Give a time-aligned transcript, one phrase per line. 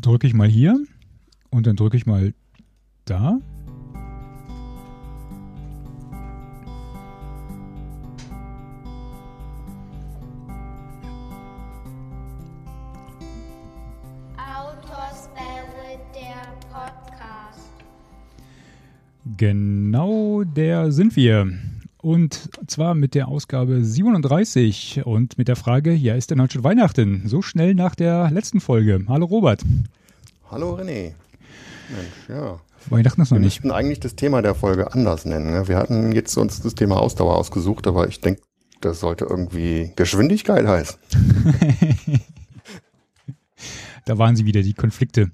[0.00, 0.78] drücke ich mal hier
[1.50, 2.34] und dann drücke ich mal
[3.04, 3.38] da.
[19.38, 21.52] Genau der sind wir.
[22.06, 26.62] Und zwar mit der Ausgabe 37 und mit der Frage, ja, ist denn heute schon
[26.62, 27.24] Weihnachten?
[27.26, 29.04] So schnell nach der letzten Folge.
[29.08, 29.64] Hallo Robert.
[30.48, 31.14] Hallo René.
[31.90, 32.60] Mensch, ja.
[32.90, 33.64] Weihnachten ist noch Wir nicht.
[33.64, 35.50] müssten eigentlich das Thema der Folge anders nennen.
[35.50, 35.66] Ne?
[35.66, 38.40] Wir hatten jetzt uns das Thema Ausdauer ausgesucht, aber ich denke,
[38.80, 40.96] das sollte irgendwie Geschwindigkeit heißen.
[44.04, 45.32] Da waren sie wieder, die Konflikte.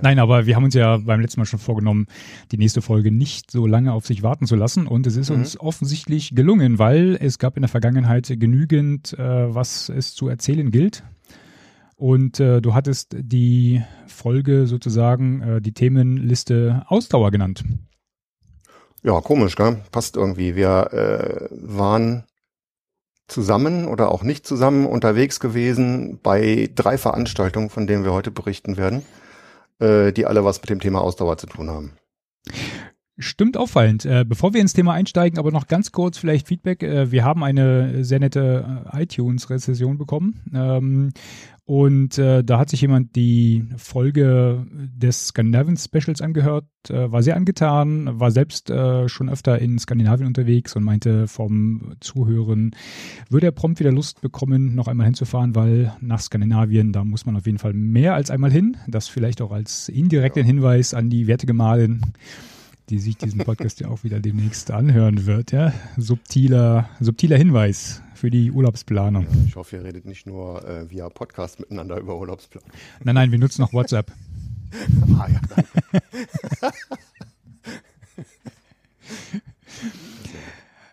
[0.00, 2.06] Nein, aber wir haben uns ja beim letzten Mal schon vorgenommen,
[2.50, 4.86] die nächste Folge nicht so lange auf sich warten zu lassen.
[4.86, 5.36] Und es ist Mhm.
[5.36, 10.70] uns offensichtlich gelungen, weil es gab in der Vergangenheit genügend, äh, was es zu erzählen
[10.70, 11.02] gilt.
[11.96, 17.62] Und äh, du hattest die Folge sozusagen, äh, die Themenliste Ausdauer genannt.
[19.04, 19.78] Ja, komisch, gell?
[19.90, 20.56] Passt irgendwie.
[20.56, 22.24] Wir äh, waren
[23.28, 28.76] zusammen oder auch nicht zusammen unterwegs gewesen bei drei Veranstaltungen, von denen wir heute berichten
[28.76, 29.02] werden,
[29.82, 31.92] äh, die alle was mit dem Thema Ausdauer zu tun haben.
[33.18, 34.06] Stimmt auffallend.
[34.06, 36.82] Äh, bevor wir ins Thema einsteigen, aber noch ganz kurz vielleicht Feedback.
[36.82, 40.40] Äh, wir haben eine sehr nette iTunes-Rezession bekommen.
[40.54, 41.12] Ähm,
[41.64, 47.36] und äh, da hat sich jemand die Folge des Scandinavian Specials angehört, äh, war sehr
[47.36, 52.74] angetan, war selbst äh, schon öfter in Skandinavien unterwegs und meinte vom Zuhören,
[53.30, 57.36] würde er prompt wieder Lust bekommen, noch einmal hinzufahren, weil nach Skandinavien, da muss man
[57.36, 58.76] auf jeden Fall mehr als einmal hin.
[58.88, 62.02] Das vielleicht auch als indirekten Hinweis an die werte Gemahlin
[62.90, 65.52] die sich diesen Podcast ja auch wieder demnächst anhören wird.
[65.52, 65.72] Ja?
[65.96, 69.26] Subtiler, subtiler Hinweis für die Urlaubsplanung.
[69.48, 72.62] Ich hoffe, ihr redet nicht nur äh, via Podcast miteinander über Urlaubsplan.
[73.02, 74.12] Nein, nein, wir nutzen noch WhatsApp.
[75.18, 76.06] Ah, ja, danke.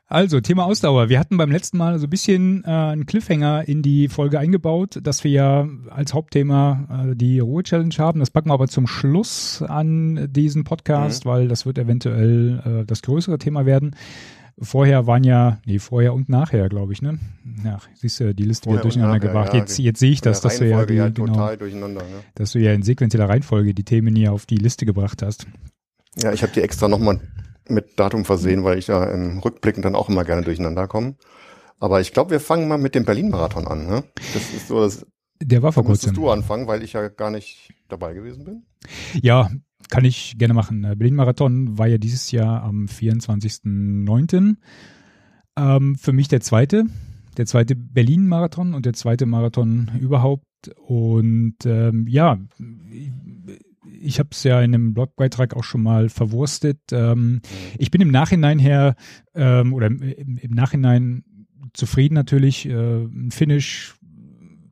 [0.08, 1.10] Also, Thema Ausdauer.
[1.10, 5.00] Wir hatten beim letzten Mal so ein bisschen äh, einen Cliffhanger in die Folge eingebaut,
[5.04, 8.20] dass wir ja als Hauptthema äh, die Ruhe-Challenge haben.
[8.20, 13.04] Das packen wir aber zum Schluss an diesen Podcast, weil das wird eventuell äh, das
[13.04, 13.96] größere Thema werden.
[14.62, 17.18] Vorher waren ja, nee, vorher und nachher, glaube ich, ne?
[17.64, 19.54] Ja, siehst du, die Liste Vorher wird durcheinander nachher, gebracht.
[19.54, 22.02] ja, jetzt, jetzt sehe ich das, dass du ja, die, ja genau, total durcheinander.
[22.02, 22.24] Ne?
[22.36, 25.48] dass du ja in sequenzieller Reihenfolge die Themen hier auf die Liste gebracht hast.
[26.18, 27.22] Ja, ich habe die extra nochmal
[27.70, 31.16] mit Datum versehen, weil ich ja im Rückblicken dann auch immer gerne durcheinander komme.
[31.80, 33.88] Aber ich glaube, wir fangen mal mit dem Berlin-Marathon an.
[33.88, 34.04] Ne?
[34.34, 35.06] Das ist so, das
[35.42, 36.14] Der war vor kurzem.
[36.14, 38.64] du anfangen, weil ich ja gar nicht dabei gewesen bin.
[39.22, 39.50] Ja,
[39.90, 40.84] kann ich gerne machen.
[40.84, 44.56] Äh, Berlin-Marathon war ja dieses Jahr am 24.09.
[45.58, 46.86] Ähm, für mich der zweite,
[47.38, 50.46] der zweite Berlin-Marathon und der zweite Marathon überhaupt.
[50.86, 52.38] Und ähm, ja,
[54.02, 56.80] ich habe es ja in einem Blogbeitrag auch schon mal verwurstet.
[56.92, 57.42] Ähm,
[57.78, 58.96] ich bin im Nachhinein her
[59.34, 61.24] ähm, oder im, im Nachhinein
[61.74, 62.68] zufrieden natürlich.
[62.68, 63.96] Äh, ein Finish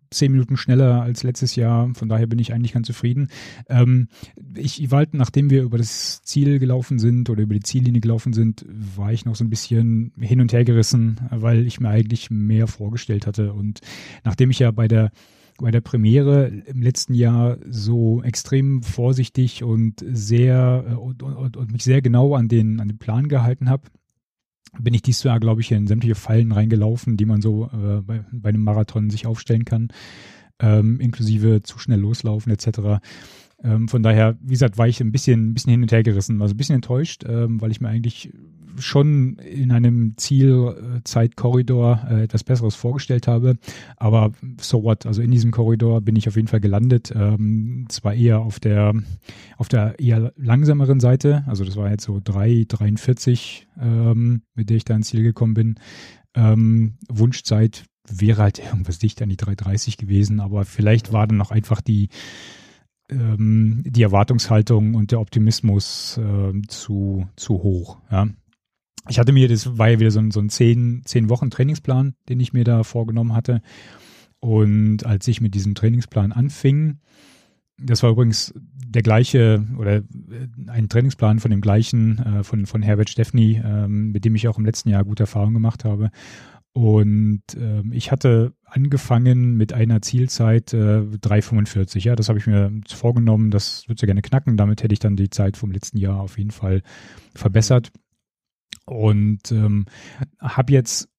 [0.10, 1.94] zehn Minuten schneller als letztes Jahr.
[1.94, 3.30] Von daher bin ich eigentlich ganz zufrieden.
[3.70, 4.08] Ähm,
[4.56, 8.34] ich, war halt, nachdem wir über das Ziel gelaufen sind oder über die Ziellinie gelaufen
[8.34, 12.30] sind, war ich noch so ein bisschen hin und her gerissen, weil ich mir eigentlich
[12.32, 13.54] mehr vorgestellt hatte.
[13.54, 13.82] Und
[14.24, 15.12] nachdem ich ja bei der
[15.60, 21.72] bei der Premiere im letzten Jahr so extrem vorsichtig und sehr äh, und, und, und
[21.72, 23.84] mich sehr genau an den an den Plan gehalten habe,
[24.80, 28.26] bin ich dieses Jahr, glaube ich, in sämtliche Fallen reingelaufen, die man so äh, bei,
[28.32, 29.90] bei einem Marathon sich aufstellen kann,
[30.60, 33.02] ähm, inklusive zu schnell loslaufen etc.
[33.64, 36.42] Ähm, von daher, wie gesagt, war ich ein bisschen, ein bisschen hin und her gerissen,
[36.42, 38.32] also ein bisschen enttäuscht, ähm, weil ich mir eigentlich
[38.78, 43.58] schon in einem Zielzeitkorridor äh, etwas Besseres vorgestellt habe.
[43.98, 45.06] Aber so what?
[45.06, 47.14] Also in diesem Korridor bin ich auf jeden Fall gelandet.
[47.16, 48.94] Ähm, zwar eher auf der
[49.58, 51.44] auf der eher langsameren Seite.
[51.48, 55.76] Also das war jetzt so 3,43, ähm, mit der ich da ins Ziel gekommen bin.
[56.36, 61.52] Ähm, Wunschzeit wäre halt irgendwas dicht an die 3,30 gewesen, aber vielleicht war dann noch
[61.52, 62.10] einfach die
[63.10, 67.98] ähm, die Erwartungshaltung und der Optimismus ähm, zu, zu hoch.
[68.12, 68.28] Ja.
[69.10, 72.16] Ich hatte mir, das war ja wieder so ein, so ein zehn, zehn Wochen Trainingsplan,
[72.30, 73.62] den ich mir da vorgenommen hatte.
[74.40, 77.00] Und als ich mit diesem Trainingsplan anfing,
[77.80, 80.04] das war übrigens der gleiche oder äh,
[80.68, 84.58] ein Trainingsplan von dem gleichen, äh, von, von Herbert Steffni, ähm, mit dem ich auch
[84.58, 86.10] im letzten Jahr gute Erfahrungen gemacht habe.
[86.74, 92.04] Und ähm, ich hatte angefangen mit einer Zielzeit äh, 3,45.
[92.04, 93.50] Ja, das habe ich mir vorgenommen.
[93.50, 94.58] Das würde ich gerne knacken.
[94.58, 96.84] Damit hätte ich dann die Zeit vom letzten Jahr auf jeden Fall
[97.34, 97.92] verbessert.
[98.86, 99.86] Und ähm,
[100.40, 101.10] habe jetzt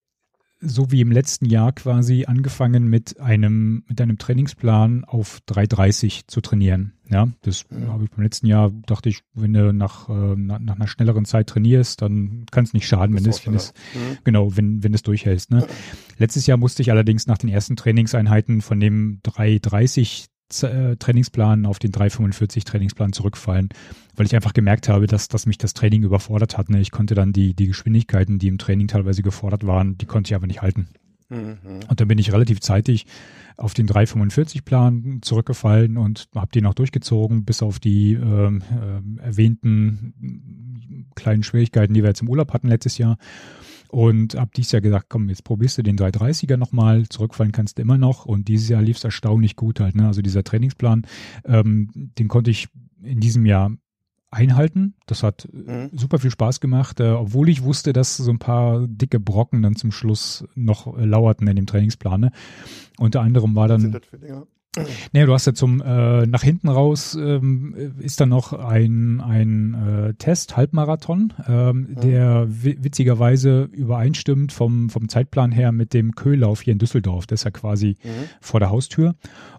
[0.60, 6.40] so wie im letzten Jahr quasi angefangen mit einem, mit einem Trainingsplan auf 3,30 zu
[6.40, 6.94] trainieren.
[7.08, 7.86] Ja, das Mhm.
[7.88, 11.26] habe ich beim letzten Jahr, dachte ich, wenn du nach, äh, nach, nach einer schnelleren
[11.26, 13.72] Zeit trainierst, dann kann es nicht schaden, wenn Ist es, wenn es.
[13.94, 14.18] Mhm.
[14.24, 15.52] genau, wenn, wenn es durchhältst.
[15.52, 15.64] Ne?
[16.18, 21.66] Letztes Jahr musste ich allerdings nach den ersten Trainingseinheiten von dem 3,30 Z- äh, Trainingsplan
[21.66, 23.68] auf den 3,45 Trainingsplan zurückfallen,
[24.16, 26.70] weil ich einfach gemerkt habe, dass, dass mich das Training überfordert hat.
[26.70, 26.80] Ne?
[26.80, 30.34] Ich konnte dann die, die Geschwindigkeiten, die im Training teilweise gefordert waren, die konnte ich
[30.34, 30.88] aber nicht halten.
[31.28, 31.58] Mhm.
[31.88, 33.06] Und dann bin ich relativ zeitig
[33.56, 41.06] auf den 345-Plan zurückgefallen und habe den auch durchgezogen, bis auf die ähm, ähm, erwähnten
[41.16, 43.18] kleinen Schwierigkeiten, die wir jetzt im Urlaub hatten letztes Jahr.
[43.88, 47.82] Und habe dieses Jahr gesagt, komm, jetzt probierst du den 330er nochmal, zurückfallen kannst du
[47.82, 48.26] immer noch.
[48.26, 49.94] Und dieses Jahr lief es erstaunlich gut halt.
[49.94, 50.06] Ne?
[50.06, 51.06] Also dieser Trainingsplan,
[51.44, 52.68] ähm, den konnte ich
[53.02, 53.70] in diesem Jahr
[54.30, 54.94] einhalten.
[55.06, 55.88] Das hat Mhm.
[55.94, 59.74] super viel Spaß gemacht, äh, obwohl ich wusste, dass so ein paar dicke Brocken dann
[59.74, 62.20] zum Schluss noch äh, lauerten in dem Trainingsplan.
[62.20, 62.32] Ne?
[62.98, 64.46] Unter anderem war dann, das für Dinger?
[65.12, 69.74] nee, du hast ja zum äh, nach hinten raus ähm, ist dann noch ein ein
[69.74, 72.00] äh, Test Halbmarathon, ähm, Ja.
[72.00, 77.26] der wi witzigerweise übereinstimmt vom vom Zeitplan her mit dem Köhlauf hier in Düsseldorf.
[77.26, 78.08] Das ist ja quasi Mhm.
[78.40, 79.14] vor der Haustür.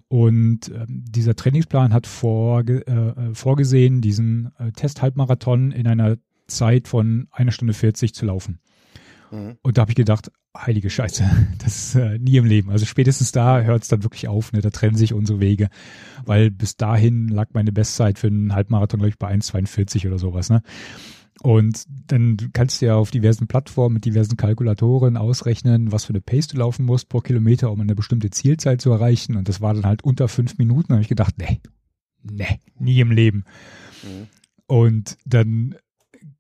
[0.08, 6.18] Und ähm, dieser Trainingsplan hat vorge äh, vorgesehen, diesen äh, Test-Halbmarathon in einer
[6.48, 8.60] Zeit von einer Stunde 40 zu laufen.
[9.32, 9.58] Mhm.
[9.62, 11.24] Und da habe ich gedacht, heilige Scheiße,
[11.60, 12.70] das ist äh, nie im Leben.
[12.70, 14.62] Also spätestens da hört es dann wirklich auf, ne?
[14.62, 15.70] da trennen sich unsere Wege.
[16.26, 20.50] Weil bis dahin lag meine Bestzeit für einen Halbmarathon, glaube ich, bei 1,42 oder sowas.
[20.50, 20.62] Ne?
[21.42, 26.22] Und dann kannst du ja auf diversen Plattformen mit diversen Kalkulatoren ausrechnen, was für eine
[26.22, 29.38] Pace du laufen musst pro Kilometer, um eine bestimmte Zielzeit zu erreichen.
[29.38, 30.90] Und das war dann halt unter fünf Minuten.
[30.90, 31.62] Da habe ich gedacht, nee,
[32.24, 33.46] nee, nie im Leben.
[34.04, 34.28] Mhm.
[34.68, 35.76] Und dann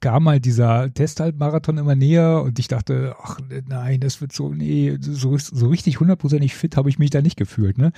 [0.01, 4.97] kam halt dieser Testhalbmarathon immer näher und ich dachte, ach nein, das wird so, nee,
[4.99, 7.77] so, so richtig hundertprozentig fit habe ich mich da nicht gefühlt.
[7.77, 7.91] Ne?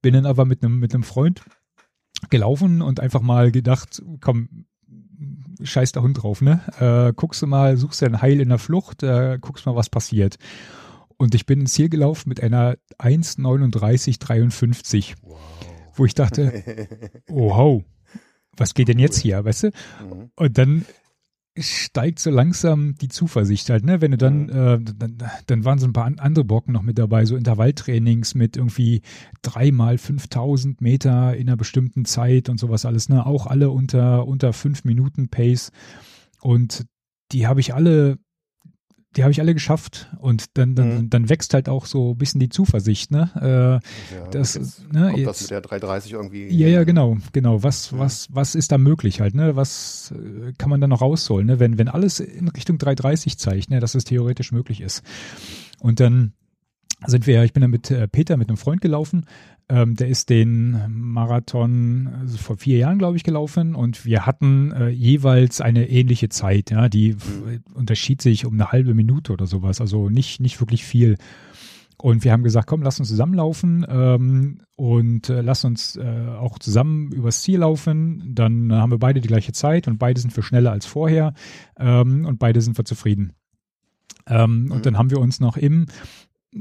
[0.00, 1.42] Bin dann aber mit einem mit einem Freund
[2.30, 4.64] gelaufen und einfach mal gedacht, komm,
[5.62, 6.60] scheiß der Hund drauf, ne?
[6.78, 9.90] Äh, guckst du mal, suchst dir ein Heil in der Flucht, äh, guckst mal, was
[9.90, 10.36] passiert.
[11.16, 15.38] Und ich bin ins Ziel gelaufen mit einer 1,39,53, Wow.
[15.94, 16.88] wo ich dachte,
[17.30, 17.82] oh, wow,
[18.56, 19.68] was geht denn jetzt hier, weißt du?
[19.68, 20.30] Mhm.
[20.34, 20.84] Und dann
[21.58, 24.00] steigt so langsam die Zuversicht halt, ne?
[24.00, 24.50] Wenn du dann, Mhm.
[24.50, 28.34] äh, dann, dann waren so ein paar an- andere Brocken noch mit dabei, so Intervalltrainings
[28.34, 29.02] mit irgendwie
[29.42, 33.26] dreimal 5000 Meter in einer bestimmten Zeit und sowas alles, ne?
[33.26, 35.72] Auch alle unter, unter fünf Minuten Pace.
[36.40, 36.86] Und
[37.32, 38.18] die habe ich alle,
[39.16, 40.08] die habe ich alle geschafft.
[40.18, 41.10] Und dann, dann, Mhm.
[41.10, 43.30] dann wächst halt auch so ein bisschen die Zuversicht, ne?
[43.36, 44.58] Äh, Ja, das,
[44.90, 46.48] ne, kommt jetzt, das mit der 330 irgendwie.
[46.48, 47.62] ja, ja, genau, genau.
[47.62, 47.98] Was, Ja.
[47.98, 49.54] was, was ist da möglich halt, ne?
[49.56, 51.60] Was äh, kann man da noch rausholen, ne?
[51.60, 55.02] Wenn, wenn alles in Richtung 330 zeigt, ne, dass es theoretisch möglich ist.
[55.80, 56.32] Und dann
[57.06, 59.26] sind wir, ich bin dann mit äh, Peter, mit einem Freund gelaufen.
[59.68, 64.72] Ähm, der ist den Marathon also vor vier Jahren, glaube ich, gelaufen und wir hatten
[64.72, 67.62] äh, jeweils eine ähnliche Zeit, ja, die Mhm.
[67.74, 71.16] unterschied sich um eine halbe Minute oder sowas, also nicht, nicht wirklich viel.
[71.98, 76.58] Und wir haben gesagt, komm, lass uns zusammenlaufen ähm, und äh, lass uns äh, auch
[76.58, 78.34] zusammen übers Ziel laufen.
[78.34, 81.32] Dann haben wir beide die gleiche Zeit und beide sind wir schneller als vorher
[81.78, 83.34] ähm, und beide sind wir zufrieden.
[84.26, 84.72] Ähm, Mhm.
[84.72, 85.86] Und dann haben wir uns noch im,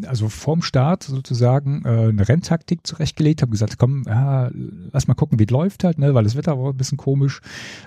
[0.06, 4.50] also vorm Start sozusagen äh, eine Renntaktik zurechtgelegt, haben gesagt, komm, ja,
[4.92, 7.42] lass mal gucken, wie es läuft halt, ne, weil das Wetter war ein bisschen komisch.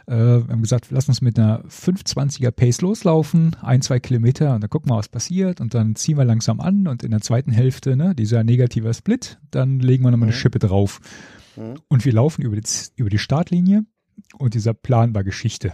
[0.06, 4.60] Äh, wir haben gesagt, lass uns mit einer 520er Pace loslaufen, ein, zwei Kilometer und
[4.62, 7.52] dann gucken wir, was passiert und dann ziehen wir langsam an und in der zweiten
[7.52, 10.40] Hälfte, ne, dieser negativer Split, dann legen wir nochmal eine Mhm.
[10.40, 11.00] Schippe drauf.
[11.56, 11.76] Mhm.
[11.88, 12.62] Und wir laufen über die,
[12.96, 13.84] über die Startlinie
[14.38, 15.72] und dieser Plan war Geschichte.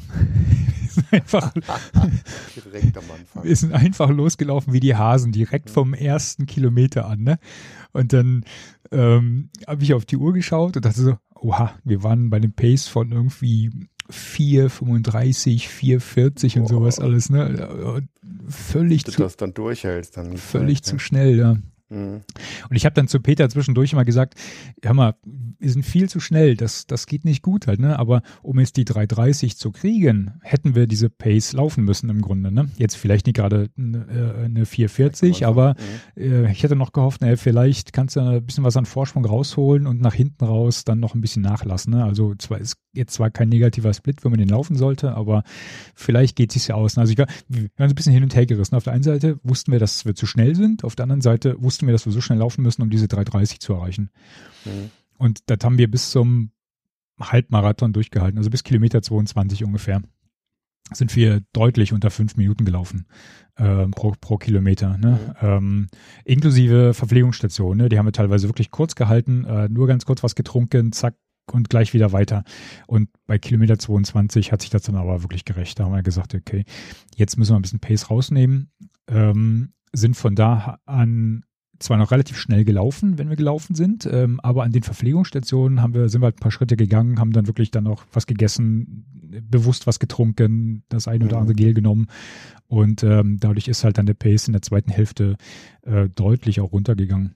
[1.11, 1.53] Wir sind einfach,
[2.55, 3.45] Direkt am Anfang.
[3.45, 7.23] wir sind einfach losgelaufen wie die Hasen, direkt vom ersten Kilometer an.
[7.23, 7.39] Ne?
[7.93, 8.45] Und dann
[8.91, 12.53] ähm, habe ich auf die Uhr geschaut und dachte so, oha, wir waren bei einem
[12.53, 13.71] Pace von irgendwie
[14.11, 17.31] 4,35, 4,40 und sowas alles.
[17.31, 17.69] Ne?
[17.69, 18.09] Und
[18.49, 21.57] Völlig Wenn du zu, das dann durchhältst, dann völlig zu schnell, ja.
[21.91, 22.23] Mhm.
[22.69, 24.35] Und ich habe dann zu Peter zwischendurch immer gesagt,
[24.83, 25.15] hör mal,
[25.59, 27.99] wir sind viel zu schnell, das, das geht nicht gut halt, ne?
[27.99, 32.51] Aber um jetzt die 330 zu kriegen, hätten wir diese Pace laufen müssen im Grunde,
[32.53, 32.71] ne?
[32.77, 35.75] Jetzt vielleicht nicht gerade eine, äh, eine 440, aber
[36.17, 39.87] äh, ich hätte noch gehofft, naja, vielleicht kannst du ein bisschen was an Vorsprung rausholen
[39.87, 41.95] und nach hinten raus dann noch ein bisschen nachlassen.
[41.95, 42.05] Ne?
[42.05, 45.45] Also zwar ist jetzt zwar kein negativer Split, wenn man den laufen sollte, aber
[45.95, 46.99] vielleicht geht es ja aus.
[46.99, 48.75] Also ich war, wir waren so ein bisschen hin und her gerissen.
[48.75, 51.57] Auf der einen Seite wussten wir, dass wir zu schnell sind, auf der anderen Seite
[51.61, 54.11] wussten wir, dass wir so schnell laufen müssen, um diese 330 zu erreichen.
[54.65, 54.91] Mhm.
[55.19, 56.53] Und das haben wir bis zum
[57.21, 60.03] Halbmarathon durchgehalten, also bis Kilometer 22 ungefähr.
[60.93, 63.07] sind wir deutlich unter fünf Minuten gelaufen
[63.57, 64.97] äh, pro, pro Kilometer.
[64.99, 65.21] Ne?
[65.41, 65.49] Mhm.
[65.49, 65.87] Ähm,
[66.25, 67.77] inklusive Verpflegungsstation.
[67.77, 67.89] Ne?
[67.89, 71.15] Die haben wir teilweise wirklich kurz gehalten, äh, nur ganz kurz was getrunken, zack,
[71.53, 72.45] und gleich wieder weiter.
[72.87, 75.79] Und bei Kilometer 22 hat sich das dann aber wirklich gerecht.
[75.79, 76.65] Da haben wir gesagt, okay,
[77.17, 78.71] jetzt müssen wir ein bisschen Pace rausnehmen.
[79.09, 81.45] Ähm, sind von da an
[81.81, 85.95] zwar noch relativ schnell gelaufen, wenn wir gelaufen sind, ähm, aber an den Verpflegungsstationen haben
[85.95, 89.07] wir, sind wir halt ein paar Schritte gegangen, haben dann wirklich dann auch was gegessen,
[89.51, 92.09] bewusst was getrunken, das ein oder andere Gel genommen
[92.69, 95.37] und ähm, dadurch ist halt dann der Pace in der zweiten Hälfte
[95.83, 97.35] äh, deutlich auch runtergegangen.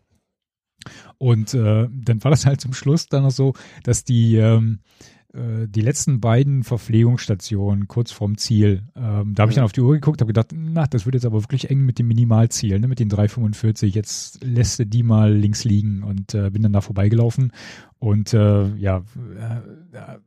[1.19, 5.24] Und äh, dann war das halt zum Schluss dann noch so, dass die ähm, äh,
[5.37, 9.95] die letzten beiden Verpflegungsstationen kurz vorm Ziel, ähm, da habe ich dann auf die Uhr
[9.95, 13.01] geguckt, habe gedacht, na, das wird jetzt aber wirklich eng mit dem Minimalziel, ne, mit
[13.01, 13.87] den 3,45.
[13.87, 17.53] Jetzt lässt du die mal links liegen und äh, bin dann da vorbeigelaufen
[17.99, 19.03] und äh, ja,
[19.93, 20.19] äh, äh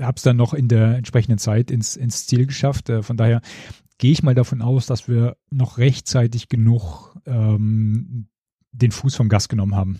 [0.00, 2.88] habe es dann noch in der entsprechenden Zeit ins, ins Ziel geschafft.
[2.88, 3.42] Äh, von daher
[3.98, 8.28] gehe ich mal davon aus, dass wir noch rechtzeitig genug ähm,
[8.72, 9.98] den Fuß vom Gas genommen haben.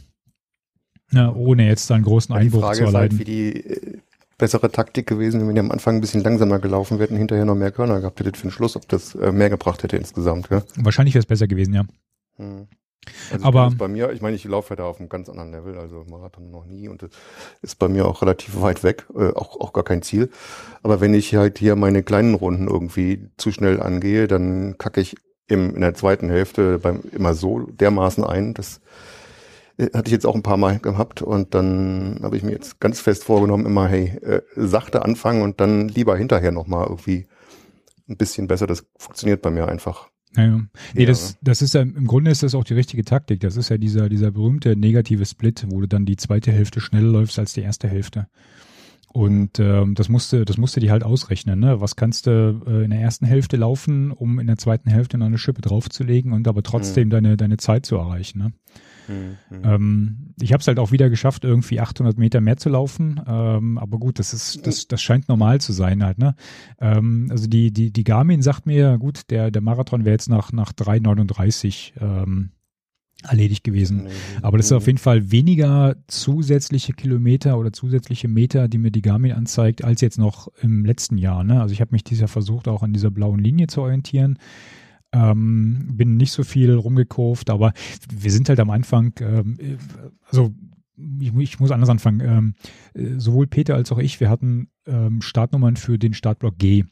[1.12, 3.20] Ja, ohne jetzt da einen großen Einbruch ja, zu erleiden.
[3.20, 3.91] Ist halt, wie die
[4.42, 7.54] bessere Taktik gewesen, wenn ihr am Anfang ein bisschen langsamer gelaufen wärt und hinterher noch
[7.54, 10.48] mehr Körner gehabt hättet für den Schluss, ob das äh, mehr gebracht hätte insgesamt.
[10.50, 10.64] Ja?
[10.78, 11.84] Wahrscheinlich wäre es besser gewesen, ja.
[12.38, 12.66] Hm.
[13.30, 15.78] Also aber bei mir, ich meine, ich laufe ja da auf einem ganz anderen Level,
[15.78, 17.10] also Marathon noch nie und das
[17.60, 20.28] ist bei mir auch relativ weit weg, äh, auch, auch gar kein Ziel.
[20.82, 25.14] Aber wenn ich halt hier meine kleinen Runden irgendwie zu schnell angehe, dann kacke ich
[25.46, 28.80] im, in der zweiten Hälfte beim, immer so dermaßen ein, dass
[29.78, 33.00] hatte ich jetzt auch ein paar Mal gehabt und dann habe ich mir jetzt ganz
[33.00, 37.26] fest vorgenommen, immer, hey, äh, sachte anfangen und dann lieber hinterher nochmal irgendwie
[38.08, 38.66] ein bisschen besser.
[38.66, 40.08] Das funktioniert bei mir einfach.
[40.34, 40.62] Naja.
[40.94, 41.06] Nee, ja.
[41.06, 43.40] das, das ist ja, im Grunde ist das auch die richtige Taktik.
[43.40, 47.10] Das ist ja dieser, dieser berühmte negative Split, wo du dann die zweite Hälfte schneller
[47.10, 48.28] läufst als die erste Hälfte.
[49.12, 51.60] Und ähm, das musste, das musste die halt ausrechnen.
[51.60, 51.82] Ne?
[51.82, 55.26] Was kannst du äh, in der ersten Hälfte laufen, um in der zweiten Hälfte noch
[55.26, 57.10] eine Schippe draufzulegen und aber trotzdem mhm.
[57.10, 58.38] deine, deine Zeit zu erreichen.
[58.38, 58.52] Ne?
[59.08, 59.36] Mhm.
[59.64, 63.20] Ähm, ich habe es halt auch wieder geschafft, irgendwie 800 Meter mehr zu laufen.
[63.26, 66.18] Ähm, aber gut, das ist, das, das scheint normal zu sein halt.
[66.18, 66.34] Ne?
[66.80, 70.52] Ähm, also die, die, die Garmin sagt mir, gut, der, der Marathon wäre jetzt nach,
[70.52, 72.50] nach 3,39 ähm,
[73.22, 74.08] erledigt gewesen.
[74.42, 79.02] Aber das ist auf jeden Fall weniger zusätzliche Kilometer oder zusätzliche Meter, die mir die
[79.02, 81.44] Garmin anzeigt, als jetzt noch im letzten Jahr.
[81.44, 81.60] Ne?
[81.60, 84.38] Also ich habe mich dieses Jahr versucht, auch an dieser blauen Linie zu orientieren.
[85.12, 87.72] Ähm, bin nicht so viel rumgekurvt, aber
[88.10, 89.58] wir sind halt am Anfang, ähm,
[90.26, 90.54] also
[91.20, 92.20] ich, ich, muss anders anfangen.
[92.20, 92.54] Ähm,
[92.94, 96.84] äh, sowohl Peter als auch ich, wir hatten ähm, Startnummern für den Startblock G.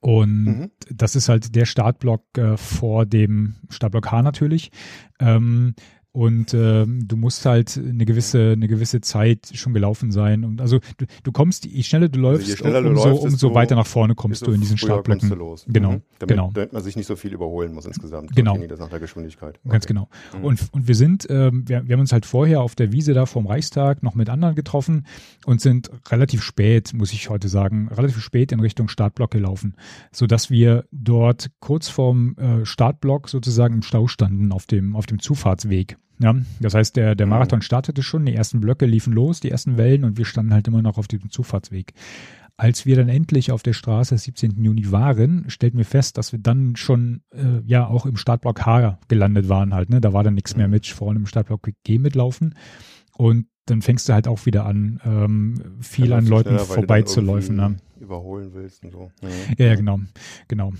[0.00, 0.70] Und mhm.
[0.90, 4.70] das ist halt der Startblock äh, vor dem Startblock H natürlich.
[5.18, 5.74] Ähm,
[6.12, 10.44] und ähm, du musst halt eine gewisse, eine gewisse Zeit schon gelaufen sein.
[10.44, 13.54] Und also du, du kommst, je schneller du läufst, also schneller du umso, läufst, umso
[13.54, 15.28] weiter nach vorne kommst du in diesen Startblöcken.
[15.28, 15.66] Los.
[15.68, 16.02] Genau, mhm.
[16.18, 16.50] damit, genau.
[16.52, 18.34] Damit man sich nicht so viel überholen muss insgesamt.
[18.34, 18.56] Genau.
[18.56, 19.60] Das nach der Geschwindigkeit.
[19.62, 19.72] Okay.
[19.72, 20.08] Ganz genau.
[20.36, 20.44] Mhm.
[20.44, 23.26] Und, und wir sind, ähm, wir, wir haben uns halt vorher auf der Wiese da
[23.26, 25.06] vom Reichstag noch mit anderen getroffen
[25.44, 29.76] und sind relativ spät, muss ich heute sagen, relativ spät in Richtung Startblock gelaufen,
[30.10, 35.20] sodass wir dort kurz vorm äh, Startblock sozusagen im Stau standen auf dem, auf dem
[35.20, 35.96] Zufahrtsweg.
[36.20, 37.30] Ja, das heißt, der, der mhm.
[37.30, 40.66] Marathon startete schon, die ersten Blöcke liefen los, die ersten Wellen und wir standen halt
[40.68, 41.92] immer noch auf diesem Zufahrtsweg.
[42.56, 44.64] Als wir dann endlich auf der Straße 17.
[44.64, 48.98] Juni waren, stellten wir fest, dass wir dann schon äh, ja auch im Startblock H
[49.06, 49.90] gelandet waren halt.
[49.90, 50.00] Ne?
[50.00, 50.72] Da war dann nichts mehr mhm.
[50.72, 52.56] mit vorne im Startblock G mitlaufen.
[53.16, 57.56] Und dann fängst du halt auch wieder an, ähm, viel an Leuten vorbeizuläufen.
[57.56, 57.76] Ne?
[58.00, 59.10] Überholen willst und so.
[59.22, 59.28] Ja,
[59.58, 60.00] ja, ja, genau,
[60.48, 60.72] genau.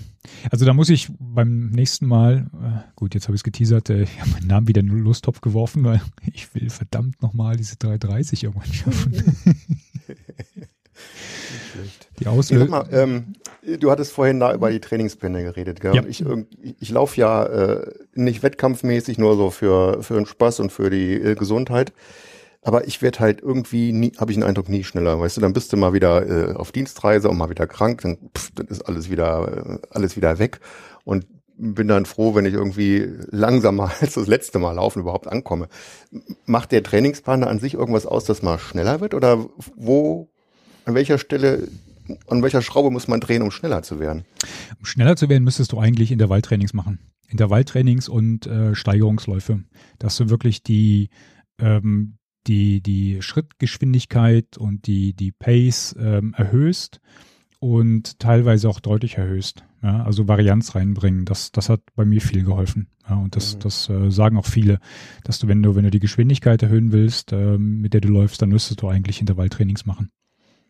[0.51, 4.03] Also da muss ich beim nächsten Mal, äh, gut, jetzt habe ich es geteasert, äh,
[4.03, 6.01] ich habe meinen Namen wieder in den Lostopf geworfen, weil
[6.33, 9.35] ich will verdammt nochmal diese 330 irgendwann schaffen.
[12.19, 12.69] Die Auslösung.
[12.69, 13.33] Mal, ähm,
[13.79, 15.95] du hattest vorhin da über die Trainingspläne geredet, gell?
[15.95, 16.03] Ja.
[16.05, 16.23] Ich,
[16.79, 21.13] ich laufe ja äh, nicht wettkampfmäßig, nur so für, für den Spaß und für die
[21.13, 21.93] äh, Gesundheit.
[22.61, 25.19] Aber ich werde halt irgendwie nie, habe ich den Eindruck, nie schneller.
[25.19, 28.17] Weißt du, dann bist du mal wieder äh, auf Dienstreise und mal wieder krank, dann,
[28.37, 30.59] pff, dann ist alles wieder, äh, alles wieder weg.
[31.05, 31.25] Und
[31.59, 35.67] bin dann froh, wenn ich irgendwie langsamer als das letzte Mal laufen überhaupt ankomme.
[36.45, 39.13] Macht der Trainingsplan an sich irgendwas aus, dass man schneller wird?
[39.13, 40.29] Oder wo,
[40.85, 41.67] an welcher Stelle,
[42.27, 44.25] an welcher Schraube muss man drehen, um schneller zu werden?
[44.79, 46.99] Um schneller zu werden, müsstest du eigentlich Intervalltrainings machen.
[47.27, 49.63] Intervalltrainings und äh, Steigerungsläufe.
[49.99, 51.09] Dass du wirklich die,
[51.59, 52.18] ähm,
[52.49, 56.99] die, die Schrittgeschwindigkeit und die, die Pace ähm, erhöhst
[57.59, 59.63] und teilweise auch deutlich erhöhst.
[59.81, 62.87] Ja, also Varianz reinbringen, das, das hat bei mir viel geholfen.
[63.07, 63.59] Ja, und das, mhm.
[63.61, 64.79] das äh, sagen auch viele,
[65.23, 68.41] dass du, wenn du, wenn du die Geschwindigkeit erhöhen willst, äh, mit der du läufst,
[68.41, 70.09] dann müsstest du eigentlich Intervalltrainings machen.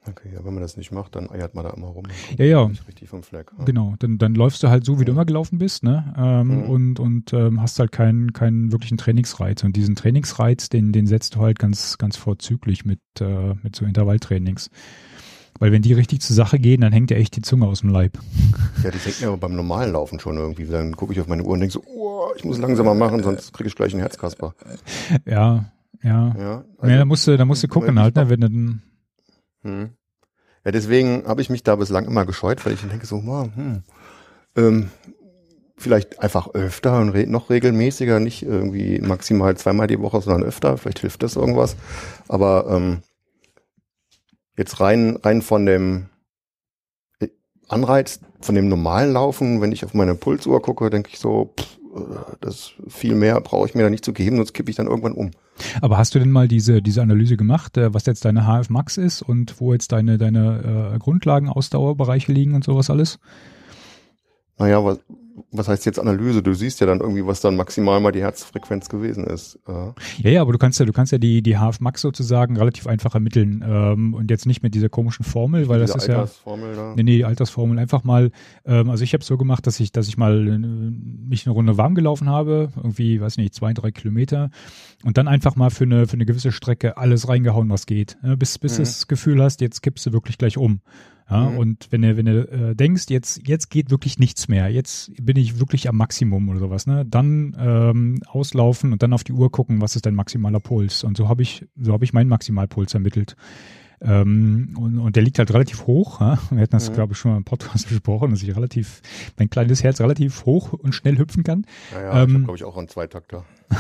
[0.10, 2.06] Okay, ja, wenn man das nicht macht, dann eiert man da immer rum.
[2.38, 2.72] Ja, ja.
[2.88, 3.52] Richtig vom Fleck.
[3.58, 3.66] Ja.
[3.66, 6.14] Genau, dann, dann läufst du halt so, wie du immer gelaufen bist, ne?
[6.18, 6.70] Ähm, Mhm.
[6.70, 9.64] Und, und ähm, hast halt keinen, keinen wirklichen Trainingsreiz.
[9.64, 13.86] Und diesen Trainingsreiz, den, den setzt du halt ganz, ganz vorzüglich mit, äh, mit so
[13.86, 14.70] Intervalltrainings.
[15.60, 17.90] Weil wenn die richtig zur Sache gehen, dann hängt ja echt die Zunge aus dem
[17.90, 18.18] Leib.
[18.84, 20.66] Ja, das hängt mir aber beim normalen Laufen schon irgendwie.
[20.66, 23.52] Dann gucke ich auf meine Uhr und denke so, oh, ich muss langsamer machen, sonst
[23.52, 24.56] kriege ich gleich einen Herzkasper.
[25.26, 25.66] Ja,
[26.02, 26.34] ja.
[26.38, 28.30] Ja, ja da musst du, da musst du gucken halt, ne?
[28.30, 28.82] Wenn du dann,
[29.64, 29.90] Hm.
[30.66, 33.84] Ja, deswegen habe ich mich da bislang immer gescheut, weil ich denke so, wow, hm,
[34.56, 34.90] ähm,
[35.78, 40.78] vielleicht einfach öfter und noch regelmäßiger, nicht irgendwie maximal zweimal die Woche, sondern öfter.
[40.78, 41.76] Vielleicht hilft das irgendwas.
[42.28, 43.02] Aber ähm,
[44.58, 46.10] jetzt rein rein von dem
[47.20, 47.30] äh,
[47.70, 51.79] Anreiz, von dem normalen Laufen, wenn ich auf meine Pulsuhr gucke, denke ich so, pff,
[52.42, 55.14] das viel mehr brauche ich mir da nicht zu geben, sonst kippe ich dann irgendwann
[55.14, 55.32] um.
[55.82, 58.98] Aber hast du denn mal diese, diese Analyse gemacht, äh, was jetzt deine HF Max
[58.98, 63.20] ist und wo jetzt deine, deine äh, Grundlagen-Ausdauerbereiche liegen und sowas alles?
[64.58, 65.00] Naja, was,
[65.52, 66.42] was heißt jetzt Analyse?
[66.44, 69.60] Du siehst ja dann irgendwie, was dann maximal mal die Herzfrequenz gewesen ist.
[69.68, 69.94] Ja,
[70.30, 73.14] ja, aber du kannst ja, du kannst ja die, die HF Max sozusagen relativ einfach
[73.14, 76.16] ermitteln ähm, und jetzt nicht mit dieser komischen Formel, weil das ist ja.
[76.20, 76.94] Altersformel da.
[76.96, 78.32] Nee, nee, die Altersformel einfach mal,
[78.66, 81.78] ähm, also ich habe so gemacht, dass ich, dass ich mal äh, mich eine Runde
[81.78, 84.50] warm gelaufen habe, irgendwie, weiß nicht, zwei, drei Kilometer
[85.04, 88.36] und dann einfach mal für eine, für eine gewisse Strecke alles reingehauen, was geht, äh,
[88.36, 88.86] bis, bis du Mhm.
[88.86, 90.82] das Gefühl hast, jetzt kippst du wirklich gleich um.
[91.30, 91.58] Ja, Mhm.
[91.58, 95.38] und wenn du, wenn du äh, denkst, jetzt, jetzt geht wirklich nichts mehr, jetzt bin
[95.38, 99.52] ich wirklich am Maximum oder sowas, ne, dann ähm, auslaufen und dann auf die Uhr
[99.52, 101.04] gucken, was ist dein maximaler Puls.
[101.04, 103.36] Und so habe ich, so habe ich meinen Maximalpuls ermittelt.
[104.02, 106.22] Ähm, und, und der liegt halt relativ hoch.
[106.22, 106.40] Ja?
[106.52, 106.94] Wir hatten das, Mhm.
[106.94, 109.02] glaube ich, schon mal im Podcast besprochen, dass ich relativ,
[109.38, 111.66] mein kleines Herz relativ hoch und schnell hüpfen kann.
[111.94, 113.46] Naja, ich ähm, habe, glaube ich, auch einen Zweitakter.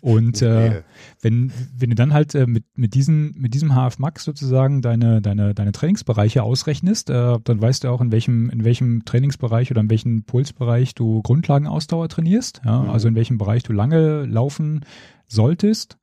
[0.00, 0.82] Und äh,
[1.22, 5.20] wenn, wenn du dann halt äh, mit, mit, diesen, mit diesem HF Max sozusagen deine,
[5.22, 9.80] deine, deine Trainingsbereiche ausrechnest, äh, dann weißt du auch, in welchem, in welchem Trainingsbereich oder
[9.80, 12.82] in welchem Pulsbereich du Grundlagenausdauer trainierst, ja?
[12.82, 12.90] Mhm.
[12.90, 14.84] also in welchem Bereich du lange laufen
[15.28, 15.98] solltest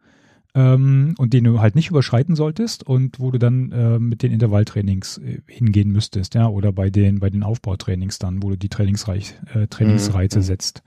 [0.56, 4.32] ähm, und den du halt nicht überschreiten solltest und wo du dann äh, mit den
[4.32, 8.70] Intervalltrainings äh, hingehen müsstest, ja, oder bei den, bei den Aufbautrainings dann, wo du die
[8.70, 10.44] Trainingsreich, äh, Trainingsreize Mhm.
[10.44, 10.84] setzt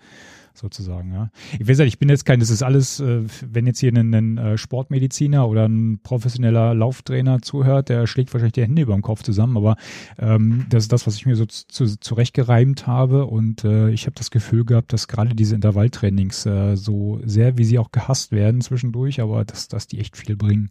[0.58, 1.12] sozusagen.
[1.12, 1.30] Ja.
[1.58, 4.14] Ich weiß ja, ich bin jetzt kein, das ist alles, äh, wenn jetzt hier ein,
[4.14, 9.02] ein äh, Sportmediziner oder ein professioneller Lauftrainer zuhört, der schlägt wahrscheinlich die Hände über dem
[9.02, 9.76] Kopf zusammen, aber
[10.18, 14.06] ähm, das ist das, was ich mir so zu, zu, zurechtgereimt habe und äh, ich
[14.06, 18.32] habe das Gefühl gehabt, dass gerade diese Intervalltrainings äh, so sehr, wie sie auch gehasst
[18.32, 20.70] werden zwischendurch, aber dass, dass die echt viel bringen.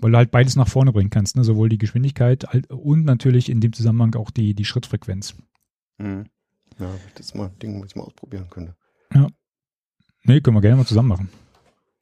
[0.00, 1.44] Weil du halt beides nach vorne bringen kannst, ne?
[1.44, 5.34] sowohl die Geschwindigkeit und natürlich in dem Zusammenhang auch die, die Schrittfrequenz.
[5.98, 6.24] Mhm.
[6.78, 8.74] Ja, das ist mal ein Ding, was ich mal ausprobieren könnte.
[10.24, 11.28] Nee, können wir gerne mal zusammen machen.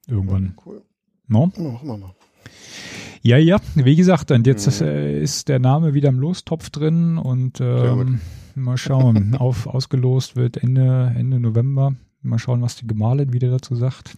[0.07, 0.53] Irgendwann.
[0.65, 0.81] Cool.
[1.27, 1.51] No?
[1.55, 2.15] Ja, machen wir mal.
[3.23, 4.87] Ja, ja, wie gesagt, und jetzt Mhm.
[4.87, 8.19] äh, ist der Name wieder im Lostopf drin und ähm,
[8.55, 9.35] mal schauen.
[9.39, 11.95] Auf, ausgelost wird Ende, Ende November.
[12.21, 14.17] Mal schauen, was die Gemahlin wieder dazu sagt.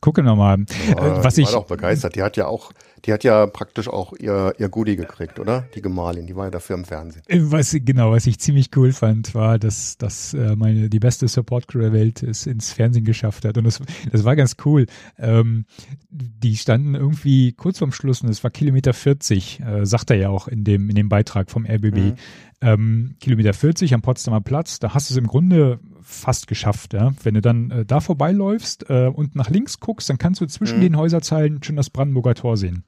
[0.00, 0.64] Gucken wir mal.
[0.96, 2.14] Aber Äh, was die ich- war doch begeistert.
[2.16, 2.72] Die hat ja auch,
[3.04, 5.68] die hat ja praktisch auch ihr, ihr Goodie gekriegt, oder?
[5.74, 7.22] Die Gemahlin, die war ja dafür im Fernsehen.
[7.26, 11.28] Äh, Was, genau, was ich ziemlich cool fand, war, dass, dass äh, meine, die beste
[11.28, 13.58] Support-Crew der Welt es ins Fernsehen geschafft hat.
[13.58, 14.86] Und das, das war ganz cool.
[15.18, 15.66] Ähm,
[16.10, 20.28] die standen irgendwie kurz vorm Schluss, und es war Kilometer 40, äh, sagt er ja
[20.30, 21.96] auch in dem, in dem Beitrag vom RBB.
[21.96, 22.14] Mhm.
[22.60, 26.94] Ähm, Kilometer 40 am Potsdamer Platz, da hast du es im Grunde fast geschafft.
[26.94, 27.12] Ja?
[27.22, 30.78] Wenn du dann äh, da vorbeiläufst äh, und nach links guckst, dann kannst du zwischen
[30.78, 30.82] Mhm.
[30.82, 32.84] den Häuserzeilen schon das Brandenburger Tor sehen.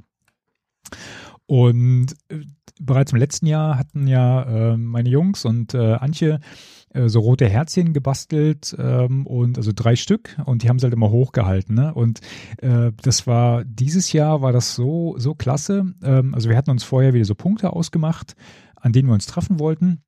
[1.47, 2.41] Und äh,
[2.81, 6.41] bereits im letzten Jahr hatten ja äh, meine Jungs und äh, Antje
[6.91, 10.95] äh, so rote Herzchen gebastelt ähm, und also drei Stück und die haben sie halt
[10.95, 11.75] immer hochgehalten.
[11.75, 11.95] Ne?
[11.95, 12.21] Und
[12.59, 15.95] äh, das war dieses Jahr war das so so klasse.
[16.03, 18.35] Ähm, also wir hatten uns vorher wieder so Punkte ausgemacht,
[18.77, 20.03] an denen wir uns treffen wollten.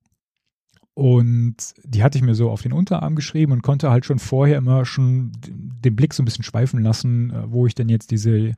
[0.99, 4.57] Und die hatte ich mir so auf den Unterarm geschrieben und konnte halt schon vorher
[4.57, 8.51] immer schon den Blick so ein bisschen schweifen lassen, äh, wo ich denn jetzt diese,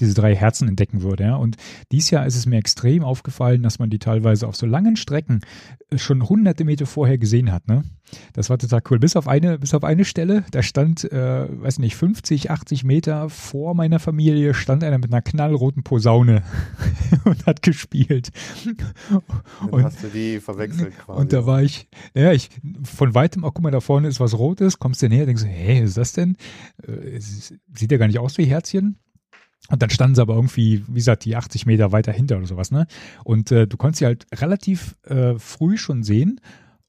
[0.00, 1.24] diese drei Herzen entdecken würde.
[1.24, 1.36] Ja.
[1.36, 1.58] Und
[1.92, 5.42] dieses Jahr ist es mir extrem aufgefallen, dass man die teilweise auf so langen Strecken
[5.90, 7.68] äh, schon hunderte Meter vorher gesehen hat.
[7.68, 7.84] Ne?
[8.32, 8.98] Das war total cool.
[8.98, 13.28] Bis auf eine, bis auf eine Stelle, da stand, äh, weiß nicht, 50, 80 Meter
[13.28, 16.42] vor meiner Familie stand einer mit einer knallroten Posaune
[17.24, 18.30] und hat gespielt.
[19.60, 21.20] Dann Und- hast du die verwechselt quasi.
[21.20, 21.81] Und da war ich,
[22.14, 22.50] ja, ich,
[22.84, 25.48] von weitem, auch guck mal, da vorne ist was Rotes, kommst du näher, denkst du,
[25.48, 26.36] hey, was ist das denn?
[26.86, 28.96] Äh, sieht ja gar nicht aus wie Herzchen.
[29.68, 32.72] Und dann standen sie aber irgendwie, wie gesagt, die 80 Meter weiter hinter oder sowas,
[32.72, 32.86] ne?
[33.24, 36.40] Und äh, du konntest sie halt relativ äh, früh schon sehen.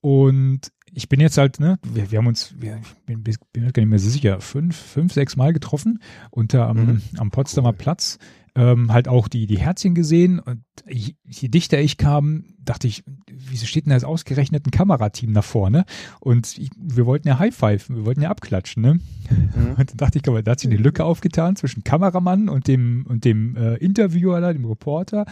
[0.02, 3.72] Und ich bin jetzt halt, ne, wir, wir haben uns, wir, ich bin, bin mir
[3.72, 6.00] gar nicht mehr so sicher, fünf, fünf, sechs Mal getroffen
[6.32, 7.02] unter am, Mhm.
[7.18, 7.76] am Potsdamer Cool.
[7.78, 8.18] Platz.
[8.56, 13.04] ähm, halt auch die, die Herzchen gesehen und je, je dichter ich kam, dachte ich,
[13.50, 15.86] wieso steht denn da jetzt ausgerechnet ein Kamerateam da vorne?
[16.20, 18.94] Und ich, wir wollten ja High Five, wir wollten ja abklatschen, ne?
[18.94, 19.76] Mhm.
[19.78, 23.26] Und dann dachte ich, da hat sich eine Lücke aufgetan zwischen Kameramann und dem, und
[23.26, 25.26] dem äh, Interviewer da, dem Reporter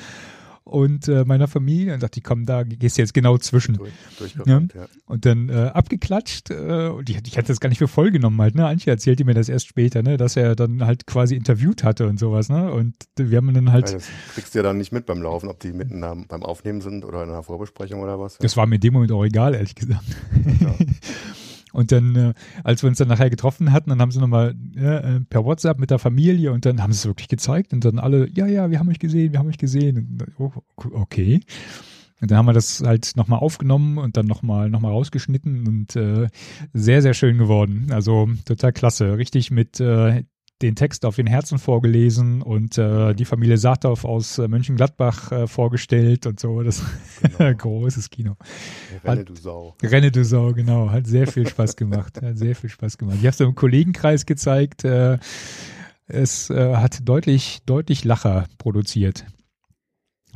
[0.64, 1.94] und äh, meiner Familie.
[1.94, 3.76] Und dachte ich, komm, da gehst du jetzt genau zwischen.
[3.76, 4.86] Durch, durchgerannt, ja.
[5.06, 8.40] Und dann äh, abgeklatscht äh, und ich, ich hatte das gar nicht für voll genommen
[8.42, 8.68] halt, ne?
[8.68, 12.20] Antje erzählte mir das erst später, ne, dass er dann halt quasi interviewt hatte und
[12.20, 12.72] sowas, ne?
[12.72, 15.50] Und wir haben dann halt, Ja, das kriegst du ja dann nicht mit beim Laufen,
[15.50, 18.38] ob die mitten beim Aufnehmen sind oder in einer Vorbesprechung oder was.
[18.38, 20.06] das war mir in dem Moment auch egal, ehrlich gesagt.
[20.60, 20.76] Ja.
[21.72, 25.20] Und dann, äh, als wir uns dann nachher getroffen hatten, dann haben sie nochmal äh,
[25.22, 28.30] per WhatsApp mit der Familie und dann haben sie es wirklich gezeigt und dann alle,
[28.30, 29.98] ja, ja, wir haben euch gesehen, wir haben euch gesehen.
[29.98, 30.52] Und, oh,
[30.94, 31.42] okay.
[32.22, 35.96] Und dann haben wir das halt nochmal aufgenommen und dann nochmal noch mal rausgeschnitten und
[35.96, 36.28] äh,
[36.72, 37.88] sehr, sehr schön geworden.
[37.92, 39.18] Also total klasse.
[39.18, 40.24] Richtig mit äh,
[40.62, 45.48] den Text auf den Herzen vorgelesen und äh, die Familie Saathoff aus äh, Mönchengladbach äh,
[45.48, 46.62] vorgestellt und so.
[46.62, 46.82] Das
[47.38, 47.54] Genau.
[47.58, 48.36] großes Kino.
[49.04, 49.76] Renne, du Sau.
[49.82, 50.90] Renne du Sau, genau.
[50.90, 52.22] Hat sehr viel Spaß gemacht.
[52.22, 53.18] Hat sehr viel Spaß gemacht.
[53.20, 54.84] Ich habe es im Kollegenkreis gezeigt.
[54.86, 55.18] Äh,
[56.08, 59.26] es äh, hat deutlich, deutlich Lacher produziert.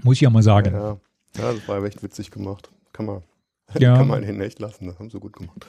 [0.03, 0.73] Muss ich ja mal sagen.
[0.73, 0.97] Ja,
[1.37, 2.69] ja, das war echt witzig gemacht.
[2.93, 3.21] Kann man,
[3.79, 3.97] Ja.
[3.97, 4.87] kann man hinten echt lassen.
[4.87, 5.65] Das haben sie gut gemacht.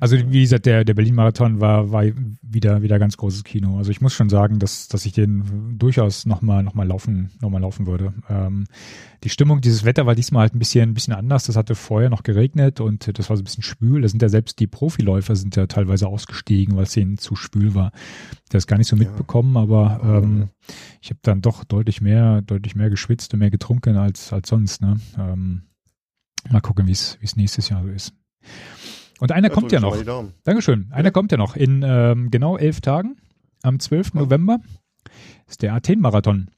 [0.00, 2.04] Also wie gesagt, der, der Berlin-Marathon war, war
[2.42, 3.78] wieder, wieder ganz großes Kino.
[3.78, 7.50] Also ich muss schon sagen, dass, dass ich den durchaus nochmal noch mal laufen, noch
[7.50, 8.12] mal laufen würde.
[8.28, 8.66] Ähm,
[9.24, 11.46] die Stimmung, dieses Wetter war diesmal halt ein bisschen, ein bisschen anders.
[11.46, 14.02] Das hatte vorher noch geregnet und das war so ein bisschen schwül.
[14.02, 17.74] Da sind ja selbst die Profiläufer sind ja teilweise ausgestiegen, weil es ihnen zu schwül
[17.74, 17.92] war.
[18.50, 19.02] Das gar nicht so Ja.
[19.04, 20.48] mitbekommen, aber ähm,
[21.00, 24.80] ich habe dann doch deutlich mehr, deutlich mehr geschwitzt und mehr getrunken als, als sonst.
[24.80, 25.00] Ne?
[25.18, 25.62] Ähm,
[26.50, 28.12] mal gucken, wie es nächstes Jahr so ist.
[29.18, 30.32] Und einer kommt drück ja noch.
[30.44, 30.88] Dankeschön.
[30.90, 33.16] Einer kommt ja noch in ähm, genau elf Tagen.
[33.62, 34.14] Am 12.
[34.14, 34.20] Ja.
[34.20, 34.60] November
[35.48, 36.50] ist der Athen-Marathon.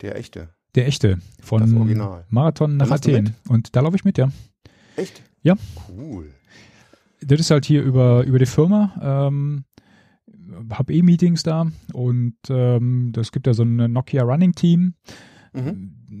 [0.00, 0.48] Der echte.
[0.74, 1.18] Der echte.
[1.38, 2.24] Das Von Original.
[2.28, 3.34] Marathon nach Athen.
[3.48, 4.30] Und da laufe ich mit, ja.
[4.96, 5.22] Echt?
[5.42, 5.56] Ja.
[5.88, 6.30] Cool.
[7.22, 8.94] Das ist halt hier über, über die Firma.
[9.02, 9.64] Ähm,
[10.70, 14.94] hab eh Meetings da und ähm, das gibt ja so ein Nokia Running Team.
[15.52, 16.19] Mhm.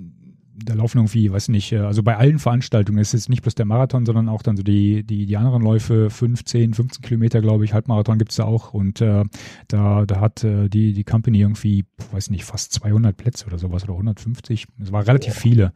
[0.64, 3.66] Da laufen irgendwie, weiß nicht, äh, also bei allen Veranstaltungen ist es nicht bloß der
[3.66, 7.64] Marathon, sondern auch dann so die, die, die anderen Läufe, 5, 10, 15 Kilometer, glaube
[7.64, 8.74] ich, Halbmarathon gibt's da auch.
[8.74, 9.24] Und äh,
[9.68, 13.84] da, da hat äh, die, die Company irgendwie, weiß nicht, fast 200 Plätze oder sowas
[13.84, 15.72] oder 150, es war relativ viele.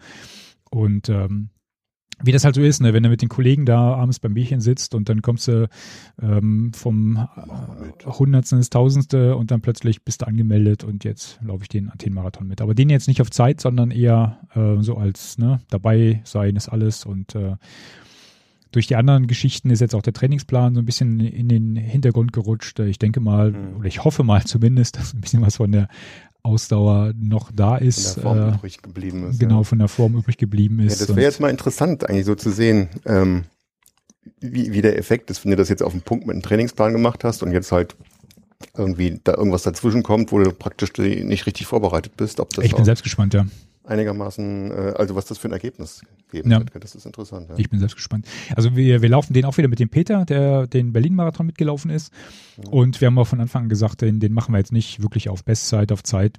[0.70, 1.50] Und ähm,
[2.22, 4.60] wie das halt so ist, ne, wenn du mit den Kollegen da abends beim Bierchen
[4.60, 5.68] sitzt und dann kommst du
[6.22, 11.62] ähm, vom äh, Hundertsten ins Tausendste und dann plötzlich bist du angemeldet und jetzt laufe
[11.62, 12.60] ich den Athen-Marathon mit.
[12.60, 16.68] Aber den jetzt nicht auf Zeit, sondern eher äh, so als ne, dabei sein ist
[16.68, 17.56] alles und äh,
[18.70, 22.32] durch die anderen Geschichten ist jetzt auch der Trainingsplan so ein bisschen in den Hintergrund
[22.32, 22.80] gerutscht.
[22.80, 23.76] Ich denke mal, Mhm.
[23.78, 25.88] oder ich hoffe mal zumindest, dass ein bisschen was von der
[26.44, 28.16] Ausdauer noch da Von ist.
[28.16, 29.40] der Form äh, übrig geblieben ist.
[29.40, 29.64] genau, Ja.
[29.64, 31.00] von der Form übrig geblieben Ja, ist.
[31.00, 33.44] das Und- wäre jetzt mal interessant, eigentlich so zu sehen, ähm,
[34.40, 36.92] wie, wie der Effekt ist, wenn du das jetzt auf den Punkt mit einem Trainingsplan
[36.92, 37.96] gemacht hast und jetzt halt
[38.76, 42.74] irgendwie da irgendwas dazwischen kommt, wo du praktisch nicht richtig vorbereitet bist, ob das ich
[42.74, 43.46] bin selbst gespannt, ja.
[43.84, 46.58] Einigermaßen, äh, also was das für ein Ergebnis geben Ja.
[46.58, 46.70] wird.
[46.82, 47.48] Das ist interessant.
[47.50, 47.54] Ja.
[47.58, 48.26] Ich bin selbst gespannt.
[48.56, 52.12] Also wir, wir laufen den auch wieder mit dem Peter, der den Berlin-Marathon mitgelaufen ist.
[52.70, 55.28] Und wir haben auch von Anfang an gesagt, den, den machen wir jetzt nicht wirklich
[55.28, 56.38] auf Bestzeit, auf Zeit.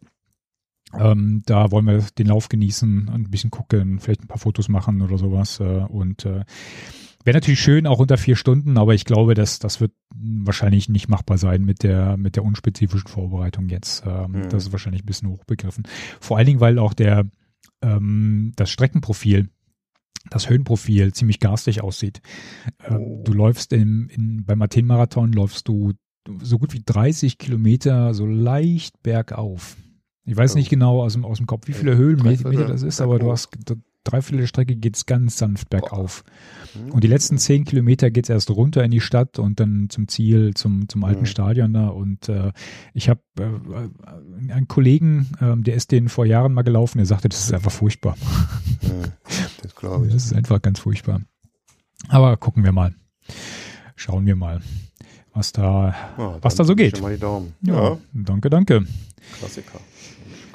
[0.93, 5.01] Ähm, da wollen wir den Lauf genießen, ein bisschen gucken, vielleicht ein paar Fotos machen
[5.01, 5.59] oder sowas.
[5.59, 6.43] Äh, und äh,
[7.25, 11.09] wäre natürlich schön, auch unter vier Stunden, aber ich glaube, dass das wird wahrscheinlich nicht
[11.09, 14.03] machbar sein mit der mit der unspezifischen Vorbereitung jetzt.
[14.05, 14.49] Ähm, Mhm.
[14.49, 15.83] Das ist wahrscheinlich ein bisschen hochbegriffen.
[16.19, 17.25] Vor allen Dingen, weil auch der
[17.81, 19.49] ähm, das Streckenprofil
[20.31, 22.21] das Höhenprofil ziemlich garstig aussieht.
[22.87, 23.21] Ähm, Oh.
[23.25, 25.93] Du läufst im, in, beim Athen-Marathon läufst du
[26.41, 29.77] so gut wie 30 Kilometer so leicht bergauf.
[30.25, 30.57] Ich weiß Oh.
[30.57, 33.31] nicht genau aus dem, aus dem Kopf, wie viele Ja, Höhenmeter das ist, aber du
[33.31, 33.49] hast
[34.05, 36.23] dreiviertel der Strecke geht's ganz sanft bergauf.
[36.91, 40.53] Und die letzten zehn Kilometer geht's erst runter in die Stadt und dann zum Ziel,
[40.53, 41.25] zum, zum alten Mhm.
[41.25, 41.87] Stadion da.
[41.87, 42.51] Und äh,
[42.93, 47.29] ich habe äh, einen Kollegen, ähm, der ist den vor Jahren mal gelaufen, der sagte,
[47.29, 48.15] das ist einfach furchtbar.
[48.81, 49.11] Hm.
[49.61, 50.13] Das glaube ich.
[50.13, 51.21] Das ist einfach ganz furchtbar.
[52.09, 52.93] Aber gucken wir mal.
[53.95, 54.61] Schauen wir mal,
[55.33, 55.95] was da.
[56.17, 57.01] Ja, was da so geht.
[57.01, 57.53] Mal die Daumen.
[57.61, 58.85] Ja, Ja, danke, danke.
[59.39, 59.79] Klassiker.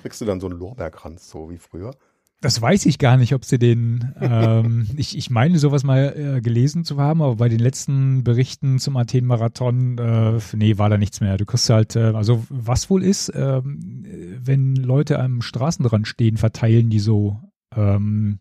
[0.02, 1.94] Kriegst du dann so einen Lorbeerkranz, so wie früher?
[2.42, 4.14] Das weiß ich gar nicht, ob sie den.
[4.20, 8.79] Ähm, ich, ich meine, sowas mal äh, gelesen zu haben, aber bei den letzten Berichten
[8.79, 11.37] zum Athen-Marathon, äh, nee, war da nichts mehr.
[11.37, 14.05] Du kriegst halt, äh, also was wohl ist, ähm,
[14.38, 17.40] wenn Leute am Straßenrand stehen, verteilen die so
[17.74, 18.38] ähm,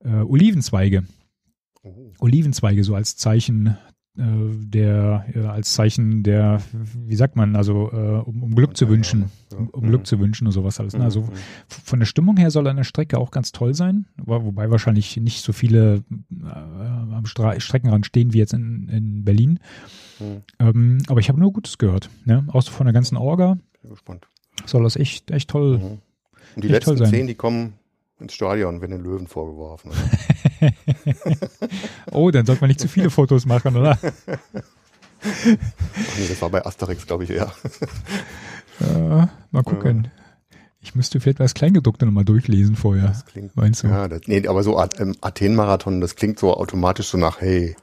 [0.00, 1.04] äh, Olivenzweige.
[1.82, 2.12] Oh.
[2.18, 3.76] Olivenzweige so als Zeichen
[4.20, 6.60] der äh, als Zeichen der,
[7.06, 7.96] wie sagt man, also äh,
[8.28, 10.94] um, um Glück zu wünschen, um, um Glück zu wünschen und sowas alles.
[10.96, 11.04] Ne?
[11.04, 11.26] Also Mhm.
[11.68, 15.42] von der Stimmung her soll eine Strecke auch ganz toll sein, wo- wobei wahrscheinlich nicht
[15.44, 16.02] so viele
[16.32, 19.60] äh, am Stra Streckenrand stehen wie jetzt in, in Berlin.
[20.18, 20.42] Mhm.
[20.58, 22.10] Ähm, aber ich habe nur Gutes gehört.
[22.24, 22.44] Ne?
[22.48, 24.26] Auch so von der ganzen Orga Bin gespannt.
[24.66, 25.78] soll das echt, echt toll.
[25.78, 25.98] Mhm.
[26.56, 27.74] Und die letzten zehn, die kommen
[28.18, 29.92] ins Stadion, werden den Löwen vorgeworfen.
[32.12, 33.98] Oh, dann sollte man nicht zu viele Fotos machen, oder?
[34.00, 34.12] Ach
[35.46, 37.52] nee, das war bei Asterix, glaube ich, eher.
[38.80, 40.08] Äh, mal gucken.
[40.80, 43.08] Ich müsste vielleicht das Kleingedruckte nochmal durchlesen vorher.
[43.08, 43.56] Das klingt.
[43.56, 43.88] Meinst du?
[43.88, 47.74] Ja, das, nee, aber so ähm, Athen-Marathon, das klingt so automatisch so nach, hey,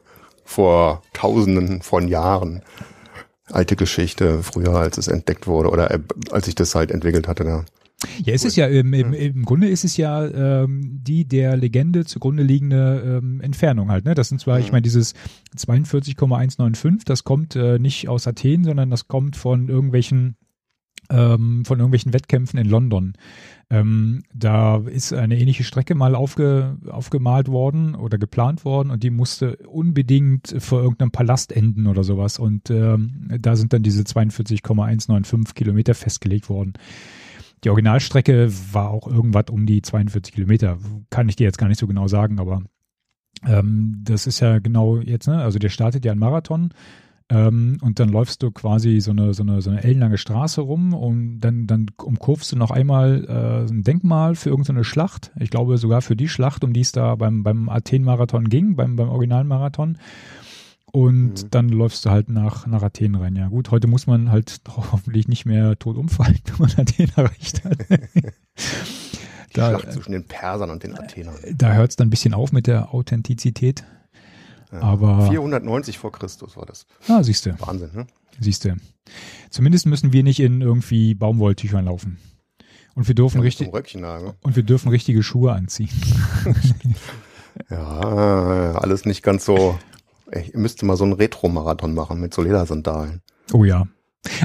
[0.46, 2.62] vor Tausenden von Jahren.
[3.52, 6.00] Alte Geschichte, früher als es entdeckt wurde oder äh,
[6.32, 7.44] als ich das halt entwickelt hatte.
[7.44, 7.66] Da.
[8.24, 12.06] Ja, es ist ja, im, im, im Grunde ist es ja ähm, die der Legende
[12.06, 14.06] zugrunde liegende ähm, Entfernung halt.
[14.06, 14.14] Ne?
[14.16, 15.14] Das sind zwar, ich meine, dieses
[15.56, 20.36] 42,195, das kommt äh, nicht aus Athen, sondern das kommt von irgendwelchen
[21.10, 23.14] ähm, von irgendwelchen Wettkämpfen in London.
[23.70, 29.10] Ähm, da ist eine ähnliche Strecke mal aufge, aufgemalt worden oder geplant worden und die
[29.10, 32.40] musste unbedingt vor irgendeinem Palast enden oder sowas.
[32.40, 36.74] Und ähm, da sind dann diese 42,195 Kilometer festgelegt worden.
[37.66, 40.78] Die Originalstrecke war auch irgendwas um die 42 Kilometer.
[41.10, 42.62] Kann ich dir jetzt gar nicht so genau sagen, aber
[43.44, 45.42] ähm, das ist ja genau jetzt, ne?
[45.42, 46.76] Also der startet ja ein Marathon
[47.28, 50.94] ähm, und dann läufst du quasi so eine, so eine, so eine ellenlange Straße rum
[50.94, 55.32] und dann, dann umkurvst du noch einmal äh, ein Denkmal für irgendeine Schlacht.
[55.40, 58.96] Ich glaube sogar für die Schlacht, um die es da beim, beim Athen-Marathon ging, beim,
[58.96, 59.98] beim Originalmarathon.
[60.96, 61.50] Und Mhm.
[61.52, 63.36] dann läufst du halt nach, nach Athen rein.
[63.36, 67.66] Ja gut, heute muss man halt hoffentlich nicht mehr tot umfallen, wenn man Athen erreicht
[67.66, 67.78] hat.
[67.90, 71.36] Die Da- Schlacht zwischen den Persern und den Athenern.
[71.58, 73.84] da hört es dann ein bisschen auf mit der Authentizität.
[74.72, 74.80] Ja.
[74.82, 76.86] aber- 490 vor Christus war das.
[77.10, 78.08] Ah, siehst du, Wahnsinn, ne?
[78.40, 78.76] siehst du.
[79.50, 82.18] Zumindest müssen wir nicht in irgendwie Baumwolltüchern laufen.
[82.96, 83.70] Und wir dürfen Ja, richtig
[84.42, 85.90] und wir dürfen richtige Schuhe anziehen.
[87.70, 89.78] Ja, äh, alles nicht ganz so.
[90.32, 93.22] Ich müsste mal so einen Retro-Marathon machen mit so Ledersandalen.
[93.54, 93.88] Oh ja.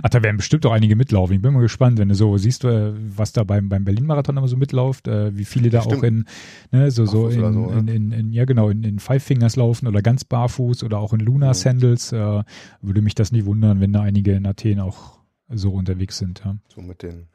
[0.02, 1.36] Ach, da werden bestimmt auch einige mitlaufen.
[1.36, 4.48] Ich bin mal gespannt, wenn du so siehst, äh, was da beim, beim Berlin-Marathon immer
[4.48, 5.96] so mitläuft, äh, wie viele da Stimmt.
[5.96, 6.24] auch in,
[6.70, 9.86] ne, so, so in, so, in, in, in, ja genau, in, in Five Fingers laufen
[9.86, 12.12] oder ganz barfuß oder auch in Luna-Sandals.
[12.12, 12.42] Äh,
[12.82, 16.42] würde mich das nicht wundern, wenn da einige in Athen auch so unterwegs sind.
[16.44, 16.56] Ja.
[16.68, 17.28] So mit den.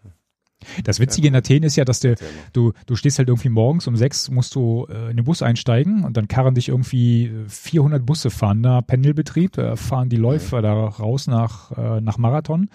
[0.84, 2.16] Das Witzige in Athen ist ja, dass mal.
[2.54, 6.04] du, du stehst halt irgendwie morgens um sechs, musst du äh, in den Bus einsteigen
[6.04, 10.62] und dann karren dich irgendwie äh, 400 Busse fahren da, Pendelbetrieb, äh, fahren die Läufer
[10.62, 12.70] da raus nach, äh, nach Marathon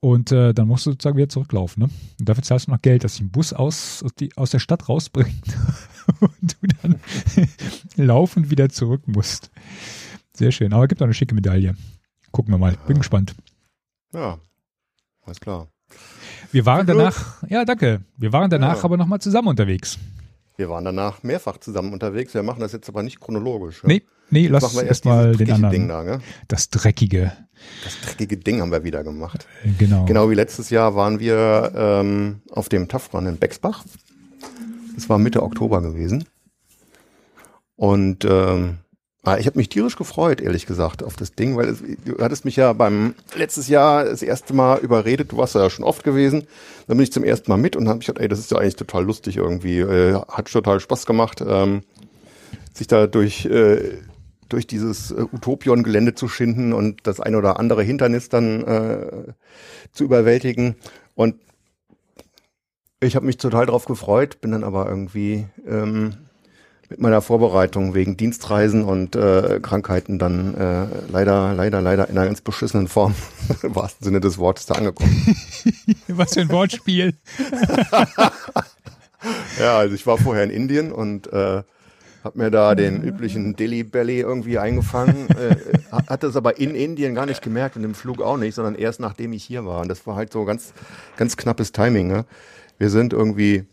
[0.00, 1.84] und äh, dann musst du sozusagen wieder zurücklaufen.
[1.84, 1.90] Ne?
[2.18, 4.58] Und dafür zahlst du noch Geld, dass dich ein Bus aus, aus, die, aus der
[4.58, 5.44] Stadt rausbringt
[6.20, 7.00] und du dann
[7.96, 9.50] laufend wieder zurück musst.
[10.32, 11.76] Sehr schön, aber gibt auch eine schicke Medaille.
[12.32, 13.34] Gucken wir mal, bin gespannt.
[14.14, 14.38] Ja,
[15.22, 15.68] alles klar.
[16.52, 16.96] Wir waren Glück.
[16.98, 18.84] danach, ja danke, wir waren danach Ja.
[18.84, 19.98] aber nochmal zusammen unterwegs.
[20.56, 22.34] Wir waren danach mehrfach zusammen unterwegs.
[22.34, 23.82] Wir machen das jetzt aber nicht chronologisch.
[23.82, 23.88] Ja?
[23.88, 25.72] Nee, nee, Jetzt lass erst dieses den dreckige anderen.
[25.72, 26.20] Ding da, ne?
[26.48, 27.32] Das Dreckige.
[27.84, 29.46] Das dreckige Ding haben wir wieder gemacht.
[29.78, 30.04] Genau.
[30.04, 33.84] Genau wie letztes Jahr waren wir ähm, auf dem Tafran in Bexbach.
[34.96, 36.24] Das war Mitte Oktober gewesen.
[37.76, 38.78] Und ähm,
[39.22, 42.56] ich habe mich tierisch gefreut, ehrlich gesagt, auf das Ding, weil es, du hattest mich
[42.56, 46.46] ja beim letztes Jahr das erste Mal überredet, du warst ja schon oft gewesen.
[46.86, 48.56] Dann bin ich zum ersten Mal mit und habe mich gedacht, ey, das ist ja
[48.56, 49.80] eigentlich total lustig irgendwie.
[49.80, 51.82] Äh, hat total Spaß gemacht, ähm,
[52.72, 53.98] sich da durch, äh,
[54.48, 59.34] durch dieses äh, Utopion-Gelände zu schinden und das ein oder andere Hindernis dann äh,
[59.92, 60.76] zu überwältigen.
[61.14, 61.36] Und
[63.00, 66.14] ich habe mich total drauf gefreut, bin dann aber irgendwie ähm,
[66.90, 72.26] mit meiner Vorbereitung wegen Dienstreisen und äh, Krankheiten dann äh, leider, leider, leider in einer
[72.26, 73.14] ganz beschissenen Form,
[73.62, 75.36] im wahrsten Sinne des Wortes, da angekommen.
[76.08, 77.14] Was für ein Wortspiel.
[79.58, 81.62] Ja, also ich war vorher in Indien und äh,
[82.24, 85.56] habe mir da den üblichen Delhi Belly irgendwie eingefangen, äh,
[85.92, 88.74] ha- hatte es aber in Indien gar nicht gemerkt und im Flug auch nicht, sondern
[88.76, 89.82] erst nachdem ich hier war.
[89.82, 90.72] Und das war halt so ganz,
[91.18, 92.08] ganz knappes Timing.
[92.08, 92.24] Ne?
[92.78, 93.64] Wir sind irgendwie,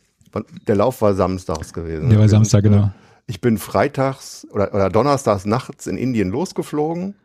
[0.68, 2.10] der Lauf war samstags gewesen.
[2.10, 2.92] Der war Samstag, sind, äh, genau.
[3.28, 7.16] Ich bin freitags oder, oder donnerstags nachts in Indien losgeflogen.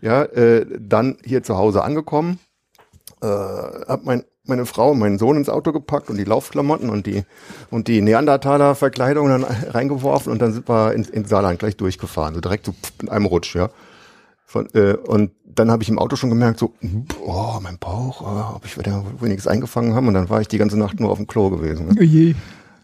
[0.00, 2.38] Ja, äh, dann hier zu Hause angekommen,
[3.22, 7.06] äh, hab mein, meine Frau und meinen Sohn ins Auto gepackt und die Laufklamotten und
[7.06, 7.24] die
[7.70, 12.40] und die Neandertaler-Verkleidung dann reingeworfen und dann sind wir in, in Saarland gleich durchgefahren, so
[12.40, 13.70] direkt so pff, in einem Rutsch, ja.
[14.46, 16.74] Von, äh, und dann habe ich im Auto schon gemerkt, so,
[17.24, 20.06] oh, mein Bauch, oh, ob ich wieder nichts eingefangen haben.
[20.08, 21.88] Und dann war ich die ganze Nacht nur auf dem Klo gewesen.
[21.88, 21.94] Ne?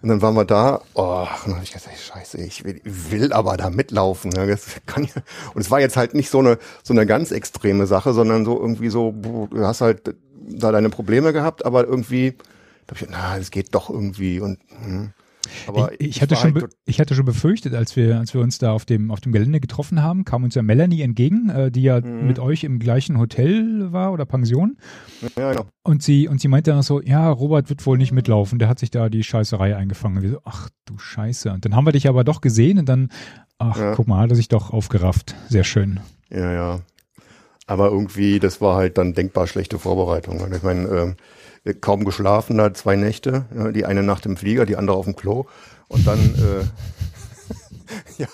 [0.02, 3.32] Und dann waren wir da, oh, und dann hab ich gesagt, scheiße, ich will, will
[3.32, 4.30] aber da mitlaufen.
[4.30, 4.46] Ne?
[4.46, 5.22] Das kann ja.
[5.54, 8.58] Und es war jetzt halt nicht so eine, so eine ganz extreme Sache, sondern so
[8.58, 12.32] irgendwie so, du hast halt da deine Probleme gehabt, aber irgendwie,
[12.86, 15.12] da hab ich, na, es geht doch irgendwie und hm.
[15.66, 18.58] Aber ich, ich hatte schon, halt ich hatte schon befürchtet, als wir, als wir uns
[18.58, 21.82] da auf dem, auf dem Gelände getroffen haben, kam uns ja Melanie entgegen, äh, die
[21.82, 22.26] ja mhm.
[22.26, 24.76] mit euch im gleichen Hotel war oder Pension.
[25.36, 25.66] Ja, genau.
[25.82, 28.78] Und sie, und sie meinte dann so, ja, Robert wird wohl nicht mitlaufen, der hat
[28.78, 30.18] sich da die Scheißerei eingefangen.
[30.18, 31.50] Und wir so, ach du Scheiße.
[31.52, 33.10] Und dann haben wir dich aber doch gesehen und dann,
[33.58, 33.94] ach, ja.
[33.94, 35.34] guck mal, hat er sich doch aufgerafft.
[35.48, 36.00] Sehr schön.
[36.30, 36.80] Ja, ja.
[37.66, 40.40] Aber irgendwie, das war halt dann denkbar schlechte Vorbereitung.
[40.52, 41.16] Ich meine, ähm,
[41.81, 43.44] kaum geschlafen da zwei Nächte,
[43.75, 45.46] die eine Nacht im Flieger, die andere auf dem Klo
[45.88, 46.64] und dann äh,
[48.18, 48.29] ja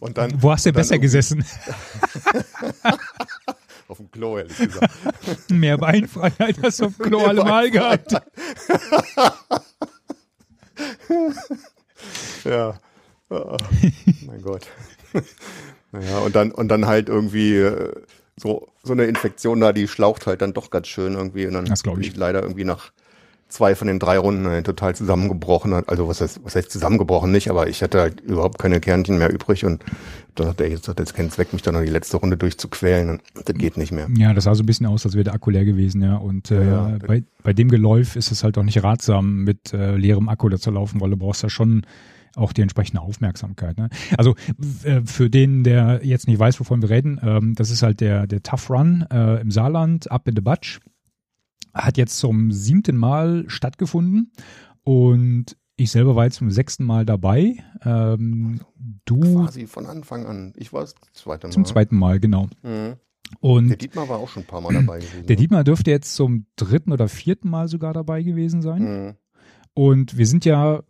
[0.00, 1.44] und dann wo hast du besser gesessen?
[3.88, 4.92] auf dem Klo ehrlich gesagt.
[5.50, 8.12] Mehr Beinfreiheit hast du auf dem Klo allemal gehabt.
[12.44, 12.78] ja.
[13.32, 13.56] Oh,
[14.26, 14.66] mein Gott.
[15.92, 17.92] Naja, und dann, und dann halt irgendwie äh,
[18.40, 21.46] so, so eine Infektion da, die schlaucht halt dann doch ganz schön irgendwie.
[21.46, 22.16] Und dann das bin ich.
[22.16, 22.90] leider irgendwie nach
[23.48, 25.72] zwei von den drei Runden äh, total zusammengebrochen.
[25.72, 29.30] Also was heißt, was heißt zusammengebrochen nicht, aber ich hatte halt überhaupt keine Kernchen mehr
[29.30, 29.84] übrig und
[30.36, 33.10] da dachte ich, jetzt hat jetzt keinen Zweck, mich dann noch die letzte Runde durchzuquälen.
[33.10, 34.08] Und das geht nicht mehr.
[34.16, 36.16] Ja, das sah so ein bisschen aus, als wäre der Akku leer gewesen, ja.
[36.16, 39.96] Und äh, ja, bei, bei dem Geläuf ist es halt auch nicht ratsam, mit äh,
[39.96, 41.82] leerem Akku da zu laufen, weil du brauchst ja schon
[42.36, 43.76] auch die entsprechende Aufmerksamkeit.
[43.78, 43.88] Ne?
[44.16, 44.34] Also
[44.84, 48.26] äh, für den, der jetzt nicht weiß, wovon wir reden, ähm, das ist halt der,
[48.26, 50.80] der Tough Run äh, im Saarland, ab in the Batsch.
[51.72, 54.32] Hat jetzt zum siebten Mal stattgefunden
[54.82, 57.56] und ich selber war jetzt zum sechsten Mal dabei.
[57.84, 58.60] Ähm,
[59.06, 60.52] du quasi von Anfang an.
[60.56, 61.52] Ich war das zweite Mal.
[61.52, 62.48] Zum zweiten Mal, genau.
[62.62, 62.96] Mhm.
[63.38, 65.26] Und der Dietmar war auch schon ein paar Mal dabei gewesen.
[65.26, 65.40] Der ne?
[65.40, 68.82] Dietmar dürfte jetzt zum dritten oder vierten Mal sogar dabei gewesen sein.
[68.82, 69.14] Mhm.
[69.72, 70.82] Und wir sind ja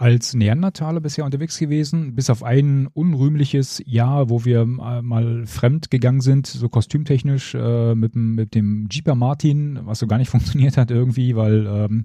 [0.00, 5.90] als Neandertaler bisher unterwegs gewesen, bis auf ein unrühmliches Jahr, wo wir äh, mal fremd
[5.90, 10.78] gegangen sind, so kostümtechnisch äh, mit, mit dem Jeeper Martin, was so gar nicht funktioniert
[10.78, 12.04] hat irgendwie, weil ähm,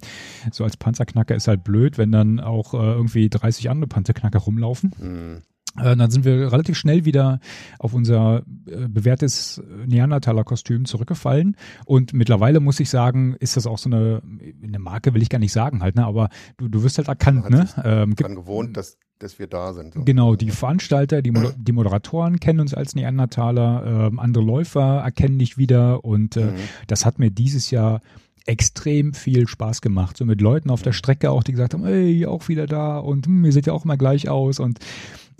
[0.51, 4.91] so als Panzerknacker ist halt blöd, wenn dann auch äh, irgendwie 30 andere Panzerknacker rumlaufen.
[5.01, 5.41] Mhm.
[5.77, 7.39] Äh, dann sind wir relativ schnell wieder
[7.79, 11.57] auf unser äh, bewährtes Neandertaler-Kostüm zurückgefallen.
[11.85, 14.21] Und mittlerweile muss ich sagen, ist das auch so eine,
[14.63, 16.05] eine Marke, will ich gar nicht sagen halt, ne?
[16.05, 17.67] Aber du, du wirst halt erkannt, ne?
[17.83, 19.93] Ähm, dran gewohnt, dass, dass wir da sind.
[19.93, 20.03] So.
[20.03, 25.57] Genau, die Veranstalter, die, die Moderatoren kennen uns als Neandertaler, ähm, andere Läufer erkennen dich
[25.57, 26.55] wieder und äh, mhm.
[26.87, 28.01] das hat mir dieses Jahr
[28.45, 30.17] extrem viel Spaß gemacht.
[30.17, 33.25] So mit Leuten auf der Strecke auch, die gesagt haben, ey, auch wieder da und
[33.25, 34.79] hm, ihr seht ja auch immer gleich aus und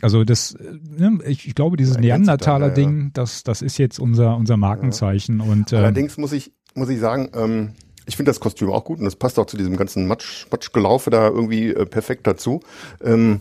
[0.02, 3.10] also das, ne, ich, ich glaube, dieses Neandertaler-Ding, ja.
[3.14, 5.40] das, das ist jetzt unser, unser Markenzeichen.
[5.40, 5.46] Ja.
[5.46, 7.74] Und, äh, Allerdings muss ich, muss ich sagen, ähm,
[8.06, 11.10] ich finde das Kostüm auch gut und das passt auch zu diesem ganzen Matsch, Matschgelaufe
[11.10, 12.62] da irgendwie äh, perfekt dazu.
[13.04, 13.40] Ähm,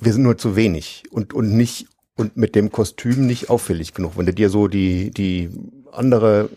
[0.00, 1.86] wir sind nur zu wenig und, und nicht
[2.16, 4.16] und mit dem Kostüm nicht auffällig genug.
[4.16, 5.50] Wenn du dir so die, die
[5.92, 6.48] andere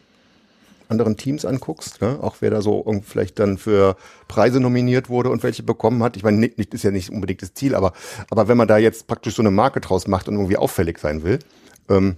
[0.90, 2.20] anderen Teams anguckst, ne?
[2.22, 3.96] auch wer da so vielleicht dann für
[4.28, 6.18] Preise nominiert wurde und welche bekommen hat.
[6.18, 7.94] Ich meine, nicht, ist ja nicht unbedingt das Ziel, aber,
[8.30, 11.24] aber wenn man da jetzt praktisch so eine Marke draus macht und irgendwie auffällig sein
[11.24, 11.40] will,
[11.90, 12.18] ähm,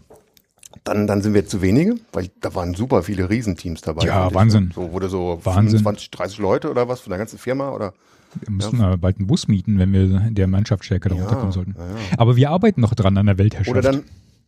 [0.84, 4.06] dann, dann sind wir zu wenige, weil da waren super viele Riesenteams dabei.
[4.06, 4.72] Ja, Wahnsinn.
[4.74, 5.80] So wurde so Wahnsinn.
[5.80, 7.94] 25, 30 Leute oder was von der ganzen Firma oder
[8.40, 8.96] wir müssen ja.
[8.96, 11.76] bald einen Bus mieten, wenn wir der Mannschaftsstärke da ja, runterkommen sollten.
[11.78, 11.96] Ja, ja.
[12.18, 13.70] Aber wir arbeiten noch dran an der Weltherrschaft.
[13.70, 14.04] Oder dann,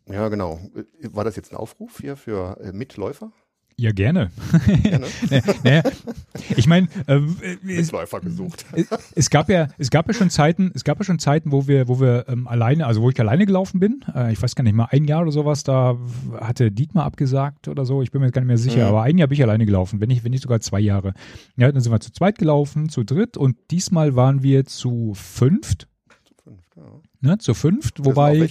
[0.07, 0.59] ja genau.
[1.11, 3.31] War das jetzt ein Aufruf hier für äh, Mitläufer?
[3.77, 4.29] Ja, gerne.
[4.83, 5.05] gerne.
[5.63, 5.83] naja,
[6.55, 7.19] ich meine, äh,
[7.67, 8.65] es, gesucht.
[9.15, 11.87] es gab ja, es gab ja schon Zeiten, es gab ja schon Zeiten, wo wir,
[11.87, 14.03] wo wir ähm, alleine, also wo ich alleine gelaufen bin.
[14.13, 15.63] Äh, ich weiß gar nicht mal ein Jahr oder sowas.
[15.63, 15.97] Da
[16.39, 18.01] hatte Dietmar abgesagt oder so.
[18.01, 18.83] Ich bin mir gar nicht mehr sicher.
[18.83, 18.89] Mhm.
[18.89, 21.13] Aber ein Jahr bin ich alleine gelaufen, wenn nicht, wenn nicht sogar zwei Jahre.
[21.57, 25.87] Ja, dann sind wir zu zweit gelaufen, zu dritt und diesmal waren wir zu fünft
[27.23, 28.49] ne, zu fünft, wobei, ne?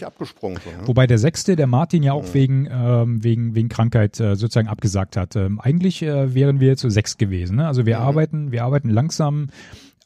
[0.86, 2.34] wobei der sechste, der Martin ja auch mhm.
[2.34, 5.36] wegen, ähm, wegen, wegen Krankheit äh, sozusagen abgesagt hat.
[5.36, 7.56] Ähm, eigentlich äh, wären wir zu sechs gewesen.
[7.56, 7.66] Ne?
[7.66, 8.02] Also wir mhm.
[8.02, 9.48] arbeiten, wir arbeiten langsam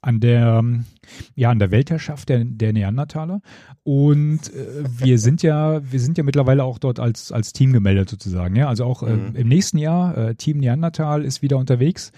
[0.03, 0.63] an der,
[1.35, 3.41] ja, an der Weltherrschaft der, der Neandertaler.
[3.83, 8.09] Und äh, wir sind ja, wir sind ja mittlerweile auch dort als, als Team gemeldet
[8.11, 8.57] sozusagen.
[8.57, 9.35] Ja, also auch äh, mhm.
[9.35, 12.13] im nächsten Jahr, äh, Team Neandertal ist wieder unterwegs.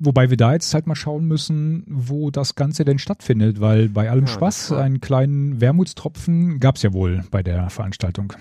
[0.00, 4.08] Wobei wir da jetzt halt mal schauen müssen, wo das Ganze denn stattfindet, weil bei
[4.10, 8.32] allem ja, Spaß einen kleinen Wermutstropfen gab es ja wohl bei der Veranstaltung.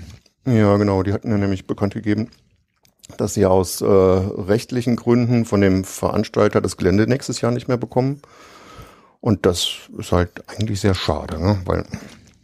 [0.45, 1.01] Ja, genau.
[1.01, 2.30] Die hatten ja nämlich bekannt gegeben,
[3.18, 7.78] dass sie aus äh, rechtlichen Gründen von dem Veranstalter das Gelände nächstes Jahr nicht mehr
[7.78, 8.22] bekommen.
[9.20, 11.58] Und das ist halt eigentlich sehr schade, ne?
[11.66, 11.86] weil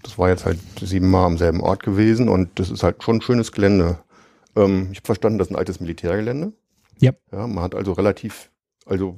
[0.02, 3.22] das war jetzt halt siebenmal am selben Ort gewesen und das ist halt schon ein
[3.22, 4.00] schönes Gelände.
[4.56, 6.52] Ähm, ich habe verstanden, das ist ein altes Militärgelände.
[7.00, 7.12] Ja.
[7.32, 7.48] ja.
[7.48, 8.50] Man hat also relativ
[8.86, 9.16] also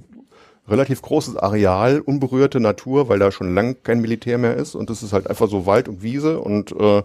[0.68, 5.04] relativ großes Areal, unberührte Natur, weil da schon lang kein Militär mehr ist und es
[5.04, 7.04] ist halt einfach so Wald und Wiese und äh,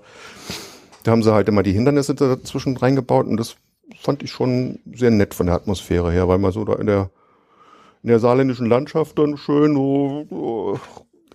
[1.03, 3.57] da haben sie halt immer die Hindernisse dazwischen reingebaut und das
[4.01, 7.11] fand ich schon sehr nett von der Atmosphäre her, weil man so da in der
[8.03, 10.81] in der saarländischen Landschaft dann schön so, so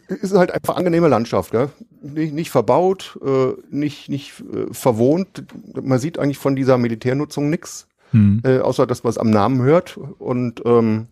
[0.08, 1.70] ist halt einfach angenehme Landschaft, gell?
[2.02, 5.44] Nicht, nicht verbaut, äh, nicht, nicht äh, verwohnt.
[5.82, 8.42] Man sieht eigentlich von dieser Militärnutzung nix, Hm.
[8.44, 9.98] äh, außer dass man es am Namen hört.
[9.98, 11.08] Und ähm,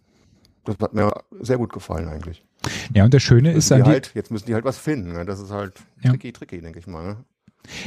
[0.66, 1.12] das hat mir
[1.42, 2.44] sehr gut gefallen eigentlich.
[2.94, 5.14] Ja, und das Schöne ist die, halt, jetzt müssen die halt was finden.
[5.14, 5.26] Ne?
[5.26, 6.12] Das ist halt Ja.
[6.12, 7.04] tricky, tricky, denke ich mal.
[7.06, 7.18] Ne?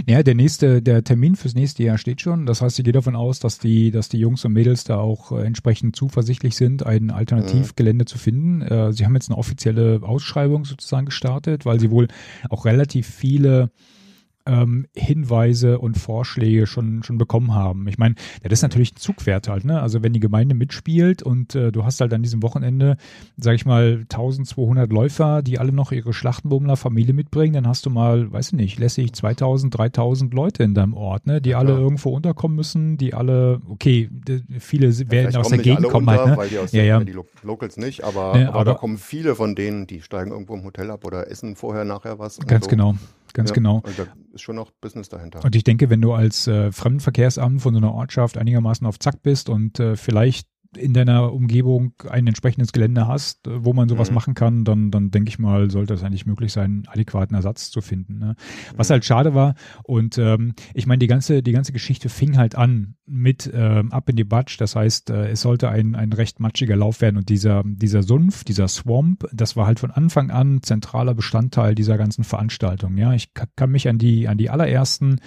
[0.06, 2.46] Ja, der nächste, der Termin fürs nächste Jahr steht schon.
[2.46, 5.32] Das heißt, ich gehe davon aus, dass die, dass die Jungs und Mädels da auch
[5.32, 8.62] äh, entsprechend zuversichtlich sind, ein Alternativgelände zu finden.
[8.62, 12.08] Äh, sie haben jetzt eine offizielle Ausschreibung sozusagen gestartet, weil sie wohl
[12.48, 13.70] auch relativ viele
[14.46, 17.86] ähm, Hinweise und Vorschläge schon schon bekommen haben.
[17.88, 19.80] Ich meine, ja, das ist natürlich ein Zugwert halt, ne?
[19.80, 22.96] Also wenn die Gemeinde mitspielt und äh, du hast halt an diesem Wochenende,
[23.36, 27.90] sag ich mal, 1200 Läufer, die alle noch ihre Schlachtenbummler Familie mitbringen, dann hast du
[27.90, 31.40] mal, weiß ich nicht, lässig 2000, 3000 Leute in deinem Ort, ne?
[31.40, 31.80] Die Ja, alle klar.
[31.80, 34.08] irgendwo unterkommen müssen, die alle, okay,
[34.58, 36.36] viele werden Vielleicht aus der Gegend kommen unter, halt, ne?
[36.36, 37.02] weil die aus Ja, ja.
[37.02, 40.30] die Lo Locals nicht, aber, Ne, aber, da aber- kommen viele von denen, die steigen
[40.30, 42.38] irgendwo im Hotel ab oder essen vorher, nachher was.
[42.40, 42.70] Ganz so.
[42.70, 42.94] genau,
[43.36, 43.82] ganz Ja, genau.
[43.84, 45.44] Also da ist schon noch Business dahinter.
[45.44, 49.22] Und ich denke, wenn du als äh, Fremdenverkehrsamt von so einer Ortschaft einigermaßen auf Zack
[49.22, 54.10] bist und äh, vielleicht in deiner Umgebung ein entsprechendes Gelände hast, äh, wo man sowas
[54.10, 54.14] Mhm.
[54.14, 57.70] machen kann, dann, dann denke ich mal, sollte es eigentlich möglich sein, einen adäquaten Ersatz
[57.70, 58.18] zu finden.
[58.18, 58.36] Ne?
[58.76, 58.92] Was Mhm.
[58.92, 59.54] halt schade war,
[59.84, 64.08] und ähm, ich meine, die ganze, die ganze Geschichte fing halt an mit ähm, Up
[64.08, 67.28] in die Batsch, das heißt, äh, es sollte ein, ein recht matschiger Lauf werden und
[67.28, 72.24] dieser, dieser Sumpf, dieser Swamp, das war halt von Anfang an zentraler Bestandteil dieser ganzen
[72.24, 72.96] Veranstaltung.
[72.98, 75.20] Ja, ich ka- kann mich an die, an die allerersten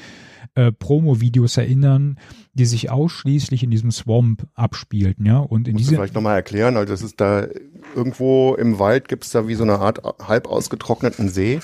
[0.56, 2.20] äh, Promo-Videos erinnern,
[2.54, 6.36] die sich ausschließlich in diesem Swamp abspielten, ja, und in Musst du diese, vielleicht nochmal
[6.36, 7.48] erklären, also das ist da
[7.96, 11.60] irgendwo im Wald gibt es da wie so eine Art halb ausgetrockneten See,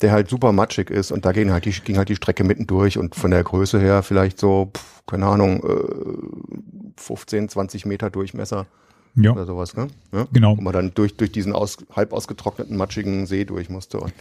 [0.00, 2.66] der halt super matschig ist und da gehen halt die, ging halt die Strecke mitten
[2.66, 8.10] durch und von der Größe her vielleicht so, pf, keine Ahnung, äh, 15, 20 Meter
[8.10, 8.66] Durchmesser
[9.14, 9.88] ja, oder sowas, ne?
[10.12, 10.26] Ja?
[10.32, 10.56] genau.
[10.56, 14.00] Wo man dann durch, durch diesen aus, halb ausgetrockneten, matschigen See durch musste.
[14.00, 14.12] Und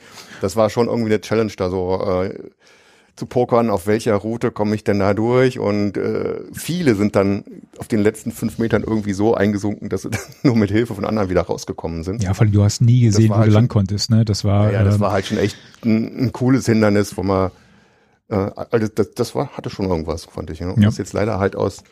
[0.41, 2.37] das war schon irgendwie eine Challenge, da so äh,
[3.15, 5.59] zu pokern, auf welcher Route komme ich denn da durch.
[5.59, 7.43] Und äh, viele sind dann
[7.77, 10.09] auf den letzten fünf Metern irgendwie so eingesunken, dass sie
[10.43, 12.23] nur mit Hilfe von anderen wieder rausgekommen sind.
[12.23, 14.25] Ja, vor allem, du hast nie gesehen, wo halt du lang konntest, ne?
[14.25, 17.51] Das war, Ja, das ähm, war halt schon echt ein, ein cooles Hindernis, wo man
[18.29, 20.61] äh, also das, das war, hatte schon irgendwas, fand ich.
[20.61, 20.73] Ne?
[20.73, 20.87] Und Ja.
[20.89, 21.83] das jetzt leider halt aus,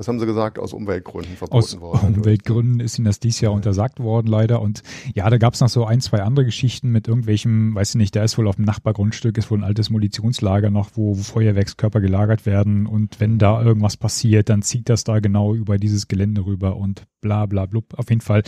[0.00, 2.14] was haben sie gesagt, aus Umweltgründen verboten Aus worden.
[2.14, 4.62] Umweltgründen ist ihnen das dies Jahr untersagt worden, leider.
[4.62, 4.82] Und
[5.14, 8.16] ja, da gab es noch so ein, zwei andere Geschichten mit irgendwelchem, weiß ich nicht,
[8.16, 12.00] da ist wohl auf dem Nachbargrundstück, ist wohl ein altes Munitionslager noch, wo, wo Feuerwerkskörper
[12.00, 12.86] gelagert werden.
[12.86, 17.06] Und wenn da irgendwas passiert, dann zieht das da genau über dieses Gelände rüber und
[17.20, 17.92] bla bla blub.
[17.98, 18.42] Auf jeden Fall,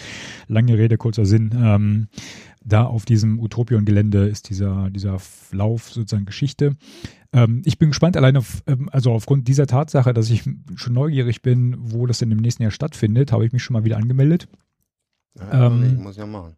[0.48, 1.50] lange Rede, kurzer Sinn.
[1.54, 2.08] Ähm,
[2.64, 5.18] da auf diesem Utopion-Gelände ist dieser, dieser
[5.50, 6.76] Lauf sozusagen Geschichte.
[7.32, 10.44] Ähm, ich bin gespannt, allein auf, ähm, also aufgrund dieser Tatsache, dass ich
[10.76, 13.84] schon neugierig bin, wo das denn im nächsten Jahr stattfindet, habe ich mich schon mal
[13.84, 14.48] wieder angemeldet.
[15.38, 16.54] Ja, ähm, muss ich ja machen.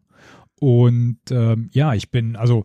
[0.59, 2.63] Und ähm, ja, ich bin, also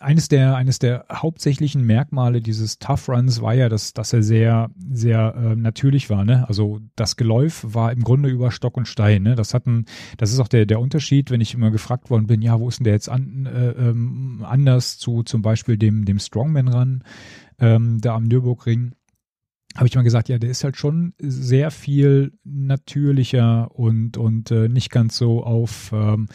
[0.00, 4.70] eines der, eines der hauptsächlichen Merkmale dieses Tough Runs war ja, dass, dass er sehr,
[4.90, 6.24] sehr äh, natürlich war.
[6.24, 6.46] Ne?
[6.48, 9.22] Also das Geläuf war im Grunde über Stock und Stein.
[9.22, 9.34] Ne?
[9.34, 9.86] Das hatten,
[10.16, 12.78] das ist auch der, der Unterschied, wenn ich immer gefragt worden bin, ja, wo ist
[12.78, 17.04] denn der jetzt an, äh, ähm, anders zu zum Beispiel dem, dem Strongman ran,
[17.58, 18.92] ähm, da am Nürburgring
[19.78, 24.68] habe ich mal gesagt, ja, der ist halt schon sehr viel natürlicher und, und äh,
[24.68, 26.26] nicht ganz so auf, ähm,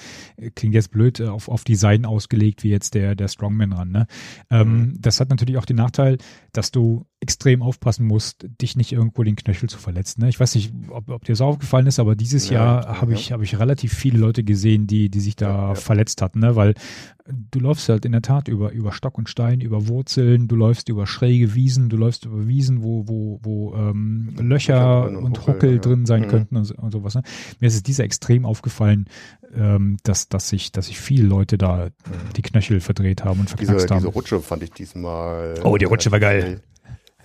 [0.55, 3.91] klingt jetzt blöd, äh, auf, auf Design ausgelegt wie jetzt der, der Strongman ran.
[3.91, 4.07] Ne?
[4.49, 6.19] Ähm, Das hat natürlich auch den Nachteil,
[6.53, 10.21] dass du extrem aufpassen musst, dich nicht irgendwo den Knöchel zu verletzen.
[10.21, 10.29] Ne?
[10.29, 13.01] Ich weiß nicht, ob, ob dir das aufgefallen ist, aber dieses Ja, Jahr ja.
[13.01, 15.75] habe ich, habe ich relativ viele Leute gesehen, die, die sich da Ja, ja.
[15.75, 16.55] verletzt hatten, ne?
[16.55, 16.75] weil
[17.51, 20.89] du läufst halt in der Tat über, über Stock und Stein, über Wurzeln, du läufst
[20.89, 25.75] über schräge Wiesen, du läufst über Wiesen, wo, wo, wo ähm, Löcher und und Huckel,
[25.75, 25.79] ja.
[25.79, 26.27] drin sein Mhm.
[26.27, 27.15] könnten und, und sowas.
[27.15, 27.23] Ne?
[27.61, 29.05] Mir ist es dieser extrem aufgefallen,
[29.55, 31.89] ähm, dass, dass sich, dass sich viele Leute da
[32.35, 34.05] die Knöchel verdreht haben und Diese, verknackst diese haben.
[34.13, 35.55] Rutsche fand ich diesmal.
[35.63, 36.61] Oh, die Rutsche war geil.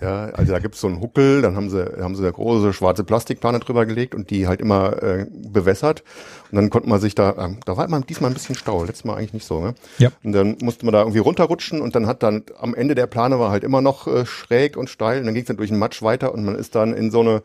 [0.01, 3.03] Ja, also da gibt's so einen Huckel, dann haben sie, haben sie eine große schwarze
[3.03, 6.03] Plastikplane drüber gelegt und die halt immer äh, bewässert.
[6.51, 9.03] Und dann konnte man sich da, ähm, da war immer diesmal ein bisschen Stau, letztes
[9.03, 9.75] Mal eigentlich nicht so, ne?
[9.97, 10.09] Ja.
[10.23, 13.39] Und dann musste man da irgendwie runterrutschen und dann hat dann am Ende der Plane
[13.39, 16.01] war halt immer noch äh, schräg und steil und dann ging's dann durch den Matsch
[16.01, 17.43] weiter und man ist dann in so eine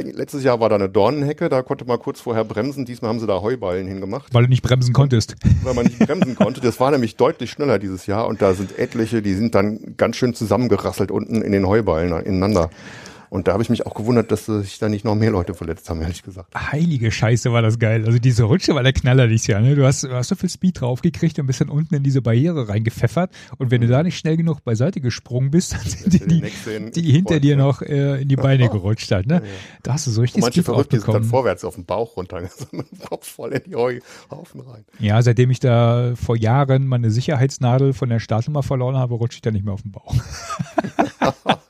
[0.00, 2.86] Letztes Jahr war da eine Dornenhecke, da konnte man kurz vorher bremsen.
[2.86, 5.36] Diesmal haben sie da Heuballen hingemacht Weil du nicht bremsen konntest.
[5.62, 6.62] weil man nicht bremsen konnte.
[6.62, 10.16] Das war nämlich deutlich schneller dieses Jahr und da sind etliche, die sind dann ganz
[10.16, 12.70] schön zusammengerasselt unten in den Heuballen ineinander.
[13.32, 15.88] Und da habe ich mich auch gewundert, dass sich da nicht noch mehr Leute verletzt
[15.88, 16.54] haben, ehrlich gesagt.
[16.54, 18.04] Heilige Scheiße, war das geil.
[18.04, 19.62] Also diese Rutsche war der Knaller dieses Jahr.
[19.62, 19.74] Ne?
[19.74, 22.68] Du hast, du hast so viel Speed draufgekriegt und bist dann unten in diese Barriere
[22.68, 23.30] reingepfeffert.
[23.56, 27.10] Und wenn du da nicht schnell genug beiseite gesprungen bist, dann sind dir die, die
[27.10, 29.24] hinter dir noch äh, in die Beine gerutscht hat.
[29.24, 29.40] Ne?
[29.82, 32.18] Da hast du so richtig Manche Speed verrückt, die sind dann vorwärts auf den Bauch
[32.18, 33.74] runter, mit dem Kopf voll in die
[34.30, 34.84] Haufen rein.
[34.98, 39.40] Ja, seitdem ich da vor Jahren meine Sicherheitsnadel von der Startnummer verloren habe, rutsche ich
[39.40, 40.14] da nicht mehr auf den Bauch.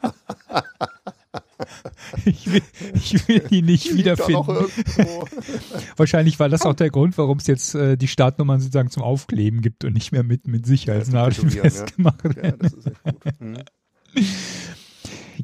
[2.27, 2.63] ich, will,
[2.95, 4.47] ich will die nicht wiederfinden.
[5.97, 9.61] Wahrscheinlich war das auch der Grund, warum es jetzt äh, die Startnummern sozusagen zum Aufkleben
[9.61, 11.63] gibt und nicht mehr mit, mit Sicherheitsnadeln ja.
[11.63, 12.59] festgemacht ja, werden.
[12.61, 13.41] das ist echt gut.
[13.41, 13.59] Mhm.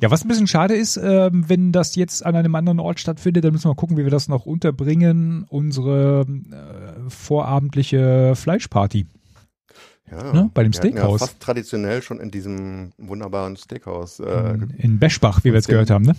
[0.00, 3.44] Ja, was ein bisschen schade ist, ähm, wenn das jetzt an einem anderen Ort stattfindet,
[3.44, 5.44] dann müssen wir mal gucken, wie wir das noch unterbringen.
[5.48, 9.06] Unsere äh, vorabendliche Fleischparty.
[10.10, 11.20] Ja, Ne, bei dem Steakhouse.
[11.20, 14.20] Ja fast traditionell schon in diesem wunderbaren Steakhouse.
[14.20, 16.14] Äh, In, in Beschbach, wie wir jetzt gehört haben, ne?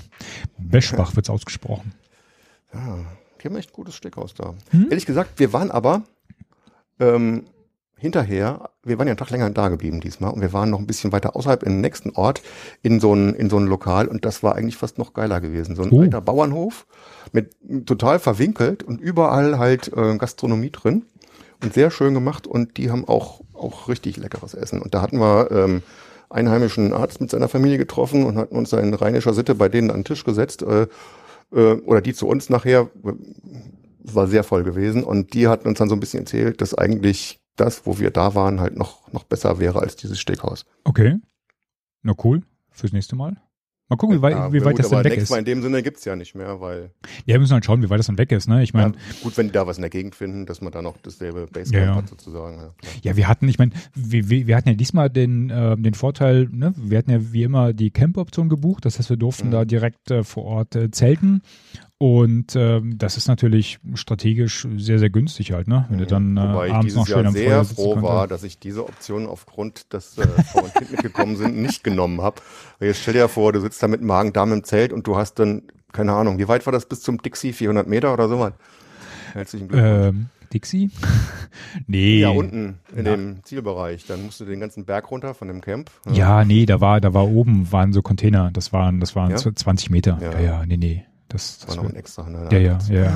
[0.58, 1.94] Beschbach wird's ausgesprochen.
[2.74, 3.00] Ja,
[3.42, 4.54] die haben echt gutes Steakhouse da.
[4.72, 4.88] Hm?
[4.90, 6.04] Ehrlich gesagt, wir waren aber
[7.00, 7.46] ähm,
[7.98, 10.88] hinterher, wir waren ja einen Tag länger da geblieben diesmal und wir waren noch ein
[10.88, 12.42] bisschen weiter außerhalb in den nächsten Ort
[12.82, 15.76] in so ein, in so ein Lokal und das war eigentlich fast noch geiler gewesen.
[15.76, 16.02] So ein Oh.
[16.02, 16.86] alter Bauernhof
[17.32, 21.06] mit total verwinkelt und überall halt äh, Gastronomie drin
[21.64, 24.82] und sehr schön gemacht und die haben auch, auch richtig leckeres Essen.
[24.82, 25.82] Und da hatten wir ähm,
[26.30, 30.00] einheimischen Arzt mit seiner Familie getroffen und hatten uns in rheinischer Sitte bei denen an
[30.00, 30.62] den Tisch gesetzt.
[30.62, 30.88] Äh,
[31.52, 32.90] äh, oder die zu uns nachher,
[34.02, 37.40] war sehr voll gewesen und die hatten uns dann so ein bisschen erzählt, dass eigentlich
[37.56, 40.66] das, wo wir da waren, halt noch, noch besser wäre als dieses Steakhouse.
[40.84, 41.18] Okay.
[42.02, 42.44] Na cool.
[42.72, 43.42] Fürs nächste Mal.
[43.90, 45.32] Mal gucken, wie weit, Ja, wie weit gut, das denn weg ist.
[45.32, 46.92] Mal in dem Sinne gibt's ja nicht mehr, weil
[47.26, 48.62] Ja, wir müssen halt schauen, wie weit das dann weg ist, ne?
[48.62, 50.84] Ich meine, ja, gut, wenn die da was in der Gegend finden, dass man da
[50.84, 52.70] noch dasselbe Basecamp Ja, hat sozusagen.
[53.02, 56.48] Ja, wir hatten, ich meine, wir, wir, wir hatten ja diesmal den, äh, den Vorteil,
[56.52, 59.52] ne, wir hatten ja wie immer die Camp-Option gebucht, das heißt, wir durften Mhm.
[59.52, 61.42] da direkt äh, vor Ort äh, zelten
[62.00, 66.40] und ähm, das ist natürlich strategisch sehr, sehr günstig halt, ne, wenn du dann äh,
[66.42, 68.08] Wobei ich abends noch dieses schön Jahr am sehr Feuer froh konnte.
[68.08, 72.22] war, dass ich diese Option aufgrund, dass äh, Frau und Kind mitgekommen sind, nicht genommen
[72.22, 72.42] habe.
[72.80, 75.64] Jetzt stell dir vor, du sitzt da mit Magen-Darm im Zelt und du hast dann,
[75.92, 77.52] keine Ahnung, wie weit war das bis zum Dixie?
[77.52, 78.54] 400 Meter oder so was?
[79.34, 80.08] Herzlichen Glückwunsch.
[80.08, 80.90] Ähm, Dixie?
[81.88, 82.22] nee.
[82.22, 83.16] ja, unten in Ja.
[83.16, 84.06] dem Zielbereich.
[84.08, 85.92] Dann musst du den ganzen Berg runter von dem Camp.
[86.12, 89.38] Ja, nee, da war, da war oben, waren so Container, das waren, das waren Ja?
[89.38, 90.18] so 20 Meter.
[90.22, 90.40] Ja, Ja.
[90.40, 91.06] ja, nee, nee.
[91.30, 92.28] Das, Das war noch ein extra.
[92.30, 92.48] Ne?
[92.52, 93.12] ja, ja, ja, ja.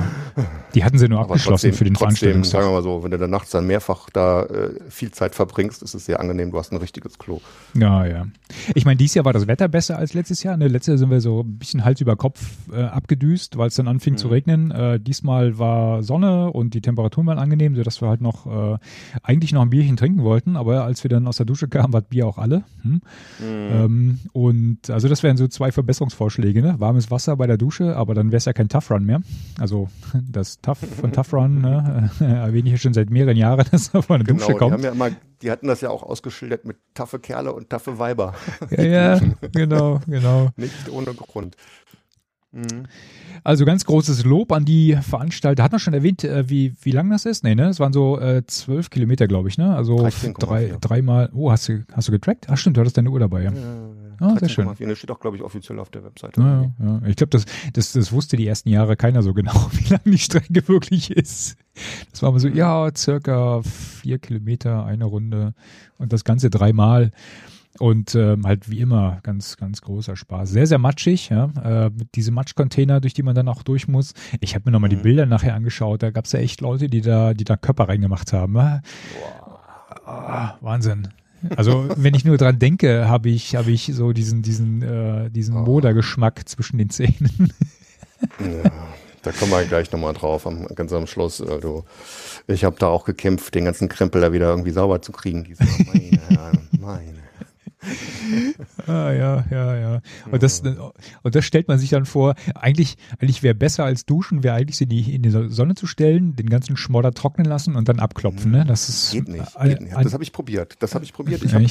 [0.74, 3.18] Die hatten sie nur abgeschlossen trotzdem, für den trotzdem, sagen wir mal so, wenn du
[3.18, 6.50] dann nachts dann mehrfach da äh, viel Zeit verbringst, ist es sehr angenehm.
[6.52, 7.40] Du hast ein richtiges Klo.
[7.74, 8.26] Ja, ja.
[8.74, 10.56] Ich meine, dieses Jahr war das Wetter besser als letztes Jahr.
[10.56, 10.68] Ne?
[10.68, 12.40] Letztes Jahr sind wir so ein bisschen Hals über Kopf
[12.72, 14.32] äh, abgedüst, weil es dann anfing zu Mhm.
[14.32, 14.70] regnen.
[14.70, 18.78] Äh, diesmal war Sonne und die Temperaturen waren angenehm, sodass wir halt noch äh,
[19.24, 20.56] eigentlich noch ein Bierchen trinken wollten.
[20.56, 22.62] Aber als wir dann aus der Dusche kamen, war das Bier auch alle.
[22.82, 23.00] Hm?
[23.42, 26.62] Ähm, und also das wären so zwei Verbesserungsvorschläge.
[26.62, 26.76] Ne?
[26.78, 29.22] Warmes Wasser bei der Dusche, aber dann wäre es ja kein Tough Run mehr.
[29.58, 29.88] Also
[30.30, 32.10] das Tough von Tough Run ne?
[32.20, 34.58] äh, erwähne ich ja schon seit mehreren Jahren, dass er von der Genau, Dusche die
[34.58, 34.72] kommt.
[34.72, 38.34] haben ja immer, die hatten das ja auch ausgeschildert mit taffe Kerle und taffe Weiber.
[38.70, 39.20] Ja, ja,
[39.52, 40.50] genau, genau.
[40.56, 41.56] Nicht ohne Grund.
[42.52, 42.84] Mhm.
[43.42, 45.62] Also ganz großes Lob an die Veranstalter.
[45.64, 47.42] Hat man schon erwähnt, äh, wie, wie lang das ist?
[47.44, 47.68] Nee, ne?
[47.68, 49.74] Es waren so äh, zwölf Kilometer, glaube ich, ne?
[49.74, 50.38] Also 13,4.
[50.38, 51.30] drei, dreimal.
[51.34, 52.46] Oh, hast du, hast du getrackt?
[52.48, 53.52] Ach stimmt, du hattest deine Uhr dabei, ja.
[54.20, 54.68] Ah, sehr schön.
[54.68, 54.88] 13,4.
[54.88, 56.40] Das steht auch, glaube ich, offiziell auf der Webseite.
[56.40, 57.02] Ja, ja.
[57.06, 60.18] Ich glaube, das, das, das wusste die ersten Jahre keiner so genau, wie lang die
[60.18, 61.56] Strecke wirklich ist.
[62.10, 65.54] Das war immer so, ja, circa vier Kilometer, eine Runde
[65.98, 67.10] und das Ganze dreimal.
[67.80, 70.48] Und ähm, halt wie immer ganz, ganz großer Spaß.
[70.50, 71.46] Sehr, sehr matschig, ja.
[71.86, 74.14] Äh, diese Matschcontainer, durch die man dann auch durch muss.
[74.38, 75.02] Ich habe mir nochmal die Mhm.
[75.02, 76.04] Bilder nachher angeschaut.
[76.04, 78.54] Da gab es ja echt Leute, die da, die da Körper reingemacht haben.
[78.54, 78.80] Ja?
[80.06, 81.08] Ah, Wahnsinn.
[81.56, 85.56] Also wenn ich nur dran denke, habe ich, habe ich so diesen, diesen, äh, diesen
[85.56, 85.60] Oh.
[85.60, 87.52] Modergeschmack zwischen den Zähnen.
[88.40, 88.70] Ja,
[89.22, 91.40] da kommen wir gleich nochmal drauf, am, ganz am Schluss.
[91.40, 91.84] Also,
[92.46, 95.44] ich habe da auch gekämpft, den ganzen Krempel da wieder irgendwie sauber zu kriegen.
[95.44, 97.23] Diese, meine, meine.
[98.86, 100.00] Ah, ja, ja, ja.
[100.30, 104.42] Und das, und das stellt man sich dann vor, eigentlich, eigentlich wäre besser als duschen,
[104.42, 107.88] wäre eigentlich sie die in die Sonne zu stellen, den ganzen Schmodder trocknen lassen und
[107.88, 108.64] dann abklopfen, ne?
[108.66, 109.58] Das ist Geht nicht.
[109.62, 109.96] Geht nicht.
[109.96, 110.76] Das habe ich probiert.
[110.80, 111.42] Das habe ich probiert.
[111.42, 111.64] Ich habe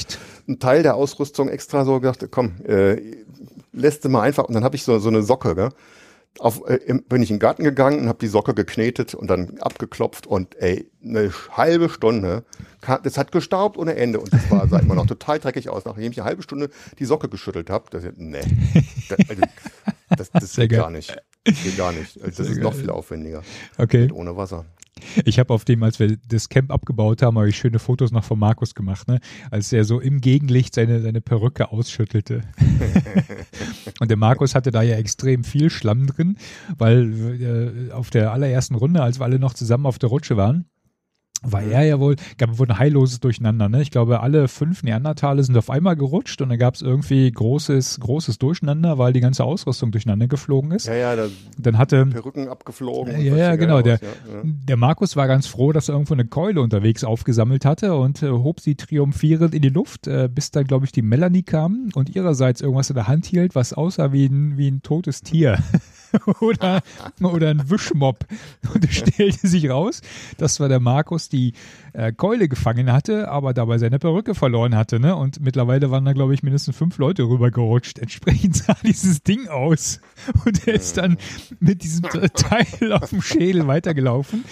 [0.48, 3.00] einen Teil der Ausrüstung extra so gedacht, komm, äh,
[3.72, 4.44] lässt mal einfach.
[4.44, 5.68] Und dann habe ich so, so eine Socke, gell?
[6.40, 9.58] Auf, äh, bin ich in den Garten gegangen und habe die Socke geknetet und dann
[9.60, 12.44] abgeklopft und ey, eine halbe Stunde,
[13.02, 15.84] das hat gestaubt ohne Ende und das war, sah immer noch total dreckig aus.
[15.84, 18.40] Nachdem ich eine halbe Stunde die Socke geschüttelt habe, das, nee,
[19.08, 19.42] das, also,
[20.10, 20.80] das, das geht geil.
[20.80, 21.16] gar nicht.
[21.44, 22.16] Das geht gar nicht.
[22.16, 23.42] Also, Das Sehr ist noch viel aufwendiger.
[23.78, 24.10] Okay.
[24.12, 24.64] Ohne Wasser.
[25.24, 28.24] Ich habe auf dem, als wir das Camp abgebaut haben, habe ich schöne Fotos noch
[28.24, 29.20] von Markus gemacht, ne?
[29.50, 32.42] als er so im Gegenlicht seine, seine Perücke ausschüttelte.
[34.00, 36.36] und der Markus hatte da ja extrem viel Schlamm drin,
[36.78, 40.66] weil äh, auf der allerersten Runde, als wir alle noch zusammen auf der Rutsche waren,
[41.42, 43.68] war er ja wohl, gab wohl ein heilloses Durcheinander.
[43.68, 43.82] Ne?
[43.82, 48.00] Ich glaube, alle fünf Neandertale sind auf einmal gerutscht und dann gab es irgendwie großes,
[48.00, 50.86] großes Durcheinander, weil die ganze Ausrüstung durcheinander geflogen ist.
[50.86, 51.26] Ja, ja, da
[51.58, 53.20] Dann hatte Perücken abgeflogen.
[53.20, 53.82] ja, ja, genau.
[53.82, 54.42] Der, aus, ja.
[54.44, 58.30] der Markus war ganz froh, dass er irgendwo eine Keule unterwegs aufgesammelt hatte und äh,
[58.30, 62.14] hob sie triumphierend in die Luft, äh, bis dann, glaube ich, die Melanie kam und
[62.14, 65.58] ihrerseits irgendwas in der Hand hielt, was aussah wie ein, wie ein totes Tier.
[66.40, 66.82] oder,
[67.20, 68.26] oder ein Wischmob.
[68.74, 70.00] Und es stellte sich raus,
[70.38, 71.52] dass zwar der Markus die
[71.92, 75.00] äh, Keule gefangen hatte, aber dabei seine Perücke verloren hatte.
[75.00, 75.16] Ne?
[75.16, 77.98] Und mittlerweile waren da, glaube ich, mindestens fünf Leute rübergerutscht.
[77.98, 80.00] Entsprechend sah dieses Ding aus.
[80.44, 81.16] Und er ist dann
[81.60, 84.44] mit diesem Teil auf dem Schädel weitergelaufen.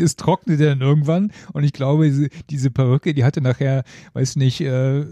[0.00, 2.10] Es trocknete dann irgendwann und ich glaube,
[2.50, 5.04] diese, Perücke, die hatte nachher, weiß nicht, äh,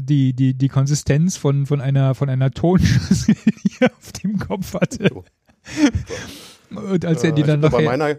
[0.00, 4.74] die, die, die Konsistenz von, von einer, von einer Tonschüssel, die er auf dem Kopf
[4.74, 5.08] hatte.
[5.08, 5.24] So.
[6.70, 8.16] Und als er die Äh, dann ich hab bei nachher, meiner,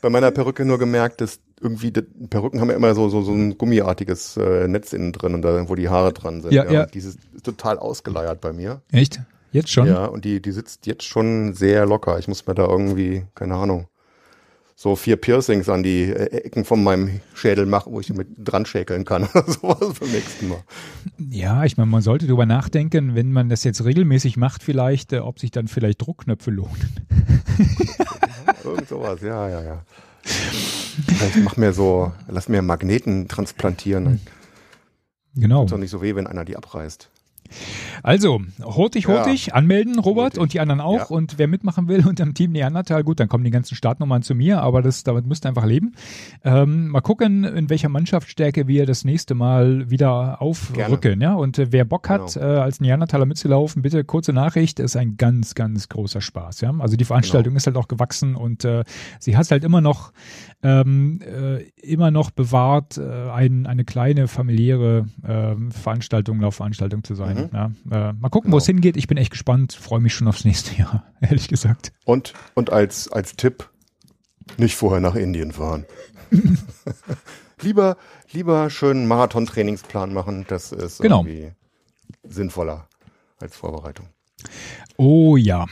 [0.00, 3.58] bei meiner Perücke nur gemerkt, dass irgendwie Perücken haben ja immer so so, so ein
[3.58, 6.52] gummiartiges äh, Netz innen drin und da, wo die Haare dran sind.
[6.52, 6.82] Ja, ja.
[6.84, 8.80] Und dieses ist total ausgeleiert bei mir.
[8.92, 9.20] echt?
[9.50, 9.86] Jetzt schon?
[9.86, 12.18] Ja, und die die sitzt jetzt schon sehr locker.
[12.18, 13.88] Ich muss mir da irgendwie keine Ahnung
[14.80, 18.64] so vier Piercings an die äh, Ecken von meinem Schädel machen, wo ich mit dran
[18.64, 20.62] schäkeln kann oder sowas beim nächsten Mal.
[21.18, 25.18] Ja, ich meine, man sollte darüber nachdenken, wenn man das jetzt regelmäßig macht, vielleicht, äh,
[25.18, 26.94] ob sich dann vielleicht Druckknöpfe lohnen.
[28.64, 29.82] Irgend sowas, ja, ja, ja.
[30.24, 34.20] Ich mach mir so, lass mir Magneten transplantieren.
[35.34, 35.64] Genau.
[35.64, 37.10] Ist doch nicht so weh, wenn einer die abreißt.
[38.02, 39.10] Also, hurtig, Ja.
[39.18, 40.40] hurtig, anmelden, Robert, Hurtig.
[40.40, 41.10] und die anderen auch.
[41.10, 41.16] Ja.
[41.16, 44.34] Und wer mitmachen will unter dem Team Neandertal, gut, dann kommen die ganzen Startnummern zu
[44.34, 45.94] mir, aber das, damit müsst ihr einfach leben.
[46.44, 51.20] Ähm, mal gucken, in welcher Mannschaftsstärke wir das nächste Mal wieder aufrücken.
[51.20, 51.34] Ja?
[51.34, 52.46] Und äh, wer Bock hat, Genau.
[52.46, 56.60] äh, als Neandertaler mitzulaufen, bitte kurze Nachricht, ist ein ganz, ganz großer Spaß.
[56.60, 56.74] Ja?
[56.78, 57.56] Also die Veranstaltung Genau.
[57.58, 58.84] ist halt auch gewachsen und äh,
[59.18, 60.12] sie hat halt immer noch
[60.62, 67.36] ähm, äh, immer noch bewahrt, äh, ein, eine kleine familiäre ähm, Veranstaltung, Laufveranstaltung zu sein.
[67.36, 67.50] Mhm.
[67.52, 68.58] Ja, äh, mal gucken, wo Genau.
[68.58, 68.96] es hingeht.
[68.96, 71.92] Ich bin echt gespannt, freue mich schon aufs nächste Jahr, ehrlich gesagt.
[72.04, 73.70] Und, und als, als Tipp,
[74.56, 75.84] nicht vorher nach Indien fahren.
[77.62, 77.96] lieber,
[78.32, 81.20] lieber schön Marathon-Trainingsplan machen, das ist Genau.
[81.24, 81.52] irgendwie
[82.24, 82.88] sinnvoller
[83.40, 84.06] als Vorbereitung.
[84.96, 85.66] Oh ja.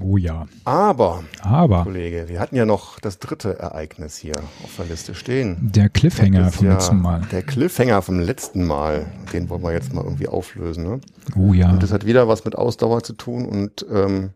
[0.00, 0.46] Oh ja.
[0.64, 5.70] Aber, Aber Kollege, wir hatten ja noch das dritte Ereignis hier auf der Liste stehen.
[5.72, 7.22] der Cliffhanger vom ja letzten Mal.
[7.32, 10.84] Der Cliffhanger vom letzten Mal, den wollen wir jetzt mal irgendwie auflösen.
[10.84, 11.00] Ne?
[11.36, 11.70] Oh ja.
[11.70, 14.30] Und das hat wieder was mit Ausdauer zu tun und ähm,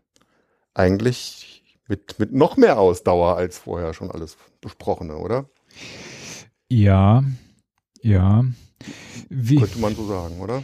[0.73, 5.45] eigentlich mit, mit noch mehr Ausdauer als vorher schon alles besprochene, oder?
[6.69, 7.23] Ja.
[8.01, 8.45] Ja.
[9.29, 10.63] Wie, Könnte man so sagen, oder?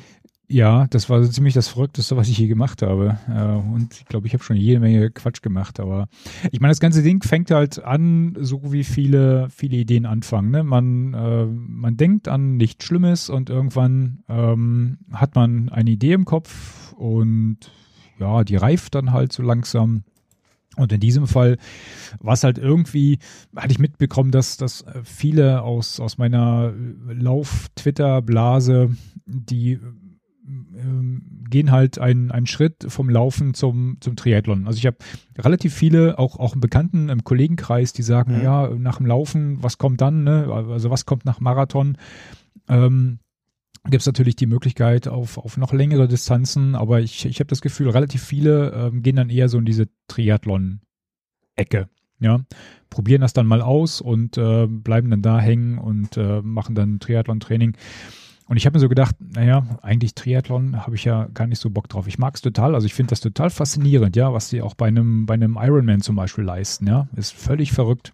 [0.50, 3.18] Ja, das war so ziemlich das Verrückteste, was ich je gemacht habe.
[3.28, 5.78] Äh, Und ich glaube, ich habe schon jede Menge Quatsch gemacht.
[5.82, 6.08] Aber
[6.52, 10.52] ich meine, das ganze Ding fängt halt an, so wie viele, viele Ideen anfangen.
[10.52, 10.64] Ne?
[10.64, 16.24] Man, äh, man denkt an nichts Schlimmes und irgendwann ähm, hat man eine Idee im
[16.24, 17.58] Kopf und
[18.18, 20.04] ja, die reift dann halt so langsam.
[20.78, 21.58] Und in diesem Fall
[22.20, 23.20] war es halt irgendwie,
[23.56, 26.72] hatte ich mitbekommen, dass, dass viele aus, aus meiner
[27.08, 28.96] Lauf-Twitter-Blase,
[29.26, 29.80] die
[31.50, 34.68] gehen halt einen, einen Schritt vom Laufen zum, zum Triathlon.
[34.68, 34.98] Also ich habe
[35.38, 38.44] relativ viele, auch, auch einen Bekannten im Kollegenkreis, die sagen, Mhm.
[38.44, 40.24] ja, nach dem Laufen, was kommt dann?
[40.24, 40.48] Ne?
[40.52, 41.98] Also was kommt nach Marathon?
[42.68, 43.20] Ähm,
[43.90, 47.62] gibt es natürlich die Möglichkeit auf, auf noch längere Distanzen, aber ich, ich habe das
[47.62, 51.88] Gefühl, relativ viele ähm, gehen dann eher so in diese Triathlon-Ecke.
[52.20, 52.40] Ja,
[52.90, 57.00] probieren das dann mal aus und äh, bleiben dann da hängen und äh, machen dann
[57.00, 57.78] Triathlon-Training.
[58.48, 61.70] Und ich habe mir so gedacht, naja, eigentlich Triathlon habe ich ja gar nicht so
[61.70, 62.08] Bock drauf.
[62.08, 64.88] Ich mag es total, also ich finde das total faszinierend, ja, was die auch bei
[64.88, 67.08] einem, bei einem Ironman zum Beispiel leisten, ja.
[67.16, 68.14] Ist völlig verrückt.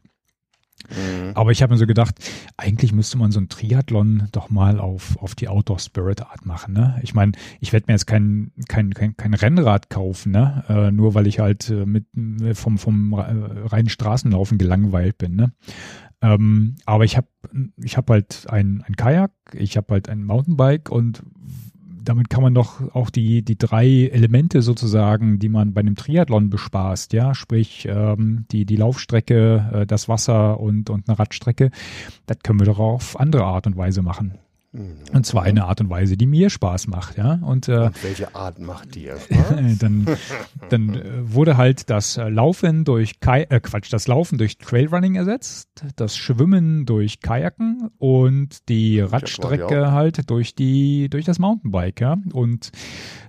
[0.89, 1.31] Mhm.
[1.35, 2.15] Aber ich habe mir so gedacht,
[2.57, 6.73] eigentlich müsste man so ein Triathlon doch mal auf, auf die Outdoor Spirit Art machen.
[6.73, 6.99] Ne?
[7.03, 10.63] Ich meine, ich werde mir jetzt kein, kein, kein, kein Rennrad kaufen, ne?
[10.67, 12.05] Äh, nur weil ich halt äh, mit
[12.41, 15.35] äh, vom, vom äh, reinen Straßenlaufen gelangweilt bin.
[15.35, 15.53] Ne?
[16.23, 17.27] Ähm, aber ich habe
[17.77, 21.21] ich hab halt ein, ein Kajak, ich habe halt ein Mountainbike und
[22.03, 26.49] damit kann man doch auch die, die drei Elemente sozusagen, die man bei einem Triathlon
[26.49, 31.71] bespaßt, ja, sprich ähm, die, die Laufstrecke, äh, das Wasser und, und eine Radstrecke,
[32.25, 34.33] das können wir doch auf andere Art und Weise machen.
[34.75, 37.35] Und zwar eine Art und Weise, die mir Spaß macht, ja.
[37.43, 39.53] Und, äh, Und welche Art macht dir Spaß?
[39.79, 40.07] dann,
[40.69, 45.13] dann äh, wurde halt das äh, Laufen durch Kai äh, Quatsch, das Laufen durch Trailrunning
[45.13, 52.17] ersetzt, das Schwimmen durch Kajaken und die Radstrecke halt durch die durch das Mountainbike, ja.
[52.33, 52.71] Und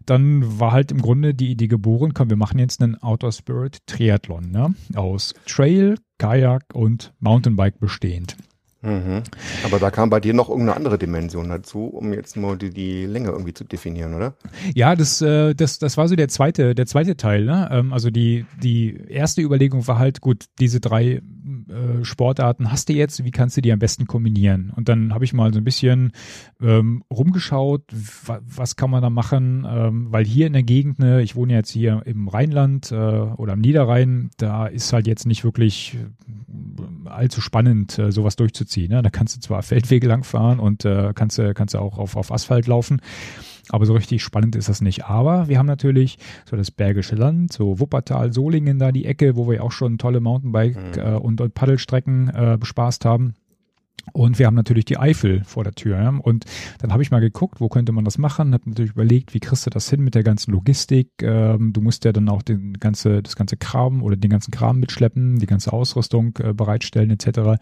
[0.07, 3.86] dann war halt im Grunde die Idee geboren, komm, wir machen jetzt einen Outdoor Spirit
[3.86, 4.74] Triathlon, ne?
[4.95, 8.36] Aus Trail, Kajak und Mountainbike bestehend.
[8.85, 9.22] Mhm.
[9.64, 13.07] Aber da kam bei dir noch irgendeine andere Dimension dazu, um jetzt mal die, die
[13.07, 14.35] Länge irgendwie zu definieren, oder?
[14.74, 17.47] Ja, das, äh, das, das war so der zweite, der zweite Teil.
[17.47, 17.68] Ne?
[17.72, 21.22] Ähm, also die, die erste Überlegung war halt, gut, diese drei
[21.68, 24.72] äh, Sportarten hast du jetzt, wie kannst du die am besten kombinieren?
[24.74, 26.12] Und dann habe ich mal so ein bisschen
[26.60, 27.82] ähm, rumgeschaut,
[28.26, 31.52] wa was kann man da machen, ähm, weil hier in der Gegend, ne, ich wohne
[31.52, 37.08] jetzt hier im Rheinland äh, oder am Niederrhein, da ist halt jetzt nicht wirklich äh,
[37.08, 38.90] allzu spannend, äh, sowas durchzuziehen.
[38.90, 39.02] Ne?
[39.02, 42.32] Da kannst du zwar Feldwege langfahren und äh, kannst, du kannst du auch auf, auf
[42.32, 43.00] Asphalt laufen.
[43.70, 45.06] Aber so richtig spannend ist das nicht.
[45.06, 49.48] Aber wir haben natürlich so das Bergische Land, so Wuppertal, Solingen da die Ecke, wo
[49.48, 53.34] wir auch schon tolle Mountainbike- äh, und, und Paddelstrecken äh, bespaßt haben.
[54.12, 55.98] Und wir haben natürlich die Eifel vor der Tür.
[55.98, 56.10] Ja?
[56.10, 56.44] Und
[56.78, 58.52] dann habe ich mal geguckt, wo könnte man das machen.
[58.52, 61.08] Habe natürlich überlegt, wie kriegst du das hin mit der ganzen Logistik.
[61.22, 64.78] Ähm, du musst ja dann auch den ganze, das ganze Kram oder den ganzen Kram
[64.78, 67.58] mitschleppen, die ganze Ausrüstung äh, bereitstellen etc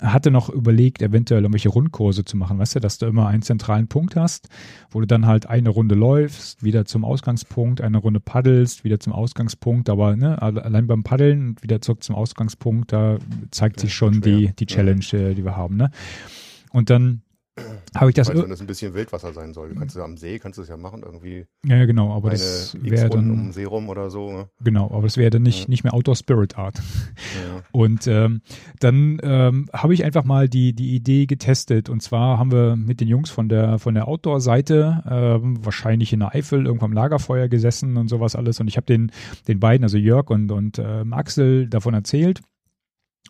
[0.00, 3.88] hatte noch überlegt, eventuell irgendwelche Rundkurse zu machen, weißt du, dass du immer einen zentralen
[3.88, 4.48] Punkt hast,
[4.90, 9.12] wo du dann halt eine Runde läufst, wieder zum Ausgangspunkt, eine Runde paddelst, wieder zum
[9.12, 13.18] Ausgangspunkt, aber ne, allein beim Paddeln und wieder zurück zum Ausgangspunkt, da
[13.50, 15.90] zeigt sich schon die, die Challenge, äh, die wir haben, ne?
[16.70, 17.22] Und dann
[17.94, 18.28] habe ich das.
[18.28, 19.70] Weißt, wenn das ein bisschen Wildwasser sein soll.
[19.70, 21.46] Du kannst ja am See, kannst du es ja machen, irgendwie.
[21.64, 23.30] Ja, genau, aber das wäre dann.
[23.30, 24.32] um den See rum oder so.
[24.32, 24.48] Ne?
[24.62, 25.68] Genau, aber das wäre dann nicht, Ja.
[25.68, 26.78] nicht mehr Outdoor Spirit Art.
[26.78, 27.62] Ja.
[27.72, 28.42] Und ähm,
[28.80, 31.88] dann ähm, habe ich einfach mal die, die Idee getestet.
[31.88, 36.20] Und zwar haben wir mit den Jungs von der, von der Outdoor-Seite ähm, wahrscheinlich in
[36.20, 38.60] der Eifel irgendwo am Lagerfeuer gesessen und sowas alles.
[38.60, 39.10] Und ich habe den,
[39.48, 42.40] den beiden, also Jörg und, und ähm, Axel, davon erzählt.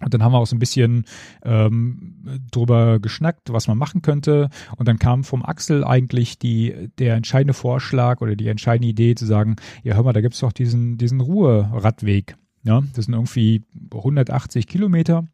[0.01, 1.05] Und dann haben wir auch so ein bisschen
[1.45, 4.49] ähm, drüber geschnackt, was man machen könnte.
[4.77, 9.25] Und dann kam vom Axel eigentlich die, der entscheidende Vorschlag oder die entscheidende Idee zu
[9.25, 12.37] sagen, ja hör mal, da gibt's doch diesen, diesen Ruhe-Radweg.
[12.65, 13.63] Ja, das sind irgendwie
[13.99, 15.25] 180 Kilometer.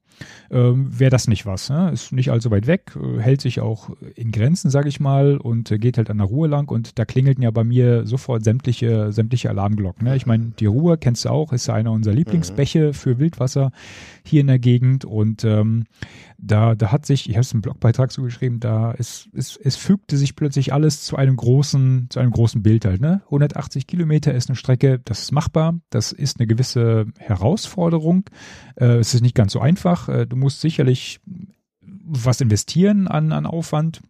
[0.50, 1.70] Ähm, Wäre das nicht was?
[1.70, 1.90] Ne?
[1.92, 5.70] Ist nicht allzu weit weg, äh, hält sich auch in Grenzen, sage ich mal, und
[5.70, 6.68] äh, geht halt an der Ruhe lang.
[6.68, 10.06] Und da klingelten ja bei mir sofort sämtliche, sämtliche Alarmglocken.
[10.06, 10.16] Ne?
[10.16, 13.70] Ich meine, die Ruhe kennst du auch, ist ja einer unserer Lieblingsbäche für Wildwasser
[14.24, 15.04] hier in der Gegend.
[15.04, 15.84] Und ähm,
[16.38, 19.76] da, da hat sich, ich habe es im Blogbeitrag so geschrieben, da es, es, es
[19.76, 23.00] fügte sich plötzlich alles zu einem großen, zu einem großen Bild halt.
[23.00, 23.22] Ne?
[23.26, 28.24] 180 Kilometer ist eine Strecke, das ist machbar, das ist eine gewisse Herausforderung.
[28.76, 30.08] Äh, es ist nicht ganz so einfach.
[30.08, 31.20] Äh, du musst sicherlich
[31.82, 34.00] was investieren an, an Aufwand.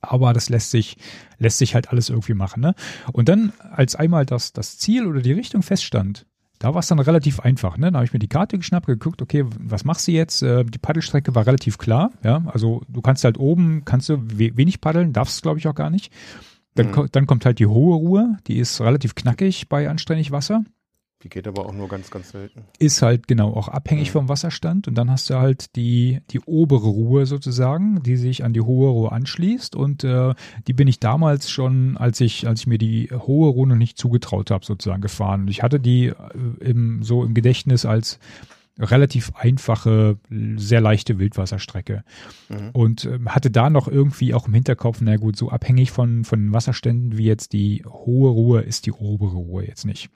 [0.00, 0.96] Aber das lässt sich,
[1.38, 2.60] lässt sich halt alles irgendwie machen.
[2.60, 2.74] Ne?
[3.12, 6.26] Und dann, als einmal das, das Ziel oder die Richtung feststand,
[6.58, 7.76] da war es dann relativ einfach.
[7.76, 7.90] Ne?
[7.92, 10.42] Da habe ich mir die Karte geschnappt, geguckt, okay, was machst du jetzt?
[10.42, 12.10] Äh, die Paddelstrecke war relativ klar.
[12.24, 15.74] Ja, also du kannst halt oben, kannst du we wenig paddeln, darfst glaube ich auch
[15.74, 16.12] gar nicht.
[16.74, 16.92] Dann, Mhm.
[16.92, 20.64] ko dann kommt halt die hohe Ruhe, die ist relativ knackig bei anständig Wasser.
[21.22, 22.62] Die geht aber auch nur ganz, ganz selten.
[22.78, 24.12] Ist halt genau auch abhängig Mhm.
[24.12, 24.88] vom Wasserstand.
[24.88, 28.90] Und dann hast du halt die, die obere Ruhe sozusagen, die sich an die hohe
[28.90, 29.76] Ruhe anschließt.
[29.76, 30.34] Und äh,
[30.66, 33.98] die bin ich damals schon, als ich, als ich mir die hohe Ruhe noch nicht
[33.98, 35.42] zugetraut habe, sozusagen gefahren.
[35.42, 36.14] Und ich hatte die äh,
[36.60, 38.18] im, so im Gedächtnis als
[38.78, 40.18] relativ einfache,
[40.56, 42.04] sehr leichte Wildwasserstrecke.
[42.48, 42.70] Mhm.
[42.72, 46.40] Und ähm, hatte da noch irgendwie auch im Hinterkopf, na gut, so abhängig von, von
[46.40, 50.10] den Wasserständen wie jetzt die hohe Ruhe ist die obere Ruhe jetzt nicht.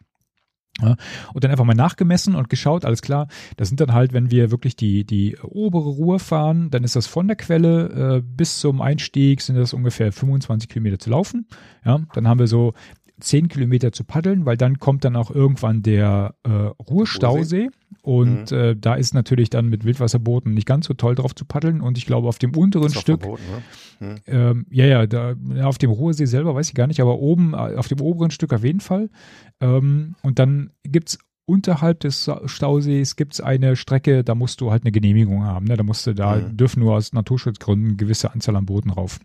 [0.80, 0.96] Ja,
[1.32, 4.50] und dann einfach mal nachgemessen und geschaut, alles klar, das sind dann halt, wenn wir
[4.50, 8.82] wirklich die, die obere Ruhe fahren, dann ist das von der Quelle äh, bis zum
[8.82, 11.46] Einstieg sind das ungefähr 25 Kilometer zu laufen.
[11.84, 12.74] Ja, dann haben wir so
[13.20, 17.70] 10 Kilometer zu paddeln, weil dann kommt dann auch irgendwann der äh, Ruhestausee.
[18.02, 21.80] Und äh, da ist natürlich dann mit Wildwasserbooten nicht ganz so toll drauf zu paddeln.
[21.80, 23.42] Und ich glaube, auf dem unteren Stück, verboten,
[24.00, 24.08] ne?
[24.08, 24.16] Mhm.
[24.26, 27.76] ähm, ja, ja, da, auf dem Ruhrsee selber weiß ich gar nicht, aber oben, äh,
[27.76, 29.08] auf dem oberen Stück auf jeden Fall.
[29.60, 34.90] Ähm, und dann gibt's unterhalb des Stausees gibt's eine Strecke, da musst du halt eine
[34.92, 35.66] Genehmigung haben.
[35.66, 35.76] Ne?
[35.76, 36.56] Da musst du, da Mhm.
[36.56, 39.20] dürfen nur aus Naturschutzgründen eine gewisse Anzahl an Booten rauf.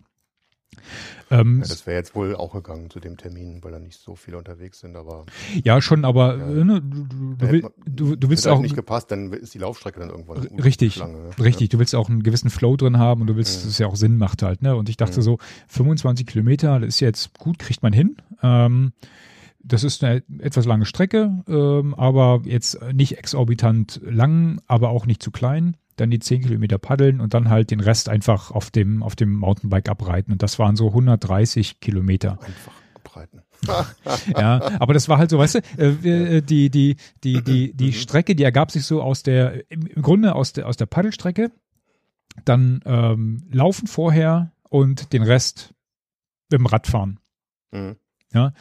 [1.30, 4.16] Ähm, Ja, das wäre jetzt wohl auch gegangen zu dem Termin, weil da nicht so
[4.16, 5.26] viele unterwegs sind, aber
[5.64, 6.50] ja, schon, aber Ja.
[6.50, 9.60] äh, ne, du, du, will, du, du willst halt auch nicht gepasst, dann ist die
[9.60, 11.30] Laufstrecke dann irgendwann richtig, Schlange, ne?
[11.44, 13.64] Richtig, du willst auch einen gewissen Flow drin haben und du willst, Mhm.
[13.64, 14.76] dass es ja auch Sinn macht halt, ne?
[14.76, 15.24] Und ich dachte Mhm.
[15.24, 18.18] so, 25 Kilometer, das ist jetzt gut, kriegt man hin.
[18.42, 18.94] Ähm,
[19.64, 25.22] das ist eine etwas lange Strecke, ähm, aber jetzt nicht exorbitant lang, aber auch nicht
[25.22, 25.78] zu klein.
[26.02, 29.34] Dann die 10 Kilometer paddeln und dann halt den Rest einfach auf dem, auf dem
[29.34, 30.32] Mountainbike abreiten.
[30.32, 32.40] Und das waren so 130 Kilometer.
[32.42, 33.42] Einfach abreiten.
[34.38, 37.94] ja, aber das war halt so, weißt du, äh, äh, die, die, die, die, die
[37.94, 41.52] Strecke, die ergab sich so aus der, im Grunde aus der, aus der Paddelstrecke,
[42.46, 45.74] dann ähm, laufen vorher und den Rest
[46.50, 47.20] mit dem Rad fahren.
[47.72, 47.98] Mhm.
[48.34, 48.54] Ja,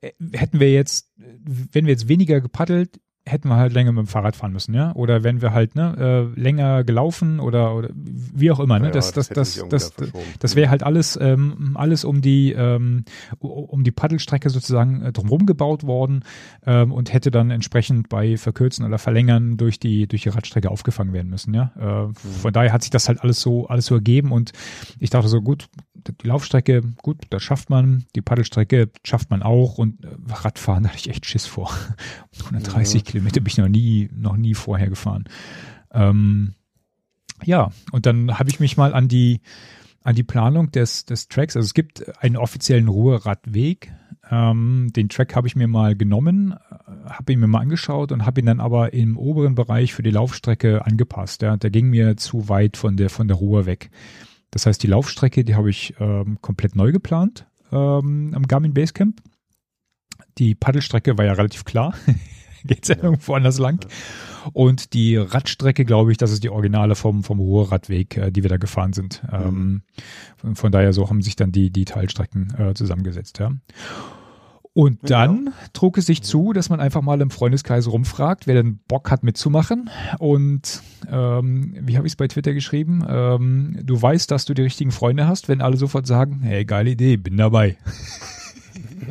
[0.00, 4.06] Äh, hätten wir jetzt, wenn wir jetzt weniger gepaddelt, hätten wir halt länger mit dem
[4.06, 4.94] Fahrrad fahren müssen, ja.
[4.94, 8.86] Oder wenn wir halt ne, äh, länger gelaufen oder, oder wie auch immer, ne?
[8.86, 9.92] Ja, das, das, das, das,
[10.38, 13.04] das wäre halt alles, ähm, alles um die, ähm,
[13.38, 16.24] um die Paddelstrecke sozusagen äh, drumherum gebaut worden
[16.66, 21.12] ähm, und hätte dann entsprechend bei Verkürzen oder Verlängern durch die, durch die Radstrecke aufgefangen
[21.12, 21.72] werden müssen, ja.
[21.78, 24.52] Äh, Von daher hat sich das halt alles so, alles so ergeben und
[24.98, 25.68] ich dachte so, gut,
[26.12, 30.90] die Laufstrecke, gut, das schafft man, die Paddelstrecke schafft man auch und äh, Radfahren, da
[30.90, 31.70] hatte ich echt Schiss vor.
[32.44, 35.24] 130 Kilometer bin ich noch nie, noch nie vorher gefahren.
[35.92, 36.54] Ähm,
[37.44, 39.40] ja, und dann habe ich mich mal an die,
[40.02, 43.92] an die Planung des, des Tracks, also es gibt einen offiziellen Ruhrradweg,
[44.30, 48.26] ähm, den Track habe ich mir mal genommen, äh, habe ihn mir mal angeschaut und
[48.26, 51.42] habe ihn dann aber im oberen Bereich für die Laufstrecke angepasst.
[51.42, 51.56] Ja.
[51.56, 53.90] Der ging mir zu weit von der, von der Ruhr weg.
[54.50, 59.20] Das heißt, die Laufstrecke, die habe ich ähm, komplett neu geplant ähm, am Garmin Basecamp.
[60.38, 61.94] Die Paddelstrecke war ja relativ klar.
[62.64, 63.86] Geht's ja, irgendwo anders lang.
[64.52, 68.50] Und die Radstrecke, glaube ich, das ist die Originale vom, vom Ruhrradweg, äh, die wir
[68.50, 69.22] da gefahren sind.
[69.30, 69.82] Ähm,
[70.36, 73.52] von, von daher so haben sich dann die, die Teilstrecken äh, zusammengesetzt, ja.
[74.78, 78.78] Und dann trug es sich zu, dass man einfach mal im Freundeskreis rumfragt, wer denn
[78.86, 79.90] Bock hat mitzumachen.
[80.20, 83.04] Und ähm, wie habe ich es bei Twitter geschrieben?
[83.08, 86.90] Ähm, du weißt, dass du die richtigen Freunde hast, wenn alle sofort sagen, hey, geile
[86.90, 87.76] Idee, bin dabei.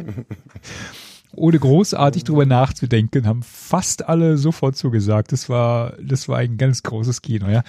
[1.36, 5.34] Ohne großartig drüber nachzudenken, haben fast alle sofort zugesagt.
[5.34, 7.64] Das war, das war ein ganz großes Kino, ja.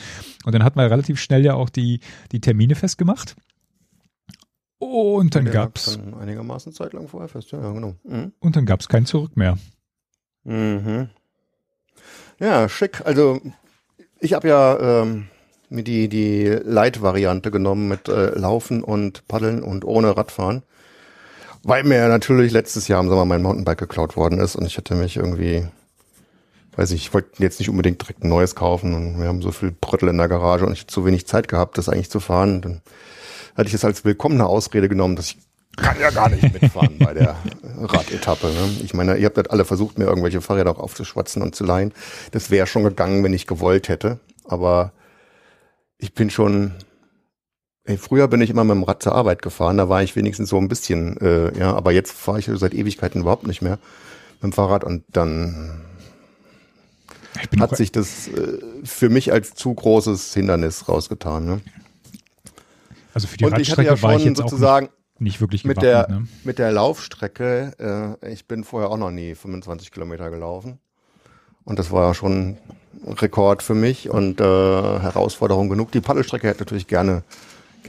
[0.45, 1.99] Und dann hat man relativ schnell ja auch die,
[2.31, 3.35] die Termine festgemacht.
[4.79, 7.95] Und dann gab's, dann einigermaßen Zeit lang vorher fest, ja, genau.
[8.05, 8.33] Mhm.
[8.39, 9.59] und dann gab's kein Zurück mehr.
[10.45, 11.09] Mhm.
[12.39, 13.05] Ja, schick.
[13.05, 13.41] Also
[14.21, 15.27] ich habe ja ähm,
[15.69, 20.63] mir die, die Light-Variante genommen mit äh, Laufen und Paddeln und ohne Radfahren.
[21.65, 24.95] Weil mir natürlich letztes Jahr im Sommer mein Mountainbike geklaut worden ist und ich hatte
[24.95, 25.67] mich irgendwie,
[26.77, 29.51] weiß ich, ich wollte jetzt nicht unbedingt direkt ein neues kaufen und wir haben so
[29.51, 32.21] viel Brüttel in der Garage und ich hatte zu wenig Zeit gehabt, das eigentlich zu
[32.21, 32.63] fahren.
[32.63, 32.81] Dann
[33.59, 35.39] hatte ich es als willkommene Ausrede genommen, dass ich
[35.77, 37.37] kann ja gar nicht mitfahren bei der
[37.77, 38.49] Radetappe.
[38.49, 38.77] Ne?
[38.83, 41.93] Ich meine, ihr habt halt alle versucht, mir irgendwelche Fahrräder auch aufzuschwatzen und zu leihen.
[42.33, 44.19] Das wäre schon gegangen, wenn ich gewollt hätte.
[44.45, 44.93] Aber
[45.99, 46.73] ich bin schon,
[47.85, 50.49] ey, früher bin ich immer mit dem Rad zur Arbeit gefahren, da war ich wenigstens
[50.49, 53.79] so ein bisschen, äh, ja, aber jetzt fahre ich seit Ewigkeiten überhaupt nicht mehr
[54.35, 55.85] mit dem Fahrrad und dann
[57.59, 61.45] hat sich das äh, für mich als zu großes Hindernis rausgetan.
[61.45, 61.61] Ne?
[63.19, 65.65] Also für die Und ich hatte Radstrecke ja war ich schon jetzt sozusagen nicht, wirklich
[65.65, 66.29] mit der, ne?
[66.45, 70.79] mit der Laufstrecke, äh, ich bin vorher auch noch nie 25 Kilometer gelaufen.
[71.65, 72.57] Und das war ja schon
[73.05, 75.91] ein Rekord für mich und äh, Herausforderung genug.
[75.91, 77.25] Die Paddelstrecke hätte natürlich gerne,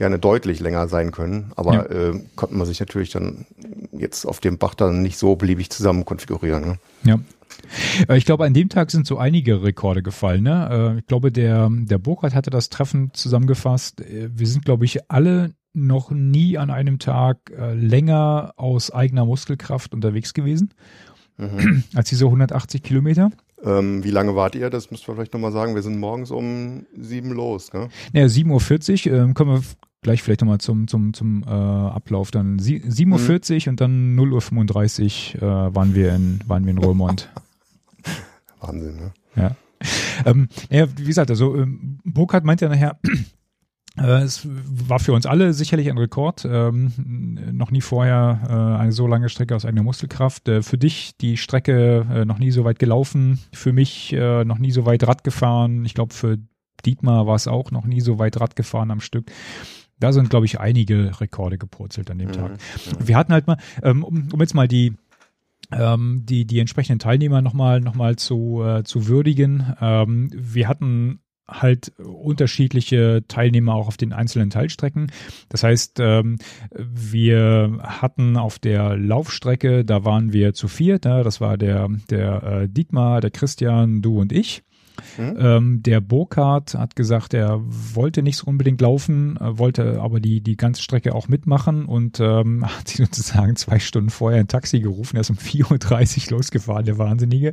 [0.00, 1.82] gerne deutlich länger sein können, aber Ja.
[1.84, 3.44] äh, konnte man sich natürlich dann
[3.92, 6.62] jetzt auf dem Bach dann nicht so beliebig zusammen konfigurieren.
[6.64, 6.78] Ne?
[7.04, 7.20] Ja.
[8.08, 10.42] Äh, Ich glaube, an dem Tag sind so einige Rekorde gefallen.
[10.44, 10.94] Ne?
[10.96, 14.00] Äh, Ich glaube, der, der Burkhardt hatte das Treffen zusammengefasst.
[14.00, 19.94] Äh, Wir sind, glaube ich, alle noch nie an einem Tag länger aus eigener Muskelkraft
[19.94, 20.72] unterwegs gewesen
[21.94, 23.30] als diese 180 Kilometer.
[23.62, 24.70] Ähm, wie lange wart ihr?
[24.70, 25.74] Das müsst ihr vielleicht nochmal sagen.
[25.74, 27.72] Wir sind morgens um sieben los.
[27.72, 27.88] Ne?
[28.14, 29.62] Naja, 7.40 Uhr, ähm, kommen wir
[30.02, 32.30] gleich vielleicht nochmal zum, zum, zum äh, Ablauf.
[32.30, 36.78] Dann sie- 7.40 Uhr und dann 0.35 Uhr äh, waren, wir in, waren wir in
[36.78, 37.28] Roermond.
[38.60, 38.96] Wahnsinn.
[38.96, 39.12] Ne?
[39.36, 39.56] Ja.
[40.26, 42.98] Ähm, ja, wie gesagt, also ähm, Burkhardt meint ja nachher,
[43.98, 46.46] äh, es war für uns alle sicherlich ein Rekord.
[46.50, 46.92] Ähm,
[47.52, 50.48] noch nie vorher äh, eine so lange Strecke aus eigener Muskelkraft.
[50.48, 53.38] Äh, für dich die Strecke äh, noch nie so weit gelaufen.
[53.52, 55.84] Für mich äh, noch nie so weit Rad gefahren.
[55.84, 56.38] Ich glaube, für
[56.84, 59.30] Dietmar war es auch noch nie so weit Rad gefahren am Stück.
[60.00, 62.52] Da sind, glaube ich, einige Rekorde gepurzelt an dem Tag.
[62.98, 64.94] Wir hatten halt mal, ähm, um, um jetzt mal die
[65.72, 69.74] ähm, die, die entsprechenden Teilnehmer nochmal noch mal zu, äh, zu würdigen.
[69.80, 71.20] Ähm, wir hatten
[71.50, 75.10] halt unterschiedliche Teilnehmer auch auf den einzelnen Teilstrecken.
[75.48, 76.38] Das heißt, ähm,
[76.70, 81.24] wir hatten auf der Laufstrecke, da waren wir zu viert, ne?
[81.24, 84.62] das war der, der äh, Dietmar, der Christian, du und ich.
[85.16, 85.36] Hm?
[85.38, 90.40] Ähm, der Burkhardt hat gesagt, er wollte nicht so unbedingt laufen, äh, wollte aber die,
[90.40, 94.80] die ganze Strecke auch mitmachen und ähm, hat sich sozusagen zwei Stunden vorher ein Taxi
[94.80, 95.16] gerufen.
[95.16, 97.52] Er ist um 4.30 Uhr losgefahren, der Wahnsinnige.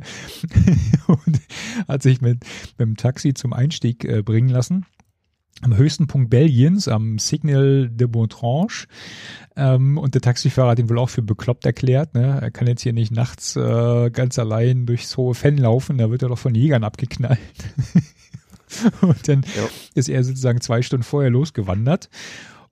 [1.06, 1.40] und
[1.86, 2.44] hat sich mit,
[2.78, 4.86] mit dem Taxi zum Einstieg äh, bringen lassen
[5.62, 8.86] am höchsten Punkt Belgiens, am Signal de Montrange.
[9.58, 12.14] Ähm, und der Taxifahrer hat ihn wohl auch für bekloppt erklärt.
[12.14, 12.38] Ne?
[12.40, 16.22] Er kann jetzt hier nicht nachts äh, ganz allein durchs hohe Fenn laufen, da wird
[16.22, 17.38] er doch von Jägern abgeknallt.
[19.00, 19.64] und dann Ja.
[19.94, 22.08] ist er sozusagen zwei Stunden vorher losgewandert.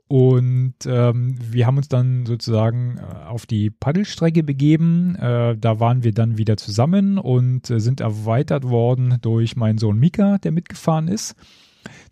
[0.08, 5.16] Und ähm, wir haben uns dann sozusagen äh, auf die Paddelstrecke begeben.
[5.16, 9.98] Äh, da waren wir dann wieder zusammen und äh, sind erweitert worden durch meinen Sohn
[9.98, 11.34] Mika, der mitgefahren ist,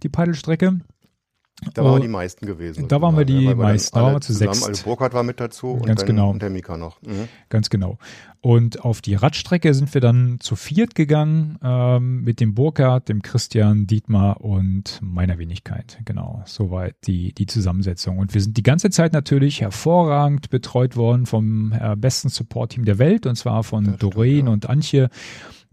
[0.03, 0.81] die Paddelstrecke.
[1.73, 2.89] Da waren Oh, die meisten gewesen.
[2.89, 4.69] da waren wir die dann meisten, da waren wir zu zusammen, sechst.
[4.69, 6.31] Also Burkhardt war mit dazu und, Ganz dann, genau.
[6.31, 7.01] und der Mika noch.
[7.03, 7.29] Mhm.
[7.49, 7.99] Ganz genau.
[8.41, 13.23] Und auf die Radstrecke sind wir dann zu viert gegangen ähm, mit dem Burkhard, dem
[13.23, 15.99] Christian, Dietmar und meiner Wenigkeit.
[16.05, 18.19] Genau, soweit die, die Zusammensetzung.
[18.19, 22.99] Und wir sind die ganze Zeit natürlich hervorragend betreut worden vom äh, besten Support-Team der
[22.99, 24.53] Welt, und zwar von Das stimmt, Doreen ja.
[24.53, 25.09] und Antje,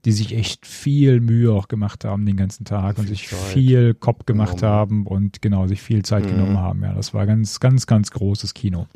[0.06, 3.94] die sich echt viel Mühe auch gemacht haben den ganzen Tag und sich Zeit viel
[3.94, 4.74] Kopf gemacht genommen.
[4.76, 6.30] haben und genau, sich viel Zeit Mhm.
[6.30, 6.82] genommen haben.
[6.84, 8.88] Ja, das war ganz, ganz, ganz großes Kino.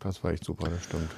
[0.00, 1.10] Das war echt super, das stimmt.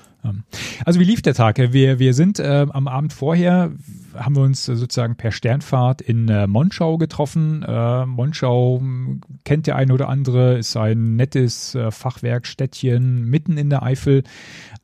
[0.84, 1.56] Also wie lief der Tag?
[1.56, 3.72] Wir, wir sind äh, am Abend vorher,
[4.14, 7.62] haben wir uns äh, sozusagen per Sternfahrt in äh, Monschau getroffen.
[7.62, 13.70] Äh, Monschau m, kennt der eine oder andere, ist ein nettes äh, Fachwerkstädtchen mitten in
[13.70, 14.22] der Eifel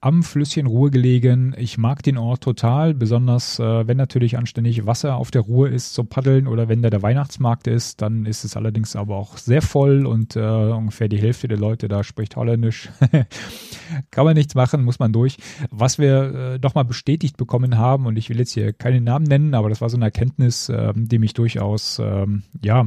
[0.01, 1.55] am Flüsschen Ruhr gelegen.
[1.59, 5.95] Ich mag den Ort total, besonders äh, wenn natürlich anständig Wasser auf der Ruhr ist
[5.95, 9.63] zum Paddeln oder wenn da der Weihnachtsmarkt ist, dann ist es allerdings aber auch sehr
[9.63, 12.91] voll und äh, ungefähr die Hälfte der Leute da spricht Holländisch.
[14.11, 15.39] Kann man nichts machen, muss man durch.
[15.71, 19.55] Was wir äh, nochmal bestätigt bekommen haben, und ich will jetzt hier keine Namen nennen,
[19.55, 22.87] aber das war so eine Erkenntnis, ähm, die mich durchaus, ähm, ja,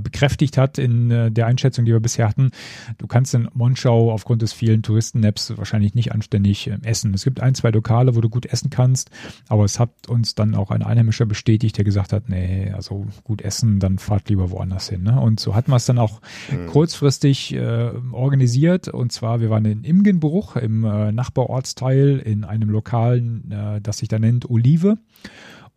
[0.00, 2.50] bekräftigt hat in äh, der Einschätzung, die wir bisher hatten.
[2.98, 7.14] Du kannst in Monschau aufgrund des vielen Touristen-Apps wahrscheinlich nicht anständig äh, essen.
[7.14, 9.10] Es gibt ein, zwei Lokale, wo du gut essen kannst,
[9.48, 13.42] aber es hat uns dann auch ein Einheimischer bestätigt, der gesagt hat, nee, also gut
[13.42, 15.02] essen, dann fahrt lieber woanders hin.
[15.02, 15.20] Ne?
[15.20, 16.20] Und so hatten wir es dann auch
[16.50, 16.66] Mhm.
[16.66, 18.88] kurzfristig äh, organisiert.
[18.88, 24.08] Und zwar, wir waren in Imgenbruch im äh, Nachbarortsteil in einem Lokalen, äh, das sich
[24.08, 24.98] da nennt Olive.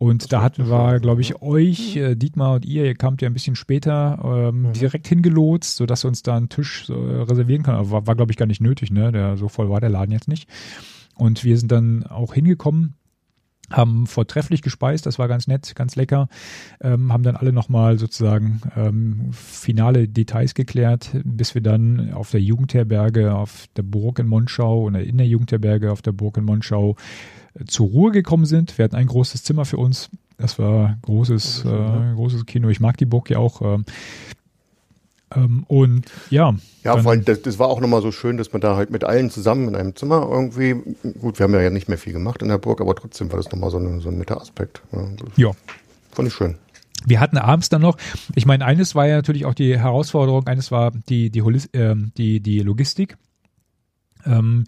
[0.02, 1.42] Und da war hatten wir, glaube ich, ne?
[1.42, 4.72] euch, äh, Dietmar und ihr, ihr kamt ja ein bisschen später, ähm, Mhm.
[4.72, 7.76] direkt hingelotst, sodass wir uns da einen Tisch äh, reservieren können.
[7.76, 9.12] Aber war, war glaube ich, gar nicht nötig, ne?
[9.12, 10.48] Der, so voll war der Laden jetzt nicht.
[11.16, 12.94] Und wir sind dann auch hingekommen,
[13.70, 16.28] haben vortrefflich gespeist, das war ganz nett, ganz lecker,
[16.80, 22.40] ähm, haben dann alle nochmal sozusagen ähm, finale Details geklärt, bis wir dann auf der
[22.40, 26.96] Jugendherberge, auf der Burg in Monschau oder in der Jugendherberge auf der Burg in Monschau
[27.66, 28.76] zur Ruhe gekommen sind.
[28.78, 30.10] Wir hatten ein großes Zimmer für uns.
[30.38, 32.68] Das war großes, Das ist schön, äh, großes Kino.
[32.68, 33.60] Ich mag die Burg ja auch.
[33.62, 33.84] Ähm,
[35.34, 38.60] ähm, und ja, Ja, vor allem, das, das war auch nochmal so schön, dass man
[38.60, 40.74] da halt mit allen zusammen in einem Zimmer irgendwie,
[41.20, 43.50] gut, wir haben ja nicht mehr viel gemacht in der Burg, aber trotzdem war das
[43.52, 44.82] nochmal so, eine, so ein netter Aspekt.
[44.92, 45.50] Ja, ja,
[46.10, 46.56] fand ich schön.
[47.06, 47.96] Wir hatten abends dann noch,
[48.34, 52.12] ich meine, eines war ja natürlich auch die Herausforderung, eines war die, die, Holis ähm,
[52.16, 53.16] die, die Logistik.
[54.26, 54.64] Ähm,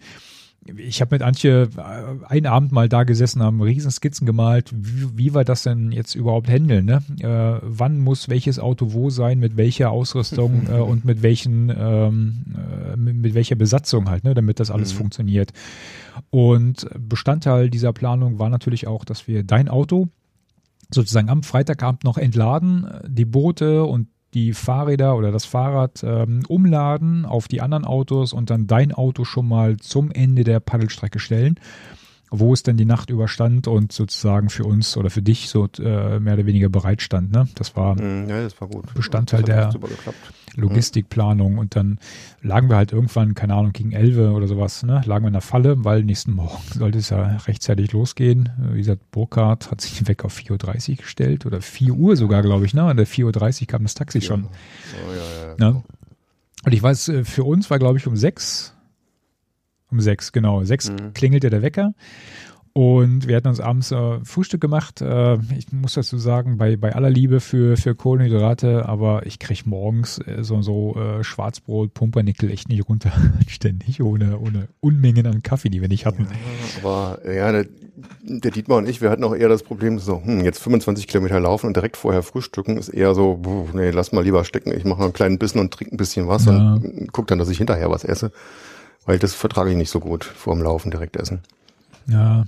[0.65, 5.17] ich habe mit Antje äh, einen Abend mal da gesessen, haben riesen Skizzen gemalt, wie,
[5.17, 6.85] wie wir das denn jetzt überhaupt handeln.
[6.85, 7.01] Ne?
[7.19, 12.45] Äh, wann muss welches Auto wo sein, mit welcher Ausrüstung äh, und mit welchen ähm,
[12.55, 14.97] äh, mit, mit welcher Besatzung halt, ne, damit das alles Mhm.
[14.97, 15.51] funktioniert.
[16.29, 20.07] Und Bestandteil dieser Planung war natürlich auch, dass wir dein Auto
[20.91, 26.43] sozusagen am Freitagabend noch entladen, äh, die Boote und die Fahrräder oder das Fahrrad ähm,
[26.47, 31.19] umladen auf die anderen Autos und dann dein Auto schon mal zum Ende der Paddelstrecke
[31.19, 31.59] stellen,
[32.31, 36.19] wo es dann die Nacht überstand und sozusagen für uns oder für dich so äh,
[36.19, 37.31] mehr oder weniger bereit stand.
[37.31, 37.47] Ne?
[37.55, 38.91] Das war Mhm, Ja, das war gut.
[38.95, 40.33] Bestandteil das der- echt super geklappt.
[40.55, 41.99] Logistikplanung und dann
[42.41, 45.41] lagen wir halt irgendwann, keine Ahnung, gegen 11 oder sowas, ne, lagen wir in der
[45.41, 48.49] Falle, weil nächsten Morgen sollte es ja rechtzeitig losgehen.
[48.71, 52.65] Wie gesagt, Burkhardt hat sich weg auf 4.30 Uhr gestellt oder 4 Uhr sogar, glaube
[52.65, 54.45] ich, ne, und der 4.30 Uhr kam das Taxi schon.
[54.45, 55.71] Oh, ja, ja.
[55.71, 55.83] Ne?
[56.65, 58.73] Und ich weiß, äh, für uns war, glaube ich, um sechs,
[59.91, 61.13] um sechs, genau, sechs Mhm.
[61.13, 61.93] klingelte der Wecker.
[62.75, 64.99] Und wir hatten uns abends äh, Frühstück gemacht.
[64.99, 69.67] Äh, ich muss dazu sagen, bei, bei aller Liebe für, für Kohlenhydrate, aber ich krieg
[69.67, 73.11] morgens äh, so, so äh, Schwarzbrot, Pumpernickel echt nicht runter.
[73.47, 76.27] Ständig, ohne, ohne Unmengen an Kaffee, die wir nicht hatten.
[76.81, 77.67] Aber ja, der,
[78.23, 81.39] der Dietmar und ich, wir hatten auch eher das Problem, so, hm, jetzt 25 Kilometer
[81.39, 84.71] laufen und direkt vorher frühstücken ist eher so, puh, nee, lass mal lieber stecken.
[84.75, 86.73] Ich mache noch einen kleinen Bissen und trinke ein bisschen was Ja.
[86.73, 88.31] und guck dann, dass ich hinterher was esse.
[89.05, 91.41] Weil das vertrage ich nicht so gut vor dem Laufen direkt essen.
[92.07, 92.45] Ja.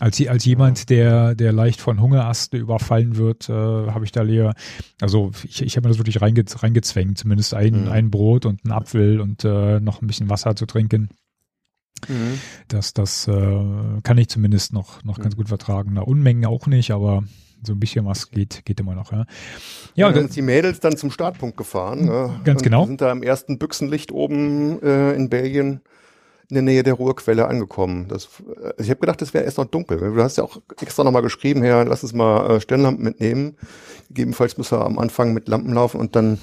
[0.00, 4.54] Als, als jemand, der, der leicht von Hungeraste überfallen wird, äh, habe ich da leer,
[5.00, 7.88] also ich, ich habe mir das wirklich reinge, reingezwängt, zumindest ein, Mhm.
[7.88, 11.08] ein Brot und ein Apfel und äh, noch ein bisschen Wasser zu trinken.
[12.08, 12.38] Mhm.
[12.68, 15.38] Das, das äh, kann ich zumindest noch, noch ganz Mhm.
[15.38, 15.90] gut vertragen.
[15.94, 17.24] Na, Unmengen auch nicht, aber
[17.64, 19.24] so ein bisschen was geht, geht immer noch, ja.
[19.96, 22.04] Ja, das, uns die Mädels dann zum Startpunkt gefahren.
[22.04, 22.40] Ne?
[22.44, 22.86] Ganz genau.
[22.86, 25.80] Sind da im ersten Büchsenlicht oben äh, in Belgien
[26.50, 28.06] in der Nähe der Ruhrquelle angekommen.
[28.08, 28.28] Das,
[28.62, 29.98] äh, ich habe gedacht, es wäre erst noch dunkel.
[29.98, 33.56] Du hast ja auch extra nochmal geschrieben, Herr, lass uns mal äh, Stirnlampen mitnehmen.
[34.08, 36.38] Gegebenenfalls müssen wir am Anfang mit Lampen laufen und dann,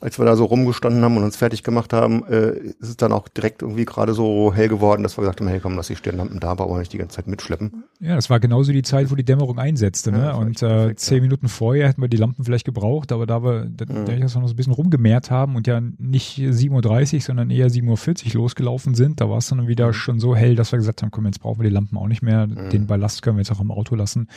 [0.00, 3.12] als wir da so rumgestanden haben und uns fertig gemacht haben, äh, ist es dann
[3.12, 5.96] auch direkt irgendwie gerade so hell geworden, dass wir gesagt haben, hey komm, lass die
[5.96, 7.84] Stirnlampen da, aber nicht die ganze Zeit mitschleppen.
[8.00, 10.24] ja, das war genauso die Zeit, wo die Dämmerung einsetzte, Ja, ne?
[10.24, 11.22] war Und äh, perfekt, zehn ja.
[11.22, 14.04] Minuten vorher hätten wir die Lampen vielleicht gebraucht, aber da wir, da, Mhm.
[14.06, 17.50] da ich das noch so ein bisschen rumgemehrt haben und ja nicht 7.30 Uhr, sondern
[17.50, 19.92] eher 7.40 Uhr losgelaufen sind, da war es dann wieder Mhm.
[19.94, 22.22] schon so hell, dass wir gesagt haben, komm, jetzt brauchen wir die Lampen auch nicht
[22.22, 22.46] mehr.
[22.46, 22.70] Mhm.
[22.70, 24.28] Den Ballast können wir jetzt auch im Auto lassen.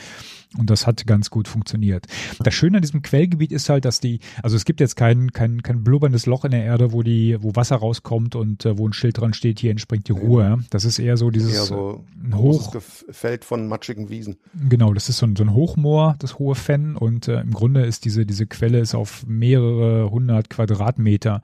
[0.58, 2.06] Und das hat ganz gut funktioniert.
[2.40, 5.62] Das Schöne an diesem Quellgebiet ist halt, dass die, also es gibt jetzt kein, kein,
[5.62, 8.92] kein blubberndes Loch in der Erde, wo die, wo Wasser rauskommt und äh, wo ein
[8.92, 10.42] Schild dran steht, hier entspringt die Ruhe.
[10.42, 10.58] Ja.
[10.70, 12.74] Das ist eher so dieses Eher so äh, ein Hoch,
[13.10, 14.36] Feld von matschigen Wiesen.
[14.68, 17.84] genau, das ist so ein, so ein Hochmoor, das hohe Fenn und äh, im Grunde
[17.84, 21.42] ist diese, diese Quelle ist auf mehrere hundert Quadratmeter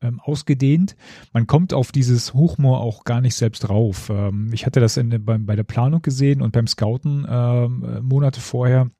[0.00, 0.96] ähm, ausgedehnt.
[1.32, 4.10] Man kommt auf dieses Hochmoor auch gar nicht selbst rauf.
[4.10, 8.00] Ähm, ich hatte das in, bei, bei der Planung gesehen und beim Scouten ähm, äh,
[8.00, 8.90] Monate vorher.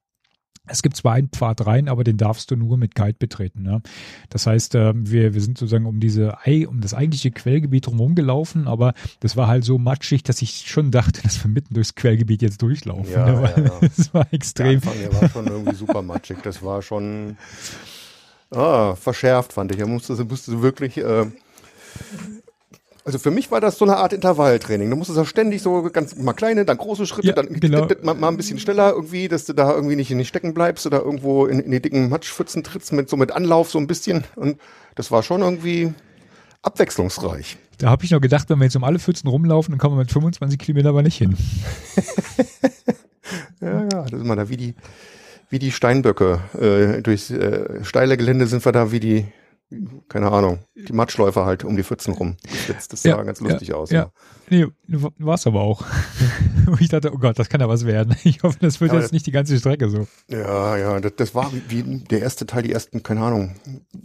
[0.65, 3.63] Es gibt zwar einen Pfad rein, aber den darfst du nur mit Guide betreten.
[3.63, 3.81] Ne?
[4.29, 6.37] Das heißt, ähm, wir, wir sind sozusagen um diese
[6.67, 10.89] um das eigentliche Quellgebiet drumherum gelaufen, aber das war halt so matschig, dass ich schon
[10.89, 13.11] dachte, dass wir mitten durchs Quellgebiet jetzt durchlaufen.
[13.11, 13.41] Ja, ne?
[13.41, 13.87] Weil ja, ja.
[13.97, 14.75] Es war Der extrem.
[14.75, 16.37] Anfang, der war schon irgendwie super matschig.
[16.43, 17.35] Das war schon
[18.51, 19.79] ah, verschärft, fand ich.
[19.79, 20.97] Er musste, musste wirklich.
[20.97, 21.25] Äh,
[23.05, 24.89] also für mich war das so eine Art Intervalltraining.
[24.89, 27.87] Du musstest ja ständig so ganz mal kleine, dann große Schritte, Ja, dann genau.
[28.01, 31.01] mal, mal ein bisschen schneller irgendwie, dass du da irgendwie nicht, nicht stecken bleibst oder
[31.01, 34.23] irgendwo in, in die dicken Matschpfützen trittst mit so mit Anlauf so ein bisschen.
[34.35, 34.57] Und
[34.95, 35.93] das war schon irgendwie
[36.61, 37.57] abwechslungsreich.
[37.79, 40.01] Da habe ich noch gedacht, wenn wir jetzt um alle Pfützen rumlaufen, dann kommen wir
[40.01, 41.35] mit 25 Kilometer aber nicht hin.
[43.61, 44.75] Ja, ja, das ist mal da wie die,
[45.49, 46.39] wie die Steinböcke.
[46.59, 49.25] Äh, durchs äh, steile Gelände sind wir da wie die,
[50.07, 52.37] keine Ahnung, die Matschläufer halt um die Pfützen rum.
[52.67, 53.91] Das, das sah Ja, ganz lustig aus.
[53.91, 54.11] Ja.
[54.49, 55.83] Nee, war es aber auch.
[56.67, 58.15] Und ich dachte, oh Gott, das kann ja was werden.
[58.23, 60.07] Ich hoffe, das wird Aber jetzt nicht die ganze Strecke so.
[60.29, 63.55] Ja, ja, das, das war wie, wie der erste Teil, die ersten, keine Ahnung,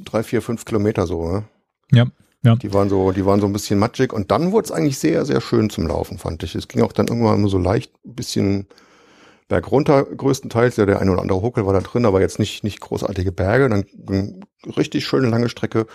[0.04, 1.30] drei, vier, fünf Kilometer so.
[1.30, 1.44] Ne?
[1.92, 2.06] Ja,
[2.42, 2.56] ja.
[2.56, 5.24] Die waren so, die waren so ein bisschen matschig und dann wurde es eigentlich sehr,
[5.24, 6.54] sehr schön zum Laufen, fand ich.
[6.54, 8.66] Es ging auch dann irgendwann immer so leicht ein bisschen
[9.49, 10.76] bergunter größtenteils.
[10.76, 13.68] Ja, der eine oder andere Huckel war da drin, aber jetzt nicht, nicht großartige Berge.
[13.68, 14.44] Dann ging
[14.76, 15.86] richtig schöne lange Strecke,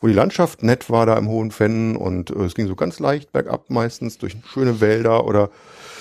[0.00, 2.98] wo die Landschaft nett war da im hohen Fenn und äh, es ging so ganz
[2.98, 5.50] leicht bergab meistens durch schöne Wälder oder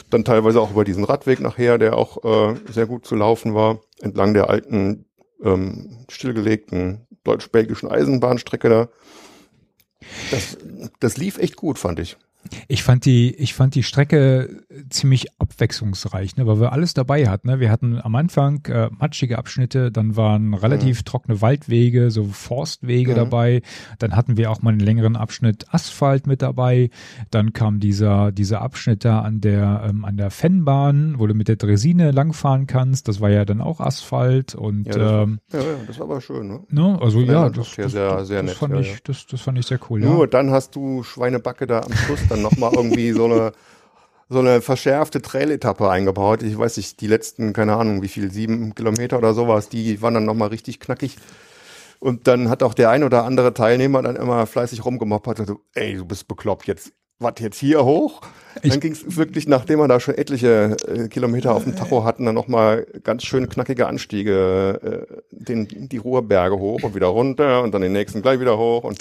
[0.10, 3.80] dann teilweise auch über diesen Radweg nachher, der auch äh, sehr gut zu laufen war,
[4.00, 5.06] entlang der alten,
[5.44, 8.90] ähm, stillgelegten deutsch-belgischen Eisenbahnstrecke da.
[10.32, 10.58] Das,
[11.00, 12.18] das lief echt gut, fand ich.
[12.68, 17.48] Ich fand die, ich fand die Strecke ziemlich abwechslungsreich, ne, weil wir alles dabei hatten.
[17.48, 17.60] Ne?
[17.60, 23.16] Wir hatten am Anfang äh, matschige Abschnitte, dann waren relativ trockene Waldwege, so Forstwege Mhm.
[23.16, 23.62] dabei.
[24.00, 26.90] Dann hatten wir auch mal einen längeren Abschnitt Asphalt mit dabei.
[27.30, 31.48] Dann kam dieser, dieser Abschnitt da an der, ähm, an der Fennbahn, wo du mit
[31.48, 33.08] der Dresine langfahren kannst.
[33.08, 36.06] Das war ja dann auch Asphalt und Ja, das war- ähm, Ja, ja, das war
[36.08, 36.60] aber schön, ne?
[36.70, 39.58] ne, also ja, das, das, sehr- das, sehr das nett, fand ich, das, das fand
[39.60, 40.00] ich sehr cool.
[40.00, 43.52] Nur dann hast du Schweinebacke da am Schluss dann nochmal irgendwie so eine
[44.32, 46.42] so eine verschärfte Trail-Etappe eingebaut.
[46.42, 50.14] Ich weiß nicht, die letzten, keine Ahnung, wie viel, sieben Kilometer oder sowas, die waren
[50.14, 51.18] dann nochmal richtig knackig.
[52.00, 55.98] Und dann hat auch der ein oder andere Teilnehmer dann immer fleißig rumgemoppert so, ey,
[55.98, 58.22] du bist bekloppt, jetzt, was, jetzt hier hoch?
[58.64, 62.04] Ich- dann ging es wirklich, nachdem wir da schon etliche äh, Kilometer auf dem Tacho
[62.04, 67.64] hatten, dann nochmal ganz schön knackige Anstiege, äh, den, die Ruhrberge hoch und wieder runter
[67.64, 69.00] und dann den nächsten gleich wieder hoch und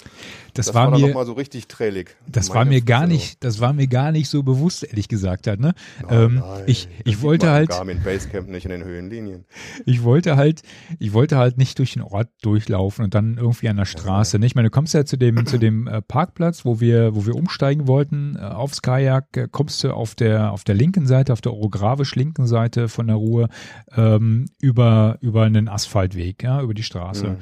[0.54, 2.14] Das, das war, war dann mir, nochmal so richtig trailig.
[2.28, 5.48] Das war mir gar Fresse, nicht, das war mir gar nicht so bewusst, ehrlich gesagt
[5.48, 5.58] hat.
[5.58, 5.74] Ne?
[6.08, 9.46] Nein, ähm, nein, ich das ich sieht wollte halt, Garmin Basecamp nicht in den Höhenlinien.
[9.84, 10.62] ich wollte halt,
[11.00, 14.38] ich wollte halt nicht durch den Ort durchlaufen und dann irgendwie an der Straße.
[14.38, 14.46] Ne?
[14.46, 17.34] Ich meine, du kommst ja zu dem zu dem äh, Parkplatz, wo wir wo wir
[17.34, 21.40] umsteigen wollten äh, aufs Kajak, äh, kommst du auf der auf der linken Seite, auf
[21.40, 23.48] der orogravisch linken Seite von der Ruhr
[23.96, 27.28] ähm, über über einen Asphaltweg, ja, über die Straße.
[27.28, 27.36] Mhm.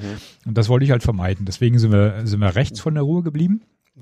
[0.47, 1.45] Und das wollte ich halt vermeiden.
[1.45, 3.61] Deswegen sind wir sind wir rechts von der Ruhr geblieben.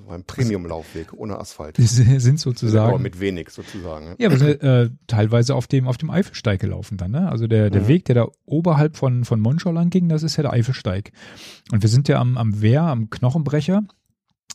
[0.09, 1.79] Ein Premium-Laufweg ohne Asphalt.
[1.79, 4.13] Wir sind Aber sozusagen mit wenig sozusagen.
[4.19, 7.27] Ja, wir sind äh, teilweise auf dem, auf dem Eifelsteig gelaufen dann, ne?
[7.29, 7.87] Also der, der Mhm.
[7.87, 11.11] Weg, der da oberhalb von, von Monschau lang ging, das ist ja der Eifelsteig.
[11.71, 13.83] Und wir sind ja am, am Wehr, am Knochenbrecher.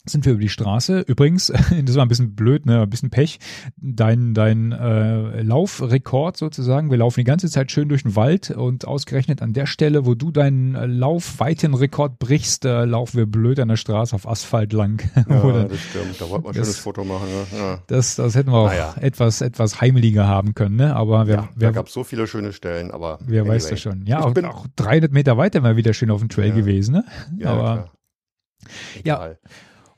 [0.05, 1.01] Sind wir über die Straße.
[1.07, 1.47] Übrigens,
[1.85, 3.39] das war ein bisschen blöd, ne, ein bisschen Pech.
[3.77, 6.91] Dein, dein äh, Laufrekord sozusagen.
[6.91, 10.15] Wir laufen die ganze Zeit schön durch den Wald und ausgerechnet an der Stelle, wo
[10.17, 15.01] du deinen äh, Laufweitenrekord brichst, äh, laufen wir blöd an der Straße auf Asphalt lang.
[15.29, 16.21] Ja, Oder- das stimmt.
[16.21, 17.29] Da wollten wir ein das- schönes Foto machen.
[17.29, 17.59] Ne?
[17.59, 17.79] Ja.
[17.87, 18.95] das, das hätten wir auch Naja.
[19.01, 20.97] etwas, etwas heimeliger haben können, ne?
[20.97, 23.71] Aber wer, Ja, da wer, gab es so viele schöne Stellen, aber wer weiß anyway.
[23.75, 24.05] das schon.
[24.07, 26.55] Ja, Ich auch, bin- auch 300 Meter weiter mal wieder schön auf dem Trail Ja.
[26.57, 27.05] gewesen, ne?
[27.39, 27.93] Ja, Aber.
[29.05, 29.31] Ja.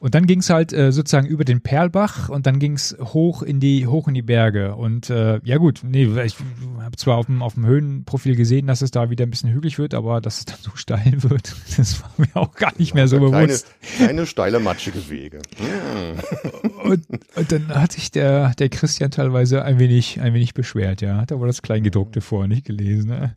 [0.04, 3.86] Und dann ging's halt äh, sozusagen über den Perlbach und dann ging's hoch in die
[3.86, 4.74] hoch in die Berge.
[4.74, 6.36] Und äh, ja gut, nee, ich
[6.78, 9.78] habe zwar auf dem, auf dem Höhenprofil gesehen, dass es da wieder ein bisschen hügelig
[9.78, 13.08] wird, aber dass es dann so steil wird, das war mir auch gar nicht mehr
[13.08, 13.66] so bewusst.
[13.96, 15.40] kleine, steile, matschige Wege.
[15.56, 16.90] Hm.
[16.90, 17.06] Und,
[17.36, 21.16] und dann hat sich der, der Christian teilweise ein wenig, ein wenig beschwert, ja.
[21.16, 23.08] Hat aber das Kleingedruckte vorher nicht gelesen.
[23.08, 23.36] Ne?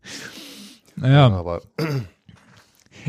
[0.97, 1.61] Naja, Aber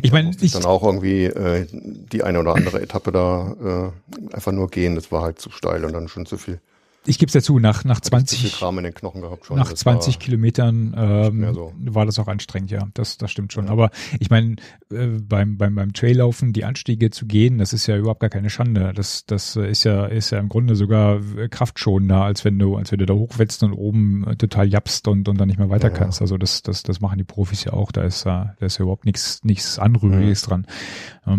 [0.02, 4.52] ich meine, ich, dann auch irgendwie äh, die eine oder andere Etappe da äh, einfach
[4.52, 4.94] nur gehen.
[4.94, 6.60] Das war halt zu steil und dann schon zu viel,
[7.06, 9.56] ich gebe es dazu, nach, nach zu viel 20, Kram in den Knochen gehabt schon.
[9.56, 11.72] nach Das 20 war, Kilometern ähm, so.
[11.78, 12.88] war das auch anstrengend, ja.
[12.94, 13.68] Das, das stimmt schon.
[13.68, 14.56] Aber ich meine,
[14.92, 18.50] äh, beim, beim, beim Traillaufen die Anstiege zu gehen, das ist ja überhaupt gar keine
[18.50, 18.92] Schande.
[18.94, 22.92] Das, das ist ja, ist ja im Grunde sogar äh, kraftschonender, als wenn du, als
[22.92, 25.88] wenn du da hochwetzt und oben äh, total japst und, und dann nicht mehr weiter
[25.88, 25.98] Ja, ja.
[25.98, 26.20] kannst.
[26.20, 27.92] Also das, das, das machen die Profis ja auch.
[27.92, 30.66] Da ist, da ist ja überhaupt nichts, nichts Anrühriges dran.
[31.26, 31.38] Ja.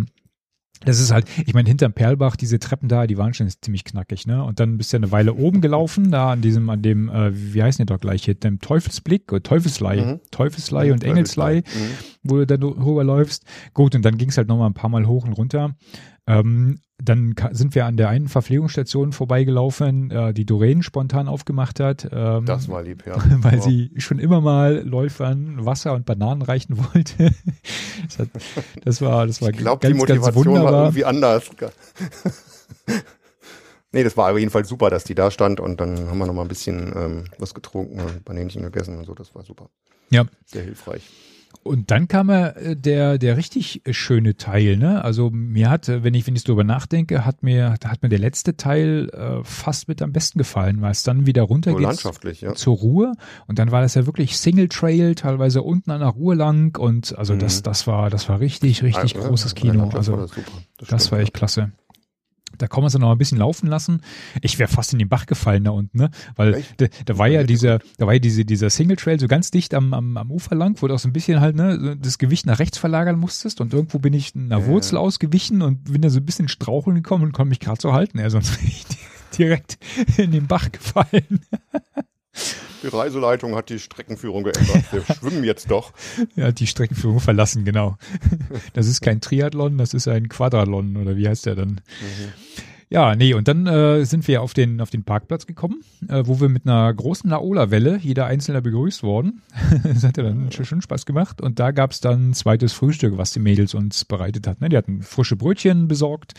[0.86, 4.26] Das ist halt, ich meine, hinterm Perlbach, diese Treppen da, die waren schon ziemlich knackig,
[4.26, 4.44] ne?
[4.44, 7.62] Und dann bist du eine Weile oben gelaufen, da an diesem, an dem, äh, wie
[7.62, 10.20] heißen die doch gleich hier, dem Teufelsblick oder Teufelslei, Mhm.
[10.32, 11.64] Teufelslei und Engelslei, Mhm.
[12.24, 13.44] wo du dann rüberläufst.
[13.74, 15.76] Gut, und dann ging es halt nochmal ein paar Mal hoch und runter.
[16.30, 22.10] Ähm, dann sind wir an der einen Verpflegungsstation vorbeigelaufen, äh, die Doreen spontan aufgemacht hat.
[22.12, 23.16] Ähm, Das war lieb, ja.
[23.42, 23.62] weil Ja.
[23.62, 27.34] sie schon immer mal Läufern Wasser und Bananen reichen wollte.
[28.08, 28.30] Das, hat,
[28.86, 31.52] das war, das war Ich glaube, die ganz, ganz Motivation war irgendwie anders.
[33.92, 36.34] nee, das war aber jedenfalls super, dass die da stand und dann haben wir noch
[36.34, 39.14] mal ein bisschen ähm, was getrunken und gegessen und so.
[39.14, 39.70] Das war super.
[40.10, 40.26] Ja.
[40.46, 41.08] Sehr hilfreich.
[41.70, 45.04] Und dann kam äh, der, der richtig schöne Teil, ne?
[45.04, 48.18] Also mir hat, äh, wenn ich, wenn ich drüber nachdenke, hat mir, hat mir der
[48.18, 52.42] letzte Teil äh, fast mit am besten gefallen, weil es dann wieder runter So geht
[52.42, 52.56] ja.
[52.56, 53.14] zur Ruhe
[53.46, 57.16] und dann war das ja wirklich Single Trail, teilweise unten an der Ruhe lang und
[57.16, 57.40] also Mhm.
[57.40, 59.90] das, das war, das war richtig, richtig Ja, großes Kino.
[59.94, 60.28] Also
[60.78, 60.90] das.
[60.90, 61.72] Das war echt klasse.
[62.60, 64.02] Da kann man es noch ein bisschen laufen lassen.
[64.42, 66.12] Ich wäre fast in den Bach gefallen da unten, ne?
[66.36, 69.52] Weil da, da war ja dieser, da war ja diese, dieser Single Trail so ganz
[69.52, 72.18] dicht am, am, am Ufer lang, wo du auch so ein bisschen halt, ne, das
[72.18, 75.02] Gewicht nach rechts verlagern musstest und irgendwo bin ich einer Wurzel ja.
[75.02, 78.20] ausgewichen und bin da so ein bisschen straucheln gekommen und konnte mich gerade so halten,
[78.20, 78.86] ja, sonst wäre ich
[79.38, 79.78] direkt
[80.18, 81.42] in den Bach gefallen.
[82.84, 84.92] Die Reiseleitung hat die Streckenführung geändert.
[84.92, 85.94] Wir schwimmen jetzt doch.
[86.36, 87.98] Ja, die Streckenführung verlassen, genau.
[88.74, 91.82] Das ist kein Triathlon, das ist ein Quadrathlon oder wie heißt der dann?
[92.92, 96.42] Ja, nee, und dann äh, sind wir auf den, auf den Parkplatz gekommen, äh, wo
[96.42, 99.44] wir mit einer großen Laola-Welle jeder Einzelne begrüßt worden.
[99.84, 101.40] das hat ja dann schon, schon Spaß gemacht.
[101.40, 104.64] Und da gab's dann ein zweites Frühstück, was die Mädels uns bereitet hatten.
[104.64, 104.70] Ne?
[104.70, 106.34] Die hatten frische Brötchen besorgt,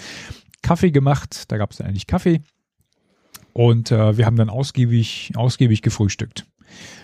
[0.63, 2.43] Kaffee gemacht, da gab's dann eigentlich Kaffee.
[3.53, 6.47] Und äh, wir haben dann ausgiebig, ausgiebig gefrühstückt.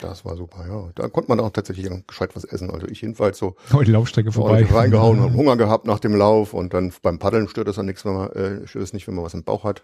[0.01, 0.89] Das war super, ja.
[0.95, 2.71] Da konnte man auch tatsächlich gescheit was essen.
[2.71, 4.65] Also ich jedenfalls so Oh, die Laufstrecke vorbei.
[4.65, 8.05] reingehauen, haben Hunger gehabt nach dem Lauf und dann beim Paddeln stört es dann nichts,
[8.05, 9.83] wenn man, äh, stört es nicht, wenn man was im Bauch hat.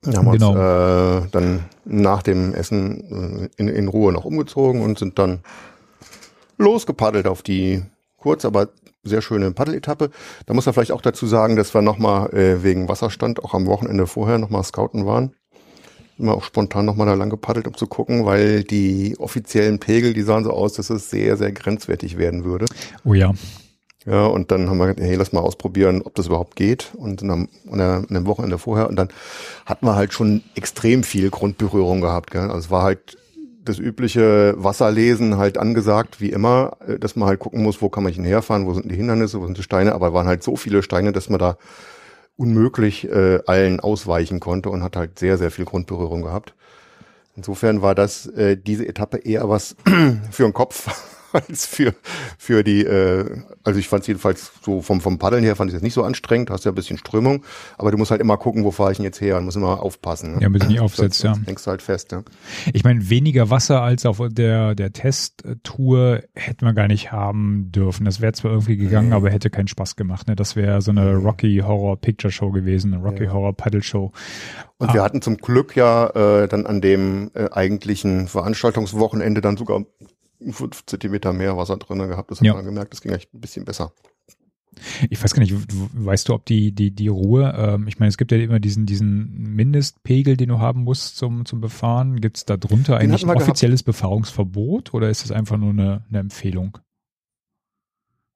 [0.00, 0.50] Dann haben Genau.
[0.52, 5.40] uns äh, dann nach dem Essen äh, in, in Ruhe noch umgezogen und sind dann
[6.56, 7.82] losgepaddelt auf die
[8.16, 8.68] kurz, aber
[9.08, 10.10] sehr schöne Paddeletappe.
[10.46, 13.66] Da muss man vielleicht auch dazu sagen, dass wir nochmal äh, wegen Wasserstand auch am
[13.66, 15.32] Wochenende vorher nochmal scouten waren.
[16.18, 20.22] Immer auch spontan nochmal da lang gepaddelt, um zu gucken, weil die offiziellen Pegel, die
[20.22, 22.66] sahen so aus, dass es sehr, sehr grenzwertig werden würde.
[23.04, 23.32] Oh ja.
[24.06, 26.92] Ja, und dann haben wir gedacht, hey, lass mal ausprobieren, ob das überhaupt geht.
[26.94, 28.88] Und dann an dem Wochenende vorher.
[28.88, 29.08] Und dann
[29.66, 32.30] hatten wir halt schon extrem viel Grundberührung gehabt.
[32.30, 32.42] Gell?
[32.42, 33.18] Also es war halt
[33.68, 38.04] das übliche Wasserlesen halt angesagt, wie immer, äh, dass man halt gucken muss, wo kann
[38.04, 39.94] man hinherfahren, wo sind die Hindernisse, wo sind die Steine.
[39.94, 41.56] Aber waren halt so viele Steine, dass man da
[42.36, 46.54] unmöglich äh, allen ausweichen konnte und hat halt sehr, sehr viel Grundberührung gehabt.
[47.36, 49.76] Insofern war das äh, diese Etappe eher was
[50.30, 50.88] für den Kopf
[51.32, 51.94] als für
[52.38, 52.84] für die.
[52.84, 55.94] Äh, also ich fand es jedenfalls so vom vom Paddeln her fand ich das nicht
[55.94, 56.50] so anstrengend.
[56.50, 57.44] Hast ja ein bisschen Strömung,
[57.76, 59.82] aber du musst halt immer gucken, wo fahre ich denn jetzt her und muss immer
[59.82, 60.30] aufpassen.
[60.30, 60.34] Ne?
[60.36, 61.34] Ja, damit du nicht aufsetzt, ja.
[61.46, 62.12] Hängst du halt fest.
[62.12, 62.22] Ja.
[62.72, 68.04] Ich meine, weniger Wasser als auf der, der Testtour hätten wir gar nicht haben dürfen.
[68.04, 69.14] Das wäre zwar irgendwie gegangen, Nee.
[69.14, 70.28] aber hätte keinen Spaß gemacht.
[70.28, 70.36] Ne?
[70.36, 73.32] Das wäre so eine Rocky Horror Picture Show gewesen, eine Rocky Ja.
[73.32, 74.12] Horror Paddle Show.
[74.78, 74.94] Und Ah.
[74.94, 76.06] wir hatten zum Glück ja
[76.42, 79.82] äh, dann an dem äh, eigentlichen Veranstaltungswochenende dann sogar
[80.50, 82.30] fünf Zentimeter mehr Wasser drin gehabt.
[82.30, 82.54] Das hat Ja.
[82.54, 83.92] man gemerkt, das ging echt ein bisschen besser.
[85.10, 88.16] Ich weiß gar nicht, weißt du, ob die, die, die Ruhe, ähm, ich meine, es
[88.16, 92.20] gibt ja immer diesen, diesen Mindestpegel, den du haben musst zum, zum Befahren.
[92.20, 93.42] Gibt es da drunter Den eigentlich ein gehabt.
[93.42, 96.78] offizielles Befahrungsverbot oder ist es einfach nur eine, eine Empfehlung?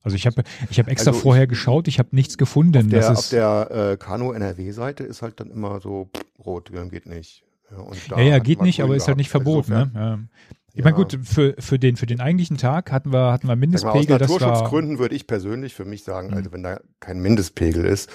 [0.03, 2.77] Also ich habe ich hab extra Also ich- vorher geschaut, ich habe nichts gefunden.
[2.77, 6.71] Auf der, das auf ist, der äh, Kanu-NRW-Seite ist halt dann immer so pff, rot,
[6.75, 7.45] ja, geht nicht.
[7.71, 9.19] Ja, ja, ja, geht nicht, aber ist halt gehabt.
[9.19, 9.73] nicht verboten.
[9.73, 10.13] Insofern, Ne?
[10.15, 10.29] Ähm,
[10.73, 10.85] Ich Ja.
[10.85, 13.55] meine, gut, für, für, den, für den eigentlichen Tag hatten wir, hatten wir Sag mal,
[13.55, 14.41] aus Mindestpegel, das war.
[14.41, 16.35] Naturschutzgründen würde ich persönlich für mich sagen, Mhm.
[16.35, 18.09] also wenn da kein Mindestpegel ist,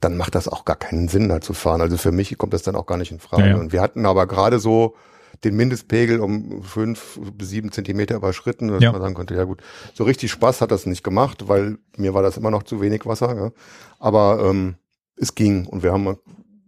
[0.00, 1.80] dann macht das auch gar keinen Sinn, da zu fahren.
[1.80, 3.48] Also für mich kommt das dann auch gar nicht in Frage.
[3.48, 3.56] Ja.
[3.56, 4.94] Und wir hatten aber gerade so
[5.44, 8.92] den Mindestpegel um fünf bis sieben Zentimeter überschritten, dass Ja.
[8.92, 9.62] man sagen konnte, ja gut,
[9.94, 13.04] so richtig Spaß hat das nicht gemacht, weil mir war das immer noch zu wenig
[13.06, 13.34] Wasser.
[13.36, 13.50] Ja.
[13.98, 14.76] Aber ähm,
[15.16, 16.16] es ging und wir haben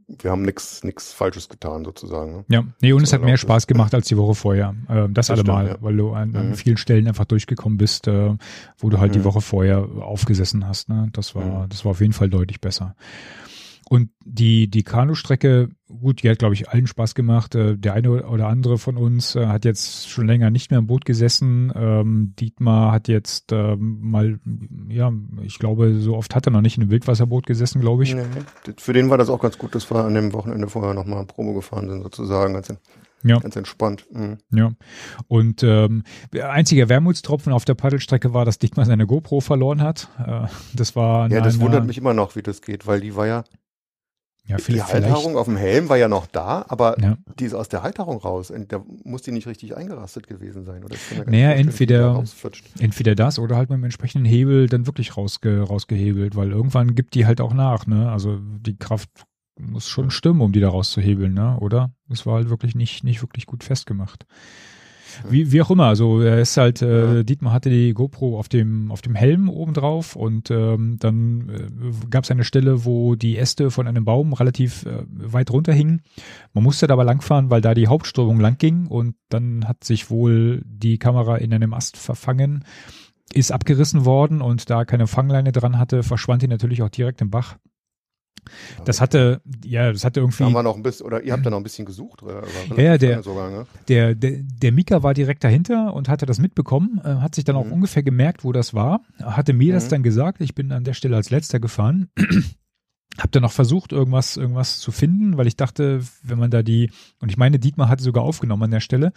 [0.09, 2.33] wir haben nichts nichts Falsches getan sozusagen.
[2.39, 2.45] Ne?
[2.49, 3.41] Ja, nee, und es So hat mehr es.
[3.41, 4.75] Spaß gemacht als die Woche vorher.
[4.89, 5.87] Ähm, das, Das allemal, stimmt, ja.
[5.87, 6.55] weil du an, an Mhm.
[6.55, 8.35] vielen Stellen einfach durchgekommen bist, äh,
[8.79, 9.25] wo du halt die Mhm.
[9.25, 10.89] Woche vorher aufgesessen hast.
[10.89, 11.11] Ne?
[11.13, 11.69] Das war, Mhm.
[11.69, 12.95] das war auf jeden Fall deutlich besser.
[13.91, 17.55] Und die, die Kanustrecke, gut, die hat, glaube ich, allen Spaß gemacht.
[17.55, 20.87] Äh, Der eine oder andere von uns äh, hat jetzt schon länger nicht mehr im
[20.87, 21.73] Boot gesessen.
[21.75, 24.39] Ähm, Dietmar hat jetzt ähm, mal,
[24.91, 25.11] ja,
[25.43, 28.15] ich glaube, so oft hat er noch nicht in einem Wildwasserboot gesessen, glaube ich.
[28.15, 28.25] Nee.
[28.77, 31.55] Für den war das auch ganz gut, dass wir an dem Wochenende vorher nochmal Probe
[31.55, 32.69] gefahren sind, sozusagen, ganz,
[33.23, 33.39] Ja.
[33.39, 34.05] ganz entspannt.
[34.13, 34.37] Mhm.
[34.51, 34.73] Ja.
[35.29, 36.03] Und ähm,
[36.35, 40.11] der einzige Wermutstropfen auf der Paddelstrecke war, dass Dietmar seine GoPro verloren hat.
[40.19, 43.27] Äh, das war Ja, das wundert mich immer noch, wie das geht, weil die war
[43.27, 43.45] ja,
[44.49, 47.19] Ja, die Halterung auf dem Helm war ja noch da, aber Ja.
[47.39, 48.51] die ist aus der Halterung raus.
[48.69, 50.83] Da muss die nicht richtig eingerastet gewesen sein.
[50.83, 50.97] Oder?
[51.27, 52.51] Naja, entweder- da
[52.81, 57.15] entweder das oder halt mit dem entsprechenden Hebel dann wirklich rausge rausgehebelt, weil irgendwann gibt
[57.15, 58.11] die halt auch nach, ne?
[58.11, 59.11] Also die Kraft
[59.61, 61.59] muss schon stimmen, um die da rauszuhebeln, ne?
[61.61, 61.91] Oder?
[62.09, 64.25] Das war halt wirklich nicht, nicht wirklich gut festgemacht.
[65.29, 67.25] Wie, wie auch immer, also er ist halt, äh.
[67.25, 72.07] Dietmar hatte die GoPro auf dem, auf dem Helm oben drauf und ähm, dann äh,
[72.11, 76.03] gab es eine Stelle, wo die Äste von einem Baum relativ äh, weit runterhingen.
[76.53, 80.11] Man musste da aber langfahren, weil da die Hauptströmung lang ging und dann hat sich
[80.11, 82.65] wohl die Kamera in einem Ast verfangen,
[83.33, 87.31] ist abgerissen worden und da keine Fangleine dran hatte, verschwand die natürlich auch direkt im
[87.31, 87.57] Bach.
[88.85, 90.39] Das hatte, ja, das hatte irgendwie.
[90.39, 92.43] Da haben wir noch ein bisschen, oder ihr habt da noch ein bisschen gesucht, oder?
[92.77, 93.67] Ja, ja, der- sogar, ne?
[93.89, 97.57] Der, der, der Mika war direkt dahinter und hatte das mitbekommen, äh, hat sich dann
[97.57, 97.73] auch Mhm.
[97.73, 99.91] ungefähr gemerkt, wo das war, hatte mir das Mhm.
[99.91, 100.41] dann gesagt.
[100.41, 102.11] Ich bin an der Stelle als letzter gefahren.
[103.17, 106.93] Hab dann noch versucht, irgendwas, irgendwas zu finden, weil ich dachte, wenn man da die,
[107.21, 109.13] und ich meine, Dietmar hatte sogar aufgenommen an der Stelle,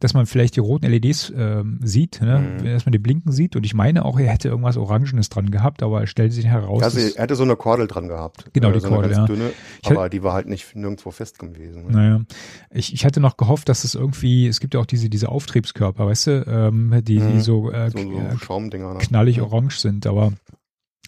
[0.00, 2.56] dass man vielleicht die roten LEDs ähm, sieht, ne?
[2.60, 2.64] Mhm.
[2.64, 3.54] dass man die blinken sieht.
[3.54, 6.82] Und ich meine auch, er hätte irgendwas Orangenes dran gehabt, aber es stellte sich heraus,
[6.82, 8.46] Also, er hatte so eine Kordel dran gehabt.
[8.54, 9.24] Genau, Äh, die so Kordel, ja.
[9.24, 9.50] Dünne,
[9.84, 11.86] aber die war halt nicht nirgendwo fest gewesen.
[11.86, 11.92] Ne?
[11.92, 12.20] Naja,
[12.70, 16.06] ich, ich hatte noch gehofft, dass es irgendwie, es gibt ja auch diese, diese Auftriebskörper,
[16.06, 17.40] weißt du, ähm, die, die Mhm.
[17.40, 18.94] so, äh, So, so äh, Schaumdinger.
[18.94, 18.98] Ne?
[18.98, 20.32] knallig orange sind, aber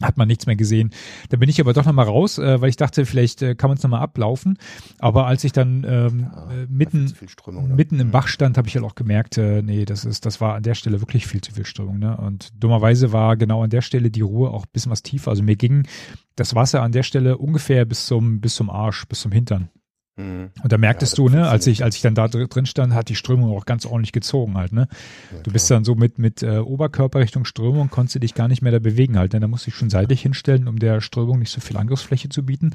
[0.02, 0.90] hat man nichts mehr gesehen.
[1.30, 3.78] Da bin ich aber doch nochmal raus, äh, weil ich dachte, vielleicht äh, kann man
[3.78, 4.58] es nochmal ablaufen.
[4.98, 7.74] Aber als ich dann ähm, Ja, äh, war viel mitten, Strömung, ne?
[7.74, 8.10] mitten im Mhm.
[8.12, 10.74] Bach stand, habe ich halt auch gemerkt, äh, nee, das ist, das war an der
[10.74, 11.98] Stelle wirklich viel zu viel Strömung.
[11.98, 12.16] Ne?
[12.16, 15.30] Und dummerweise war genau an der Stelle die Ruhe auch ein bisschen was tiefer.
[15.30, 15.86] Also mir ging
[16.34, 19.70] das Wasser an der Stelle ungefähr bis zum, bis zum Arsch, bis zum Hintern.
[20.16, 20.50] Mhm.
[20.62, 22.94] Und da merktest Ja, du, ne, als ich, als ich dann da dr- drin stand,
[22.94, 24.88] hat die Strömung auch ganz ordentlich gezogen halt, ne?
[25.32, 28.62] Ja, Du bist dann so mit, mit äh, Oberkörperrichtung Strömung, konntest du dich gar nicht
[28.62, 31.50] mehr da bewegen halt, denn da musste ich schon seitlich hinstellen, um der Strömung nicht
[31.50, 32.70] so viel Angriffsfläche zu bieten.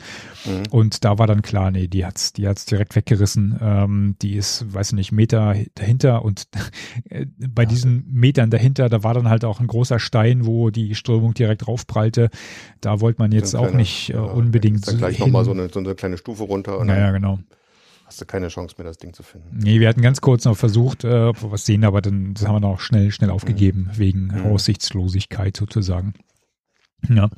[0.46, 0.64] Mhm.
[0.72, 3.58] Und da war dann klar, nee, die hat's, die hat's direkt weggerissen.
[3.60, 6.44] Ähm, die ist, weiß nicht, Meter dahinter und
[7.10, 10.94] äh, bei diesen Metern dahinter, da war dann halt auch ein großer Stein, wo die
[10.94, 12.30] Strömung direkt raufprallte.
[12.82, 15.70] Da wollte man jetzt auch kleiner- nicht äh, ja, unbedingt Dann gleich nochmal so eine,
[15.70, 17.48] so eine kleine Stufe runter und Naja, dann genau.
[18.06, 19.58] hast du keine Chance mehr, das Ding zu finden.
[19.58, 22.46] Nee, wir hatten ganz kurz noch versucht, äh, ob wir was sehen, aber dann das
[22.48, 24.46] haben wir noch schnell, schnell aufgegeben, wegen Mhm.
[24.48, 26.14] Aussichtslosigkeit sozusagen.
[27.10, 27.30] Ja.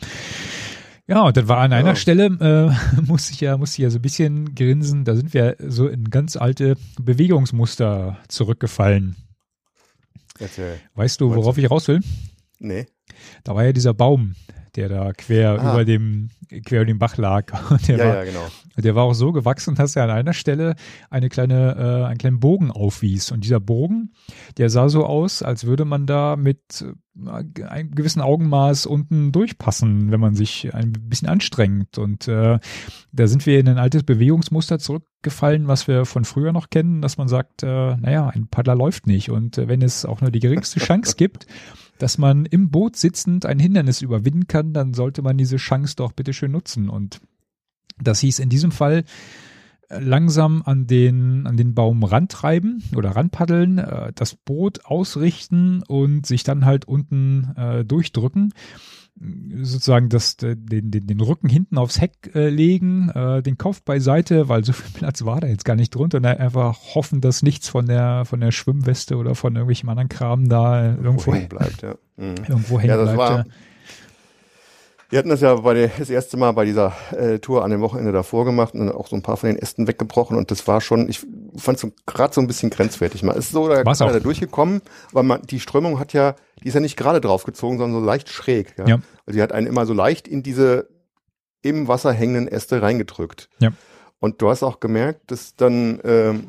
[1.05, 1.95] Ja, und dann war an einer Ja.
[1.95, 5.57] Stelle, äh, musste ich ja, musste ich ja so ein bisschen grinsen, da sind wir
[5.59, 9.15] so in ganz alte Bewegungsmuster zurückgefallen.
[10.39, 10.79] Erzähl.
[10.95, 11.99] Weißt du, worauf ich raus will?
[12.59, 12.85] Nee.
[13.43, 14.35] Da war ja dieser Baum,
[14.75, 15.73] der da quer Ah.
[15.73, 16.29] über dem,
[16.65, 17.51] quer über dem Bach lag.
[17.71, 18.47] Und der ja, war, ja, genau.
[18.77, 20.75] Der war auch so gewachsen, dass er an einer Stelle
[21.09, 23.31] eine kleine, äh, einen kleinen Bogen aufwies.
[23.31, 24.13] Und dieser Bogen,
[24.57, 30.11] der sah so aus, als würde man da mit äh, einem gewissen Augenmaß unten durchpassen,
[30.11, 31.99] wenn man sich ein bisschen anstrengt.
[31.99, 32.57] Und äh,
[33.11, 37.17] da sind wir in ein altes Bewegungsmuster zurückgefallen, was wir von früher noch kennen, dass
[37.17, 39.29] man sagt, äh, naja, ein Paddler läuft nicht.
[39.29, 41.45] Und äh, wenn es auch nur die geringste Chance gibt,
[41.97, 46.11] dass man im Boot sitzend ein Hindernis überwinden kann, dann sollte man diese Chance doch
[46.11, 46.89] bitte schön nutzen.
[46.89, 47.21] Und
[48.01, 49.03] das hieß in diesem Fall
[49.89, 56.25] äh, langsam an den, an den Baum rantreiben oder ranpaddeln, äh, das Boot ausrichten und
[56.25, 58.53] sich dann halt unten äh, durchdrücken.
[59.61, 64.49] Sozusagen das, den, den, den Rücken hinten aufs Heck äh, legen, äh, den Kopf beiseite,
[64.49, 67.67] weil so viel Platz war da jetzt gar nicht drunter und einfach hoffen, dass nichts
[67.69, 71.95] von der von der Schwimmweste oder von irgendwelchem anderen Kram da irgendwo hängen bleibt, ja.
[72.17, 72.35] Mhm.
[72.47, 73.17] Irgendwo hängen Ja, das bleibt.
[73.19, 73.45] war- ja.
[75.13, 77.81] Wir hatten das ja bei der, das erste Mal bei dieser äh, Tour an dem
[77.81, 80.67] Wochenende davor gemacht und dann auch so ein paar von den Ästen weggebrochen und das
[80.67, 81.19] war schon, ich
[81.55, 83.21] fand es so, gerade so ein bisschen grenzwertig.
[83.21, 84.81] Man ist so da, da durchgekommen,
[85.11, 86.33] aber man, die Strömung hat ja,
[86.63, 88.73] die ist ja nicht gerade draufgezogen, sondern so leicht schräg.
[88.79, 88.87] Ja?
[88.87, 88.95] Ja.
[89.27, 90.89] Also die hat einen immer so leicht in diese
[91.61, 93.49] im Wasser hängenden Äste reingedrückt.
[93.59, 93.69] Ja.
[94.19, 96.47] Und du hast auch gemerkt, dass dann ähm,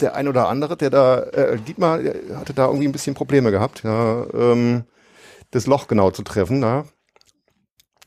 [0.00, 3.52] der ein oder andere, der da, äh, Dietmar der hatte da irgendwie ein bisschen Probleme
[3.52, 4.82] gehabt, ja, ähm,
[5.52, 6.86] das Loch genau zu treffen, ja.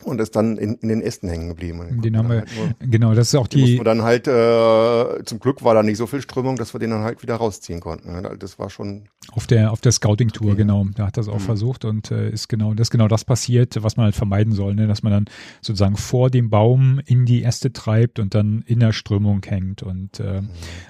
[0.04, 2.02] Und ist dann in, in den Ästen hängen geblieben.
[2.02, 2.50] Den haben wir, halt
[2.80, 5.98] nur- genau, das ist auch die die, dann halt, äh, zum Glück war da nicht
[5.98, 8.10] so viel Strömung, dass wir den dann halt wieder rausziehen konnten.
[8.10, 10.58] Ja, Das war schon, Auf der, auf der Scouting-Tour, Okay.
[10.58, 10.86] genau.
[10.96, 11.44] Da hat das auch Mhm.
[11.44, 14.74] versucht und äh, ist genau, das ist genau das passiert, was man halt vermeiden soll,
[14.76, 14.88] ne?
[14.88, 15.26] dass man dann
[15.62, 19.84] sozusagen vor dem Baum in die Äste treibt und dann in der Strömung hängt.
[19.84, 20.42] Und äh,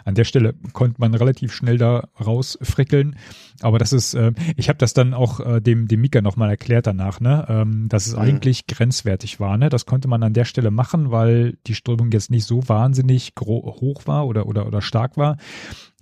[0.06, 3.16] an der Stelle konnte man relativ schnell da rausfrickeln.
[3.62, 6.88] Aber das ist, äh, ich habe das dann auch äh, dem, dem Mika nochmal erklärt
[6.88, 7.46] danach, ne?
[7.50, 8.20] ähm, dass es Mhm.
[8.22, 8.68] eigentlich
[9.00, 9.58] grenzwertig war.
[9.58, 9.70] Ne?
[9.70, 14.02] Das konnte man an der Stelle machen, weil die Strömung jetzt nicht so wahnsinnig hoch
[14.06, 15.38] war oder, oder, oder stark war.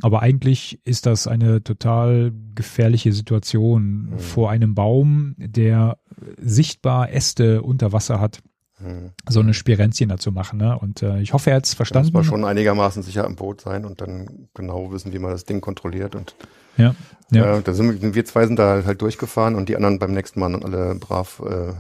[0.02, 4.20] Aber eigentlich ist das eine total gefährliche Situation Mhm.
[4.20, 5.98] vor einem Baum, der
[6.40, 8.42] sichtbar Äste unter Wasser hat,
[8.80, 9.12] hm.
[9.28, 10.60] so eine Spirenzien dazu machen.
[10.60, 10.78] Ne?
[10.78, 12.14] Und äh, ich hoffe, er hat es da muss verstanden.
[12.14, 15.62] man schon einigermaßen sicher im Boot sein und dann genau wissen, wie man das Ding
[15.62, 16.16] kontrolliert.
[16.16, 16.36] Und
[16.78, 16.96] Ja,
[17.32, 17.58] ja.
[17.58, 20.40] äh, da sind wir, wir zwei sind da halt durchgefahren und die anderen beim nächsten
[20.40, 21.74] Mal alle brav äh,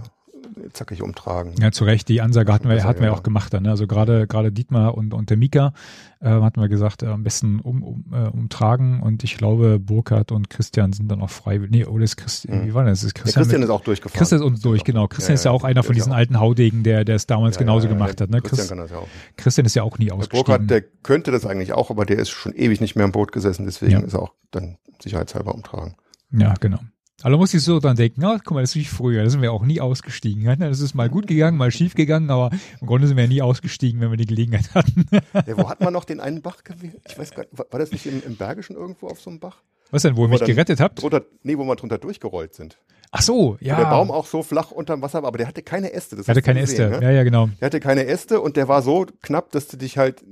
[0.73, 1.53] zackig umtragen.
[1.61, 2.07] Ja, zu Recht.
[2.09, 3.13] Die Ansage hatten wir, hatten wir ja.
[3.13, 3.63] auch gemacht dann.
[3.63, 3.69] Ne?
[3.69, 5.73] Also gerade gerade Dietmar und, und der Mika
[6.19, 9.01] äh, hatten wir gesagt, äh, am besten um, um, äh, umtragen.
[9.01, 11.59] Und ich glaube, Burkhard und Christian sind dann auch frei.
[11.69, 12.67] Nee, oder ist Christian, Mhm.
[12.67, 13.03] wie war das?
[13.03, 14.17] Ist Christian, Christian mit, ist auch durchgefahren.
[14.17, 15.07] Christian ist uns durch, genau.
[15.07, 17.85] Christian ist ja auch einer von diesen alten Haudegen, der der es damals Ja, genauso
[17.87, 18.29] ja, ja, gemacht hat.
[18.29, 18.41] Ne?
[18.41, 19.07] Christian Chris, kann das ja auch.
[19.37, 20.43] Christian ist ja auch nie ausgestiegen.
[20.45, 23.31] Burkhardt, der könnte das eigentlich auch, aber der ist schon ewig nicht mehr im Boot
[23.31, 23.99] gesessen, deswegen Ja.
[23.99, 25.95] ist er auch dann sicherheitshalber umtragen.
[26.31, 26.79] Ja, genau.
[27.23, 29.29] Aber da muss ich so dran denken, ja, guck mal, das ist wie früher, da
[29.29, 30.43] sind wir auch nie ausgestiegen.
[30.43, 33.41] Ja, Das ist mal gut gegangen, mal schief gegangen, aber im Grunde sind wir nie
[33.41, 35.05] ausgestiegen, wenn wir die Gelegenheit hatten.
[35.33, 37.01] Ja, wo hat man noch den einen Bach gewählt?
[37.09, 39.57] Ich weiß gar nicht, war das nicht im, im Bergischen irgendwo auf so einem Bach?
[39.89, 41.01] Was denn, wo ihr Wo mich dann- gerettet habt?
[41.01, 42.77] Drunter, nee, wo wir drunter durchgerollt sind.
[43.09, 43.77] Ach so, Wo ja.
[43.77, 46.17] der Baum auch so flach unterm Wasser war, aber der hatte keine Äste.
[46.17, 46.99] Das hatte keine gesehen, Äste.
[46.99, 47.05] Ne?
[47.05, 47.49] Ja, ja, genau.
[47.61, 50.23] Der hatte keine Äste und der war so knapp, dass du dich halt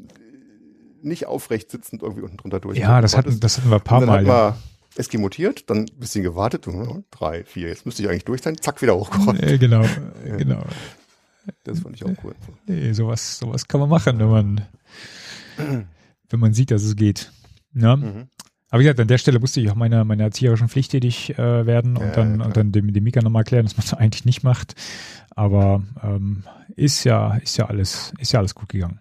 [1.02, 2.78] nicht aufrecht sitzend irgendwie unten drunter durch.
[2.78, 4.56] Ja, das hatten, das hatten wir ein paar Mal.
[4.96, 4.98] Ja.
[4.98, 8.58] wir eskimotiert, dann ein bisschen gewartet, hm, drei, vier, jetzt müsste ich eigentlich durch sein,
[8.60, 9.42] zack, wieder hochgerollt.
[9.44, 9.84] Äh, genau,
[10.26, 10.64] äh, genau.
[11.64, 12.34] Das fand ich auch cool.
[12.66, 14.62] Nee, sowas, sowas kann man machen, wenn man,
[16.30, 17.32] wenn man sieht, dass es geht.
[17.74, 17.96] Ja.
[17.98, 18.28] Mhm.
[18.72, 21.66] Aber wie gesagt, an der Stelle musste ich auch meiner meiner erzieherischen Pflicht tätig äh,
[21.66, 22.48] werden Ja, und dann, klar.
[22.48, 24.74] und dann dem, dem Mika nochmal erklären, dass man es eigentlich nicht macht.
[25.30, 26.44] Aber ähm,
[26.76, 29.00] ist ja, ist ja alles, ist ja alles gut gegangen.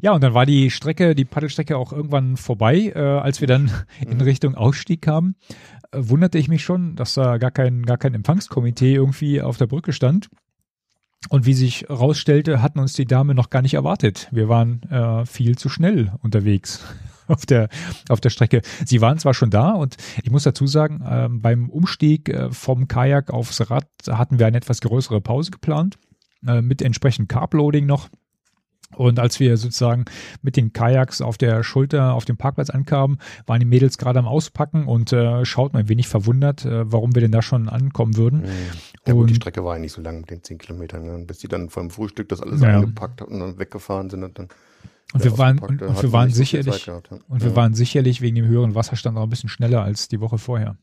[0.00, 3.70] Ja, und dann war die Strecke, die Paddelstrecke auch irgendwann vorbei, äh, als wir dann
[4.06, 4.22] in Mhm.
[4.22, 5.34] Richtung Ausstieg kamen.
[5.90, 9.66] Äh, wunderte ich mich schon, dass da gar kein, gar kein Empfangskomitee irgendwie auf der
[9.66, 10.28] Brücke stand.
[11.30, 14.28] Und wie sich herausstellte, hatten uns die Dame noch gar nicht erwartet.
[14.30, 16.84] Wir waren äh, viel zu schnell unterwegs
[17.26, 17.68] auf der,
[18.08, 18.62] auf der Strecke.
[18.86, 22.86] Sie waren zwar schon da und ich muss dazu sagen, ähm, beim Umstieg äh, vom
[22.86, 25.98] Kajak aufs Rad hatten wir eine etwas größere Pause geplant,
[26.46, 28.08] äh, mit entsprechend Carbloading noch.
[28.96, 30.06] Und als wir sozusagen
[30.40, 34.26] mit den Kajaks auf der Schulter auf dem Parkplatz ankamen, waren die Mädels gerade am
[34.26, 38.44] Auspacken und äh, schauten ein wenig verwundert, äh, warum wir denn da schon ankommen würden.
[39.06, 41.24] Ja gut, die Und- Strecke war ja nicht so lang mit den zehn Kilometern, ne?
[41.26, 42.68] bis die dann vom Frühstück das alles Ja.
[42.68, 44.48] eingepackt hatten und dann weggefahren sind und dann
[45.12, 47.18] Und wir waren, und, und hatten wir waren sicherlich, gehabt, ja.
[47.28, 47.56] und wir Ja.
[47.56, 50.76] waren sicherlich wegen dem höheren Wasserstand auch ein bisschen schneller als die Woche vorher.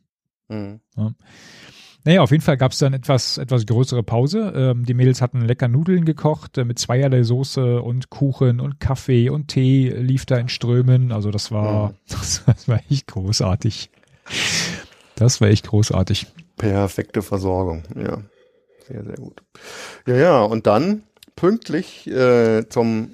[0.48, 0.80] Mhm.
[2.06, 4.53] Naja, auf jeden Fall gab es dann etwas, etwas größere Pause.
[4.56, 9.30] Ähm, die Mädels hatten lecker Nudeln gekocht äh, mit zweierlei Soße und Kuchen und Kaffee
[9.30, 11.11] und Tee lief da in Strömen.
[11.11, 11.94] Also das war, Mhm.
[12.10, 13.90] das, das war echt großartig.
[15.15, 16.27] Das war echt großartig.
[16.57, 18.22] Perfekte Versorgung, ja.
[18.88, 19.41] Sehr, sehr gut.
[20.06, 21.03] Ja, ja, und dann
[21.36, 23.10] pünktlich äh, zum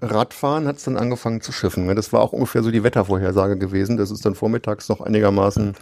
[0.00, 1.86] Radfahren hat es dann angefangen zu schiffen.
[1.86, 1.94] ne?
[1.94, 5.74] Das war auch ungefähr so die Wettervorhersage gewesen, dass es dann vormittags noch einigermaßen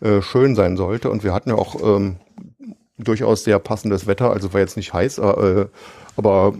[0.00, 1.10] äh, schön sein sollte.
[1.10, 2.16] Und wir hatten ja auch ähm,
[2.98, 5.66] durchaus sehr passendes Wetter, also war jetzt nicht heiß, äh,
[6.16, 6.54] aber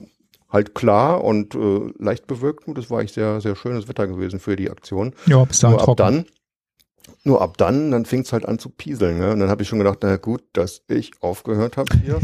[0.48, 2.68] halt klar und äh, leicht bewölkt.
[2.68, 5.14] Und das war echt sehr, sehr schönes Wetter gewesen für die Aktion.
[5.26, 6.26] Ja, bis dahin Nur ab dann,
[7.24, 9.18] nur ab dann, dann fing es halt an zu pieseln.
[9.18, 9.32] Ne?
[9.32, 12.20] Und dann habe ich schon gedacht, na gut, dass ich aufgehört habe hier.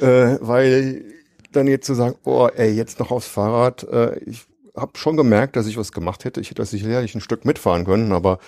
[0.00, 1.04] äh, weil
[1.52, 3.84] dann jetzt zu sagen, oh, ey, jetzt noch aufs Fahrrad.
[3.84, 4.46] Äh, ich
[4.76, 6.40] habe schon gemerkt, dass ich was gemacht hätte.
[6.40, 8.38] Ich hätte das sicherlich ein Stück mitfahren können, aber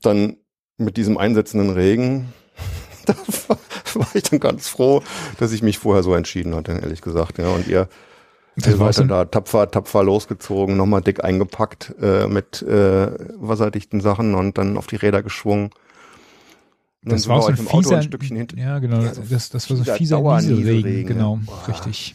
[0.00, 0.36] dann
[0.82, 2.32] mit diesem einsetzenden Regen,
[3.06, 3.14] da
[3.94, 5.02] war ich dann ganz froh,
[5.38, 7.38] dass ich mich vorher so entschieden hatte, ehrlich gesagt.
[7.38, 7.88] Ja, und ihr
[8.56, 13.08] das war dann da tapfer, tapfer losgezogen, nochmal dick eingepackt äh, mit äh,
[13.40, 15.70] wasserdichten Sachen und dann auf die Räder geschwungen.
[17.04, 18.58] Und das war so ein fieser, ein Stückchen hinter.
[18.58, 19.00] Ja, genau.
[19.00, 21.06] Ja, das, das war so fieser Nieselregen.
[21.06, 21.66] Genau, Boah.
[21.68, 22.14] richtig.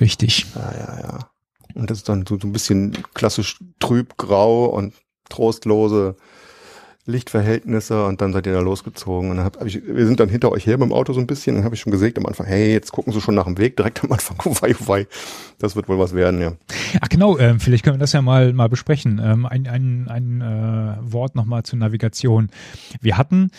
[0.00, 0.46] Richtig.
[0.54, 1.30] Ja, ja, ja.
[1.74, 4.94] Und das ist dann so, so ein bisschen klassisch trüb, grau und
[5.28, 6.16] trostlose
[7.08, 9.30] Lichtverhältnisse und dann seid ihr da losgezogen.
[9.30, 11.20] Und dann hab, hab ich, wir sind dann hinter euch her mit dem Auto so
[11.20, 11.56] ein bisschen.
[11.56, 13.76] Dann habe ich schon gesagt am Anfang, hey, jetzt gucken sie schon nach dem Weg,
[13.76, 15.06] direkt am Anfang, oh wei, oh wei.
[15.58, 16.52] Das wird wohl was werden, ja.
[17.00, 19.20] Ach genau, ähm, vielleicht können wir das ja mal, mal besprechen.
[19.24, 22.50] Ähm, ein ein, ein äh, Wort nochmal zur Navigation.
[23.00, 23.50] Wir hatten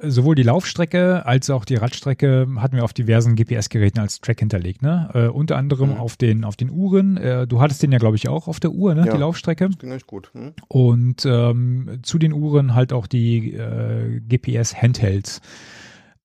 [0.00, 4.82] sowohl die Laufstrecke als auch die Radstrecke hatten wir auf diversen GPS-Geräten als Track hinterlegt.
[4.82, 5.10] Ne?
[5.14, 5.96] Äh, unter anderem mhm.
[5.96, 7.16] auf den auf den Uhren.
[7.16, 9.06] Äh, du hattest den ja, glaube ich, auch auf der Uhr, ne?
[9.06, 9.68] Ja, die Laufstrecke.
[9.68, 10.30] Das ging echt gut.
[10.34, 10.52] Hm?
[10.68, 15.40] Und ähm, zu den Uhren halt auch die äh, GPS-Handhelds.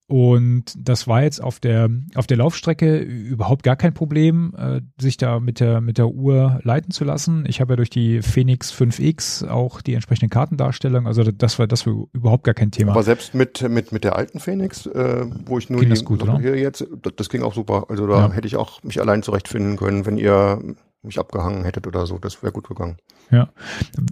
[0.06, 5.16] Und das war jetzt auf der, auf der Laufstrecke überhaupt gar kein Problem, äh, sich
[5.16, 7.44] da mit der, mit der Uhr leiten zu lassen.
[7.48, 11.86] Ich habe ja durch die Phoenix 5X auch die entsprechende Kartendarstellung, also das war, das
[11.86, 12.92] war überhaupt gar kein Thema.
[12.92, 16.04] Aber selbst mit, mit, mit der alten Phoenix, äh, wo ich nur ging die, das
[16.04, 16.38] gut, oder?
[16.38, 17.86] hier jetzt, das, das ging auch super.
[17.88, 18.32] Also da ja.
[18.32, 20.60] hätte ich auch mich allein zurechtfinden können, wenn ihr
[21.04, 22.96] mich abgehangen hättet oder so, das wäre gut gegangen.
[23.30, 23.48] Ja.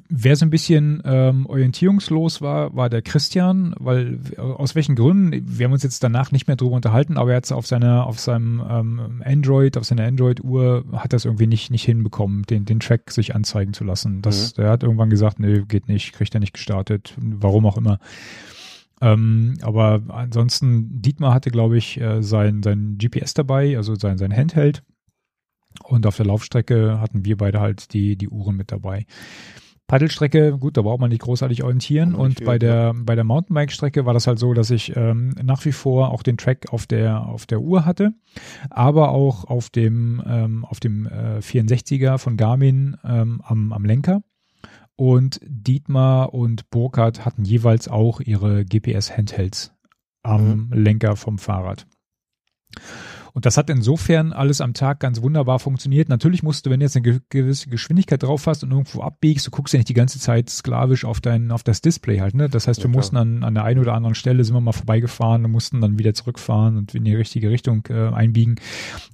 [0.09, 5.65] Wer so ein bisschen ähm, orientierungslos war, war der Christian, weil aus welchen Gründen, wir
[5.65, 8.63] haben uns jetzt danach nicht mehr drüber unterhalten, aber er hat auf seiner, auf seinem
[8.69, 13.35] ähm, Android, auf seiner Android-Uhr hat das irgendwie nicht, nicht hinbekommen, den, den Track sich
[13.35, 14.23] anzeigen zu lassen.
[14.23, 14.63] Das, mhm.
[14.63, 17.99] Der hat irgendwann gesagt, nee, geht nicht, kriegt er nicht gestartet, warum auch immer.
[19.01, 24.35] Ähm, aber ansonsten, Dietmar hatte, glaube ich, äh, sein, sein GPS dabei, also sein, sein
[24.35, 24.85] Handheld
[25.85, 29.07] und auf der Laufstrecke hatten wir beide halt die, die Uhren mit dabei.
[29.93, 32.15] Paddelstrecke, gut, da braucht man nicht großartig orientieren.
[32.15, 35.63] Und viel, bei der, bei der Mountainbike-Strecke war das halt so, dass ich ähm, nach
[35.67, 38.15] wie vor auch den Track auf der, auf der Uhr hatte,
[38.71, 44.23] aber auch auf dem, ähm, auf dem äh, 64er von Garmin ähm, am, am Lenker.
[44.97, 49.75] Und Dietmar und Burkhardt hatten jeweils auch ihre GPS-Handhelds
[50.23, 50.73] am mhm.
[50.73, 51.87] Lenker vom Fahrrad.
[53.33, 56.09] Und das hat insofern alles am Tag ganz wunderbar funktioniert.
[56.09, 59.51] Natürlich musst du, wenn du jetzt eine gewisse Geschwindigkeit drauf hast und irgendwo abbiegst, du
[59.51, 62.49] guckst ja nicht die ganze Zeit sklavisch auf dein, auf das Display halt, ne?
[62.49, 64.73] Das heißt, ja, wir mussten an, an der einen oder anderen Stelle sind wir mal
[64.73, 68.57] vorbeigefahren und mussten dann wieder zurückfahren und in die richtige Richtung äh, einbiegen.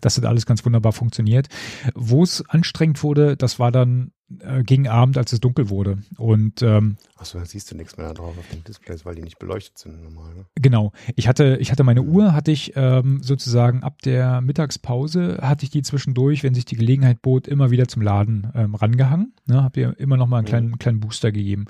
[0.01, 1.49] Das hat alles ganz wunderbar funktioniert.
[1.95, 5.98] Wo es anstrengend wurde, das war dann äh, gegen Abend, als es dunkel wurde.
[6.18, 9.38] Und ähm, Achso, da siehst du nichts mehr drauf auf den Displays, weil die nicht
[9.38, 10.34] beleuchtet sind normal.
[10.34, 10.44] Ne?
[10.56, 10.92] Genau.
[11.16, 15.70] Ich hatte, ich hatte meine Uhr, hatte ich ähm, sozusagen ab der Mittagspause, hatte ich
[15.70, 19.32] die zwischendurch, wenn sich die Gelegenheit bot, immer wieder zum Laden ähm, rangehangen.
[19.46, 20.48] Ne, hab ihr immer noch mal einen mhm.
[20.48, 21.64] kleinen, kleinen Booster gegeben.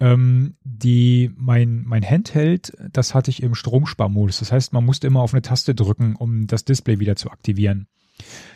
[0.00, 4.40] Ähm, die, mein, mein Handheld, das hatte ich im Stromsparmodus.
[4.40, 7.86] Das heißt, man musste immer auf eine Taste drücken, um das Display wieder zu aktivieren.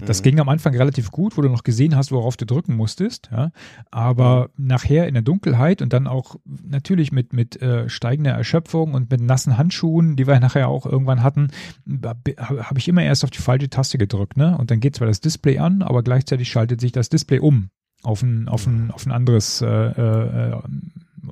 [0.05, 0.23] Das mhm.
[0.25, 3.29] ging am Anfang relativ gut, wo du noch gesehen hast, worauf du drücken musstest.
[3.33, 3.51] Ja.
[3.91, 4.67] Aber mhm.
[4.67, 9.21] nachher in der Dunkelheit und dann auch natürlich mit, mit äh, steigender Erschöpfung und mit
[9.21, 11.49] nassen Handschuhen, die wir nachher auch irgendwann hatten,
[11.89, 14.37] habe ich immer erst auf die falsche Taste gedrückt.
[14.37, 14.57] Ne?
[14.57, 17.71] Und dann geht zwar das Display an, aber gleichzeitig schaltet sich das Display um
[18.05, 20.61] auf ein, auf ein, auf ein anderes äh, äh,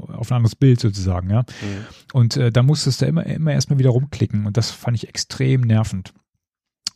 [0.09, 1.43] auf ein anderes Bild sozusagen, ja.
[1.43, 1.87] Mhm.
[2.13, 5.63] Und äh, da musstest du immer, immer erstmal wieder rumklicken und das fand ich extrem
[5.63, 6.13] nervend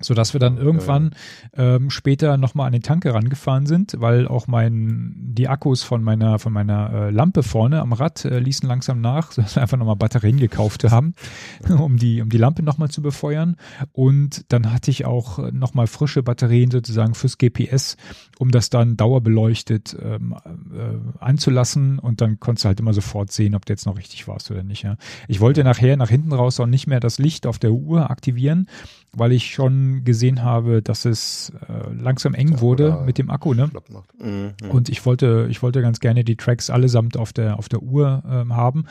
[0.00, 1.10] so dass wir dann irgendwann
[1.56, 6.38] ähm, später nochmal an den Tank herangefahren sind, weil auch mein die Akkus von meiner
[6.38, 9.78] von meiner äh, Lampe vorne am Rad äh, ließen langsam nach, so dass wir einfach
[9.78, 11.14] nochmal Batterien gekauft haben,
[11.78, 13.56] um die um die Lampe nochmal zu befeuern
[13.92, 17.96] und dann hatte ich auch nochmal frische Batterien sozusagen fürs GPS,
[18.38, 23.54] um das dann dauerbeleuchtet ähm, äh, anzulassen und dann konntest du halt immer sofort sehen,
[23.54, 24.82] ob du jetzt noch richtig warst oder nicht.
[24.82, 24.96] Ja.
[25.28, 28.66] Ich wollte nachher nach hinten raus auch nicht mehr das Licht auf der Uhr aktivieren,
[29.12, 33.54] weil ich schon gesehen habe, dass es äh, langsam eng ja, wurde mit dem Akku,
[33.54, 33.70] ne?
[34.18, 37.68] Mhm, mhm, Und ich wollte, ich wollte ganz gerne die Tracks allesamt auf der auf
[37.68, 38.86] der Uhr ähm, haben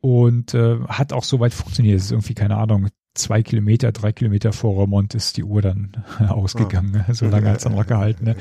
[0.00, 1.96] und äh, hat auch soweit funktioniert.
[1.96, 2.88] Es ist irgendwie keine Ahnung
[3.18, 5.92] zwei Kilometer, drei Kilometer vor Remont ist die Uhr dann
[6.28, 7.04] ausgegangen.
[7.08, 7.12] Oh.
[7.12, 8.24] So lange hat es dann noch gehalten.
[8.24, 8.36] Ne?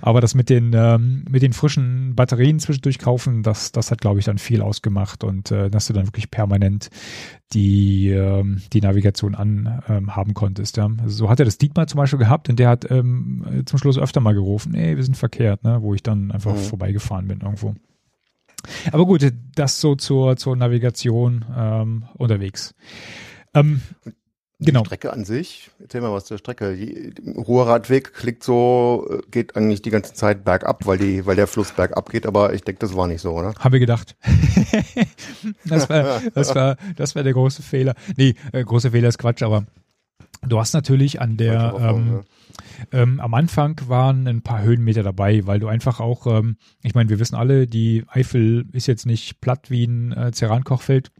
[0.00, 4.18] Aber das mit den, ähm, mit den frischen Batterien zwischendurch kaufen, das, das hat, glaube
[4.18, 6.90] ich, dann viel ausgemacht und äh, dass du dann wirklich permanent
[7.52, 10.76] die, ähm, die Navigation an ähm, haben konntest.
[10.76, 10.88] Ja?
[11.02, 13.98] Also so hat er das Dietmar zum Beispiel gehabt und der hat ähm, zum Schluss
[13.98, 15.78] öfter mal gerufen, ey, wir sind verkehrt, ne?
[15.82, 16.58] wo ich dann einfach mhm.
[16.58, 17.74] vorbeigefahren bin irgendwo.
[18.92, 22.74] Aber gut, das so zur, zur Navigation ähm, unterwegs.
[23.54, 23.80] Ähm,
[24.60, 24.80] Genau.
[24.82, 26.76] Die Strecke an sich, erzähl mal was zur Strecke.
[26.76, 27.14] Die,
[27.46, 31.46] hoher Radweg klingt so, äh, geht eigentlich die ganze Zeit bergab, weil die, weil der
[31.46, 33.54] Fluss bergab geht, aber ich denke, das war nicht so, oder?
[33.58, 34.16] Haben wir gedacht.
[35.64, 37.94] das war, das war, das war der große Fehler.
[38.16, 39.64] Nee, äh, große Fehler ist Quatsch, aber
[40.46, 42.20] du hast natürlich an der, ähm,
[42.92, 47.08] ähm, am Anfang waren ein paar Höhenmeter dabei, weil du einfach auch, ähm, ich meine,
[47.08, 51.10] wir wissen alle, die Eifel ist jetzt nicht platt wie ein äh, Cerankochfeld.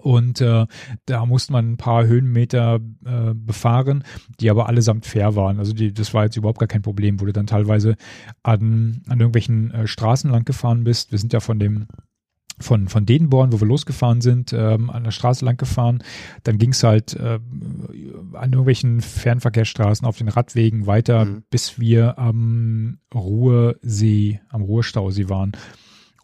[0.00, 0.66] Und äh,
[1.06, 4.04] da musste man ein paar Höhenmeter äh, befahren,
[4.40, 5.58] die aber allesamt fair waren.
[5.58, 7.96] Also die, das war jetzt überhaupt gar kein Problem, wo du dann teilweise
[8.42, 11.12] an, an irgendwelchen äh, Straßen lang gefahren bist.
[11.12, 11.86] Wir sind ja von dem
[12.58, 16.02] von, von Dedenborn, wo wir losgefahren sind, ähm, an der Straße lang gefahren.
[16.42, 17.38] Dann ging es halt äh,
[18.32, 21.42] an irgendwelchen Fernverkehrsstraßen auf den Radwegen weiter, Mhm.
[21.50, 25.52] bis wir am Ruhrsee, am Ruhrstausee waren.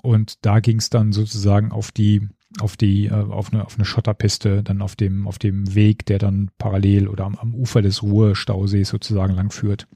[0.02, 2.28] Und da ging es dann sozusagen auf die,
[2.60, 6.18] auf die, äh, auf eine, auf eine Schotterpiste, dann auf dem, auf dem Weg, der
[6.18, 9.86] dann parallel oder am, am Ufer des Ruhrstausees sozusagen lang führt.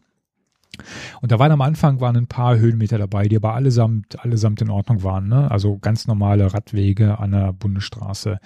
[1.23, 4.71] Und da waren am Anfang waren ein paar Höhenmeter dabei, die aber allesamt, allesamt in
[4.71, 5.29] Ordnung waren.
[5.29, 5.51] Ne?
[5.51, 8.39] Also ganz normale Radwege an der Bundesstraße.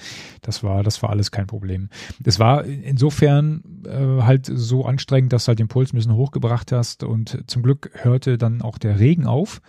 [0.43, 1.89] Das war, das war alles kein Problem.
[2.21, 6.73] Das war insofern äh, halt so anstrengend, dass du halt den Puls ein bisschen hochgebracht
[6.73, 9.61] hast und zum Glück hörte dann auch der Regen auf,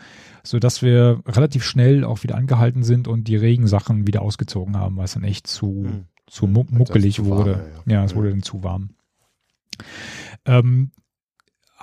[0.43, 4.97] so dass wir relativ schnell auch wieder angehalten sind und die Regensachen wieder ausgezogen haben,
[4.97, 6.05] weil es dann echt zu, Hm.
[6.27, 7.51] zu muckelig zu warm, wurde.
[7.51, 7.99] ja, ja.
[7.99, 8.91] ja, es wurde dann zu warm.
[10.45, 10.91] Ähm,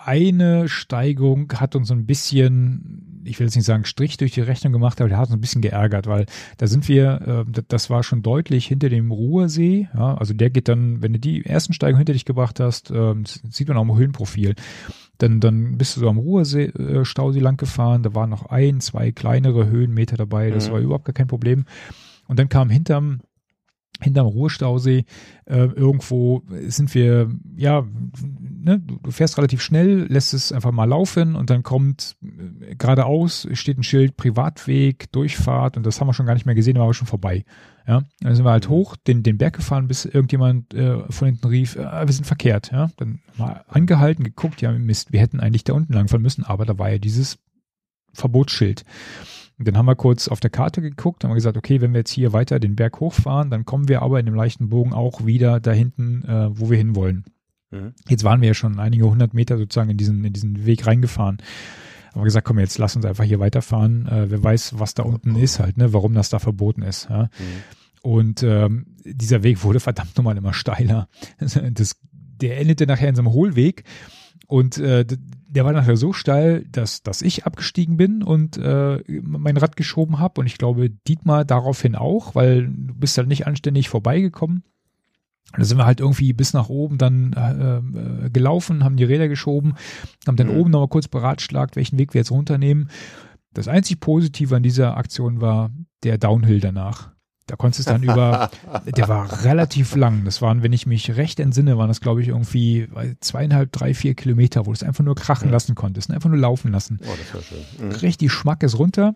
[0.09, 4.73] eine Steigung hat uns ein bisschen, ich will jetzt nicht sagen Strich durch die Rechnung
[4.73, 6.25] gemacht, aber der hat uns ein bisschen geärgert, weil
[6.57, 10.69] da sind wir, äh, das war schon deutlich hinter dem Ruhrsee, ja, also der geht
[10.69, 13.97] dann, wenn du die ersten Steigung hinter dich gebracht hast, das sieht man auch im
[13.97, 14.55] Höhenprofil,
[15.19, 18.81] dann, dann bist du so am Ruhrsee, äh, Stausee lang gefahren, da waren noch ein,
[18.81, 20.73] zwei kleinere Höhenmeter dabei, das Mhm.
[20.73, 21.67] war überhaupt gar kein Problem.
[22.29, 23.21] Und dann kam hinterm,
[24.01, 25.05] hinterm Ruhrstausee
[25.47, 27.85] äh, irgendwo sind wir, ja,
[28.23, 33.49] ne, du, fährst relativ schnell, lässt es einfach mal laufen und dann kommt äh, geradeaus,
[33.53, 36.81] steht ein Schild Privatweg, Durchfahrt und das haben wir schon gar nicht mehr gesehen, da
[36.81, 37.45] waren wir schon vorbei.
[37.87, 38.73] Ja, dann sind wir halt Mhm.
[38.73, 42.71] hoch, den, den Berg gefahren, bis irgendjemand äh, von hinten rief, äh, wir sind verkehrt.
[42.71, 46.67] Ja, dann mal angehalten, geguckt, ja, Mist, wir hätten eigentlich da unten langfahren müssen, aber
[46.67, 47.39] da war ja dieses
[48.13, 48.85] Verbotsschild.
[49.59, 51.99] Und dann haben wir kurz auf der Karte geguckt, haben wir gesagt, okay, wenn wir
[51.99, 55.27] jetzt hier weiter den Berg hochfahren, dann kommen wir aber in dem leichten Bogen auch
[55.27, 57.25] wieder da hinten, äh, wo wir hinwollen.
[57.71, 57.95] Mhm.
[58.09, 61.39] Jetzt waren wir ja schon einige hundert Meter sozusagen in diesen, in diesen Weg reingefahren.
[62.13, 64.07] Haben wir gesagt, komm, jetzt lass uns einfach hier weiterfahren.
[64.07, 67.09] Äh, wer weiß, was da unten ist halt, ne, warum das da verboten ist.
[67.11, 67.25] Ja.
[67.25, 67.29] Mhm.
[68.03, 71.09] Und ähm, dieser Weg wurde verdammt nochmal immer steiler.
[71.73, 71.97] Das,
[72.41, 73.83] der endete nachher in so einem Hohlweg.
[74.47, 75.05] Und äh,
[75.49, 80.19] der war nachher so steil, dass, dass ich abgestiegen bin und äh, mein Rad geschoben
[80.19, 80.41] habe.
[80.41, 84.63] Und ich glaube, Dietmar daraufhin auch, weil du bist halt nicht anständig vorbeigekommen.
[85.57, 89.29] Da sind wir halt irgendwie bis nach oben dann äh, äh, gelaufen, haben die Räder
[89.29, 89.75] geschoben,
[90.27, 90.57] haben dann Mhm.
[90.59, 92.91] oben nochmal kurz beratschlagt, welchen Weg wir jetzt runternehmen.
[93.55, 95.71] Das einzig Positive an dieser Aktion war
[96.03, 97.13] der Downhill danach.
[97.49, 98.51] Da konntest du es dann über,
[98.97, 100.25] der war relativ lang.
[100.25, 102.89] Das waren, wenn ich mich recht entsinne, waren das, glaube ich, irgendwie
[103.21, 105.53] zweieinhalb, drei, vier Kilometer, wo du es einfach nur krachen Ja.
[105.53, 107.01] lassen konntest, einfach nur laufen lassen.
[107.03, 107.87] Oh, das war schön.
[107.89, 107.93] Mhm.
[107.97, 109.15] Richtig Schmackes runter.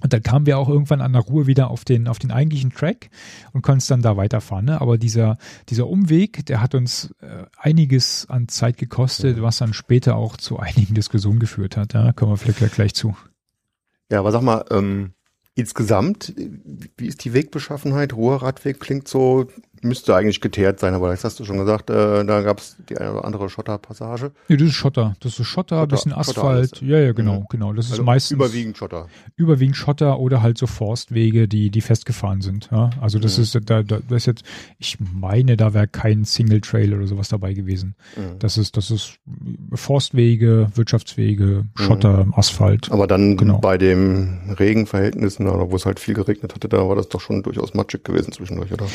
[0.00, 2.70] Und dann kamen wir auch irgendwann an der Ruhe wieder auf den, auf den eigentlichen
[2.70, 3.10] Track
[3.52, 4.66] und konnten dann da weiterfahren.
[4.66, 4.80] Ne?
[4.80, 5.38] Aber dieser,
[5.70, 10.58] dieser Umweg, der hat uns äh, einiges an Zeit gekostet, was dann später auch zu
[10.60, 11.94] einigen Diskussionen geführt hat.
[11.94, 13.16] Da kommen wir vielleicht gleich, gleich zu.
[14.12, 15.14] Ja, aber sag mal, ähm,
[15.58, 16.34] insgesamt,
[16.96, 18.12] wie ist die Wegbeschaffenheit?
[18.12, 19.48] Ruhrradweg klingt so,
[19.82, 22.96] müsste eigentlich geteert sein, aber jetzt hast du schon gesagt, äh, da gab es die
[22.98, 24.32] eine oder andere Schotterpassage.
[24.48, 25.14] Nee, das ist Schotter.
[25.20, 26.80] Das ist Schotter, Schotter- bisschen Asphalt.
[26.82, 27.46] Ja, ja, genau, Mhm.
[27.50, 27.72] genau.
[27.72, 29.06] Das ist Also meistens überwiegend Schotter.
[29.36, 32.68] überwiegend Schotter oder halt so Forstwege, die, die festgefahren sind.
[32.72, 32.90] Ja?
[33.00, 33.42] Also das Mhm.
[33.44, 34.42] ist, da, da, das ist jetzt,
[34.78, 37.94] ich meine, da wäre kein Single Trail oder sowas dabei gewesen.
[38.16, 38.38] Mhm.
[38.38, 39.18] Das ist, das ist
[39.74, 42.90] Forstwege, Wirtschaftswege, Schotter, Asphalt.
[42.90, 43.58] Aber dann Genau.
[43.58, 47.42] bei den Regenverhältnissen, oder wo es halt viel geregnet hatte, da war das doch schon
[47.42, 48.86] durchaus matschig gewesen zwischendurch, oder?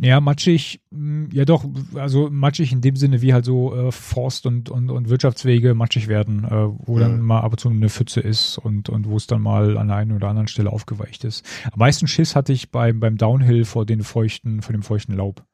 [0.00, 1.64] Ja, matschig, mh, ja doch,
[1.94, 6.08] also matschig in dem Sinne, wie halt so äh, Forst- und, und, und Wirtschaftswege matschig
[6.08, 7.26] werden, äh, wo dann Mhm.
[7.26, 9.96] mal ab und zu eine Pfütze ist und, und wo es dann mal an der
[9.96, 11.44] einen oder anderen Stelle aufgeweicht ist.
[11.70, 15.44] Am meisten Schiss hatte ich beim, beim Downhill vor den feuchten, vor dem feuchten Laub.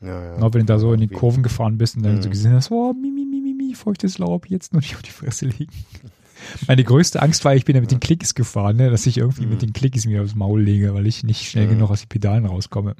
[0.00, 0.38] Ja, ja.
[0.38, 1.08] Ja, wenn du da so in die.
[1.08, 2.22] Kurven gefahren bist und dann Mhm.
[2.22, 5.02] so gesehen hast, oh, mi, mi, mi, mi, mi, feuchtes Laub, jetzt nur nicht auf
[5.02, 5.72] die Fresse legen.
[6.68, 9.44] Meine größte Angst war, ich bin ja mit den Klicks gefahren, ne, dass ich irgendwie
[9.44, 9.50] Mhm.
[9.50, 11.70] mit den Klicks mir aufs Maul lege, weil ich nicht schnell Mhm.
[11.70, 12.96] genug aus den Pedalen rauskomme.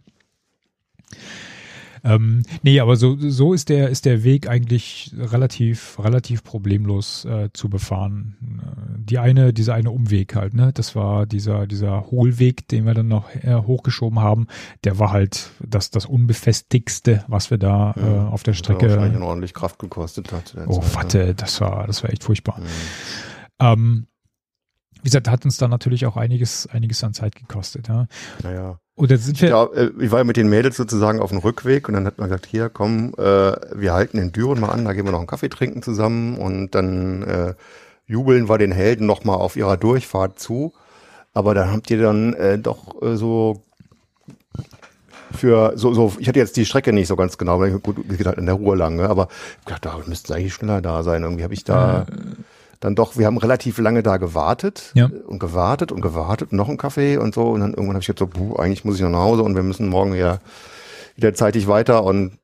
[2.05, 7.49] Ähm, nee, aber so, so ist der, ist der Weg eigentlich relativ, relativ problemlos äh,
[7.55, 8.37] zu befahren.
[8.43, 10.71] Äh, die eine, dieser eine Umweg halt, ne?
[10.75, 14.49] Das war dieser, dieser Hohlweg, den wir dann noch äh, hochgeschoben haben.
[14.85, 18.91] Der war halt das, das unbefestigste, was wir da ja, äh, auf der Strecke.
[18.91, 20.55] Wahrscheinlich ordentlich Kraft gekostet hat.
[20.67, 21.35] Oh, Zeit, warte, ne?
[21.35, 22.61] das war, das war echt furchtbar.
[22.61, 22.65] Mhm.
[23.61, 24.07] Ähm,
[25.05, 27.89] wie gesagt, hat uns da natürlich auch einiges, einiges an Zeit gekostet.
[27.89, 28.07] Ja.
[28.43, 28.79] Naja.
[28.97, 29.51] Oder sind wir.
[29.51, 32.17] Ja, äh, ich war ja mit den Mädels sozusagen auf dem Rückweg und dann hat
[32.17, 35.19] man gesagt, hier komm, äh, wir halten den Düren mal an, da gehen wir noch
[35.19, 37.55] einen Kaffee trinken zusammen und dann äh,
[38.07, 40.73] jubeln wir den Helden nochmal auf ihrer Durchfahrt zu.
[41.35, 43.63] Aber dann habt ihr dann äh, doch äh, so
[45.33, 48.09] für so, so, ich hatte jetzt die Strecke nicht so ganz genau, weil ich gut
[48.09, 49.11] gedacht in der Ruhe lang, ne?
[49.11, 49.29] aber
[49.61, 51.25] ich dachte, da müsste eigentlich schneller da sein.
[51.25, 52.07] Irgendwie habe ich da.
[52.09, 52.45] Äh
[52.81, 55.11] dann doch, wir haben relativ lange da gewartet ja.
[55.27, 57.49] und gewartet und gewartet und noch einen Kaffee und so.
[57.51, 59.55] Und dann irgendwann habe ich jetzt so, puh, eigentlich muss ich noch nach Hause und
[59.55, 60.39] wir müssen morgen ja
[61.17, 62.39] wieder zeitig weiter und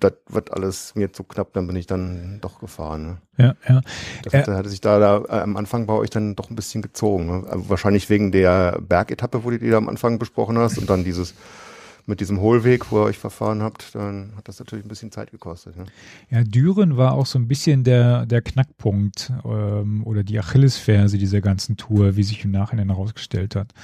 [0.00, 3.06] das wird alles mir zu knapp, dann bin ich dann doch gefahren.
[3.06, 3.16] Ne?
[3.38, 3.80] Ja, ja.
[4.24, 6.82] Das äh, hatte sich da, da äh, am Anfang bei euch dann doch ein bisschen
[6.82, 7.26] gezogen.
[7.26, 7.44] Ne?
[7.48, 11.04] Also wahrscheinlich wegen der Bergetappe, wo du die da am Anfang besprochen hast und dann
[11.04, 11.34] dieses
[12.06, 15.30] mit diesem Hohlweg, wo ihr euch verfahren habt, dann hat das natürlich ein bisschen Zeit
[15.30, 15.76] gekostet.
[15.76, 15.86] Ne?
[16.30, 21.40] Ja, Düren war auch so ein bisschen der, der Knackpunkt ähm, oder die Achillesferse dieser
[21.40, 23.74] ganzen Tour, wie sich im Nachhinein herausgestellt hat.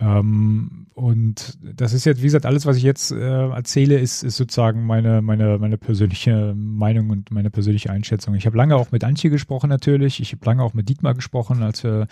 [0.00, 4.36] Ähm, und das ist jetzt, wie gesagt, alles, was ich jetzt äh, erzähle, ist, ist
[4.36, 8.34] sozusagen meine, meine, meine persönliche Meinung und meine persönliche Einschätzung.
[8.34, 10.20] Ich habe lange auch mit Antje gesprochen natürlich.
[10.20, 12.06] Ich habe lange auch mit Dietmar gesprochen, als wir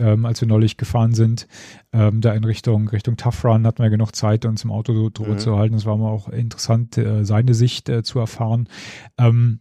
[0.00, 1.46] ähm, als wir neulich gefahren sind,
[1.92, 5.34] ähm, da in Richtung Richtung Tough Run hatten wir genug Zeit, uns im Auto drüber
[5.34, 5.38] mhm.
[5.38, 5.74] zu halten.
[5.74, 8.68] Es war mal auch interessant, äh, seine Sicht äh, zu erfahren.
[9.18, 9.60] Ähm,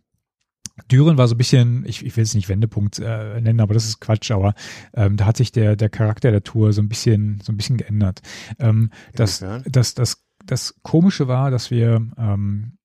[0.89, 3.85] Düren war so ein bisschen, ich, ich will es nicht Wendepunkt äh, nennen, aber das
[3.85, 4.53] ist Quatsch, aber
[4.93, 7.77] ähm, da hat sich der, der Charakter der Tour so ein bisschen, so ein bisschen
[7.77, 8.21] geändert.
[8.59, 12.78] Ähm, das, das, das, das Komische war, dass wir ähm,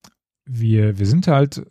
[0.47, 1.65] wir, wir sind halt, äh,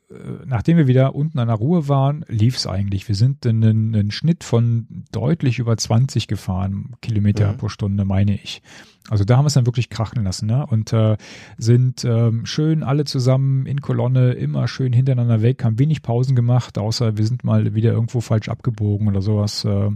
[0.45, 3.08] nachdem wir wieder unten an der Ruhe waren, lief es eigentlich.
[3.08, 7.58] Wir sind einen, einen Schnitt von deutlich über 20 gefahren, Kilometer mhm.
[7.58, 8.62] pro Stunde, meine ich.
[9.10, 10.66] Also da haben wir es dann wirklich krachen lassen ne?
[10.66, 11.18] und äh,
[11.58, 16.78] sind ähm, schön alle zusammen in Kolonne, immer schön hintereinander weg, haben wenig Pausen gemacht,
[16.78, 19.66] außer wir sind mal wieder irgendwo falsch abgebogen oder sowas.
[19.66, 19.88] Äh,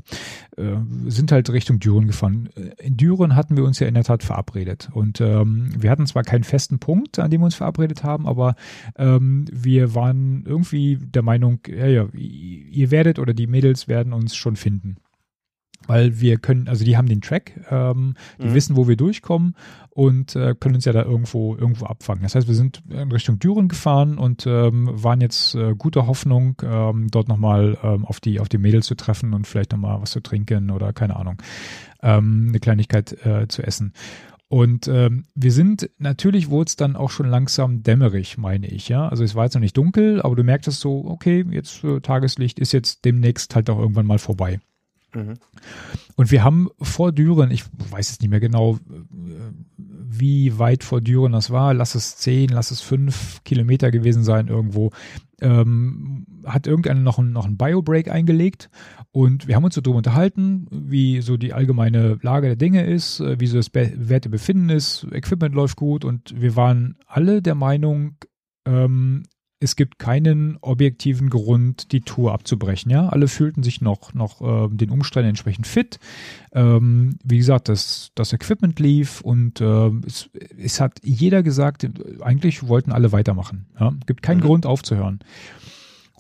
[0.58, 2.50] äh, sind halt Richtung Düren gefahren.
[2.80, 6.24] In Düren hatten wir uns ja in der Tat verabredet und ähm, wir hatten zwar
[6.24, 8.56] keinen festen Punkt, an dem wir uns verabredet haben, aber
[8.98, 14.36] ähm, wir waren irgendwie der Meinung, ja, ja, ihr werdet oder die Mädels werden uns
[14.36, 14.98] schon finden
[15.86, 18.54] weil wir können, also die haben den Track, ähm, die mhm.
[18.54, 19.56] wissen, wo wir durchkommen
[19.90, 22.24] und äh, können uns ja da irgendwo irgendwo abfangen.
[22.24, 26.62] Das heißt, wir sind in Richtung Düren gefahren und ähm, waren jetzt äh, guter Hoffnung,
[26.64, 30.12] ähm, dort nochmal ähm, auf die auf die Mädels zu treffen und vielleicht nochmal was
[30.12, 31.42] zu trinken oder keine Ahnung,
[32.02, 33.94] ähm, eine Kleinigkeit äh, zu essen.
[34.50, 39.10] Und ähm, wir sind, natürlich wurde es dann auch schon langsam dämmerig, meine ich, ja.
[39.10, 42.58] Also es war jetzt noch nicht dunkel, aber du merktest so, okay, jetzt äh, Tageslicht
[42.60, 44.60] ist jetzt demnächst halt auch irgendwann mal vorbei.
[45.14, 45.36] Mhm.
[46.16, 48.78] Und wir haben vor Düren, ich weiß jetzt nicht mehr genau,
[50.10, 54.48] wie weit vor Düren das war, lass es zehn, lass es fünf Kilometer gewesen sein
[54.48, 54.92] irgendwo,
[55.42, 58.70] ähm, hat irgendeiner noch, ein, noch einen Biobreak eingelegt
[59.12, 63.20] und wir haben uns so drüber unterhalten, wie so die allgemeine Lage der Dinge ist,
[63.20, 67.56] äh, wie so das Be Wertebefinden ist, Equipment läuft gut und wir waren alle der
[67.56, 68.16] Meinung,
[68.66, 69.24] ähm,
[69.60, 72.92] es gibt keinen objektiven Grund, die Tour abzubrechen.
[72.92, 76.00] Ja, alle fühlten sich noch, noch äh, den Umständen entsprechend fit.
[76.52, 81.88] Ähm, wie gesagt, das, das Equipment lief und äh, es, es hat jeder gesagt,
[82.22, 83.66] eigentlich wollten alle weitermachen.
[83.80, 84.46] Ja, gibt keinen mhm.
[84.46, 85.20] Grund aufzuhören.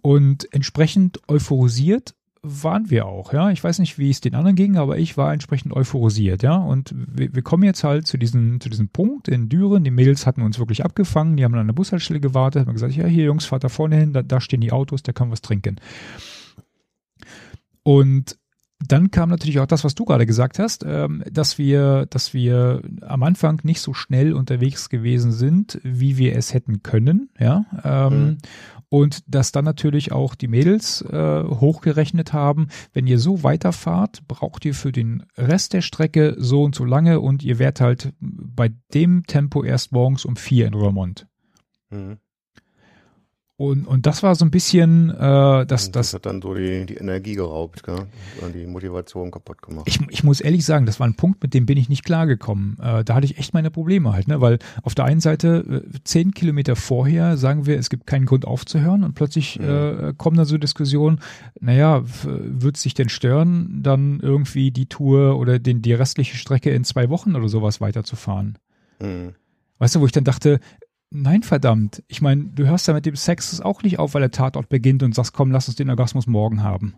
[0.02, 2.16] Und entsprechend euphorisiert
[2.48, 3.49] waren wir auch, ja.
[3.52, 6.56] Ich weiß nicht, wie es den anderen ging, aber ich war entsprechend euphorisiert, ja.
[6.56, 9.84] Und wir, wir kommen jetzt halt zu diesem, zu diesem Punkt in Düren.
[9.84, 13.06] Die Mädels hatten uns wirklich abgefangen, die haben an der Bushaltestelle gewartet, haben gesagt, ja,
[13.06, 15.78] hier Jungs, fahrt da vorne hin, da, da stehen die Autos, da kann was trinken.
[17.84, 18.38] Und
[18.86, 22.82] dann kam natürlich auch das, was du gerade gesagt hast, ähm, dass wir, dass wir
[23.02, 27.65] am Anfang nicht so schnell unterwegs gewesen sind, wie wir es hätten können, ja.
[27.84, 28.38] Ähm, mhm.
[28.90, 34.64] Und dass dann natürlich auch die Mädels äh, hochgerechnet haben, wenn ihr so weiterfahrt, braucht
[34.64, 38.70] ihr für den Rest der Strecke so und so lange und ihr werdet halt bei
[38.94, 41.28] dem Tempo erst morgens um vier in Roermond.
[41.90, 42.18] Mhm.
[43.60, 46.86] Und, und das war so ein bisschen, äh, das, das, das hat dann so die,
[46.86, 48.06] die Energie geraubt, gell?
[48.42, 49.88] und die Motivation kaputt gemacht.
[49.88, 52.78] Ich, ich muss ehrlich sagen, das war ein Punkt, mit dem bin ich nicht klargekommen.
[52.80, 54.42] Äh, da hatte ich echt meine Probleme halt, ne?
[54.42, 58.46] weil auf der einen Seite äh, zehn Kilometer vorher sagen wir, es gibt keinen Grund
[58.46, 59.66] aufzuhören und plötzlich mhm.
[59.66, 61.20] äh, kommen dann so Diskussionen,
[61.60, 66.70] naja, wird es sich denn stören, dann irgendwie die Tour oder den, die restliche Strecke
[66.70, 68.60] in zwei Wochen oder sowas weiterzufahren?
[69.02, 69.34] Mhm.
[69.80, 70.60] Weißt du, wo ich dann dachte,
[71.10, 72.04] Nein, verdammt.
[72.10, 75.04] Ich meine, du hörst ja mit dem Sex auch nicht auf, weil der Tatort beginnt
[75.04, 76.96] und sagst, komm, lass uns den Orgasmus morgen haben.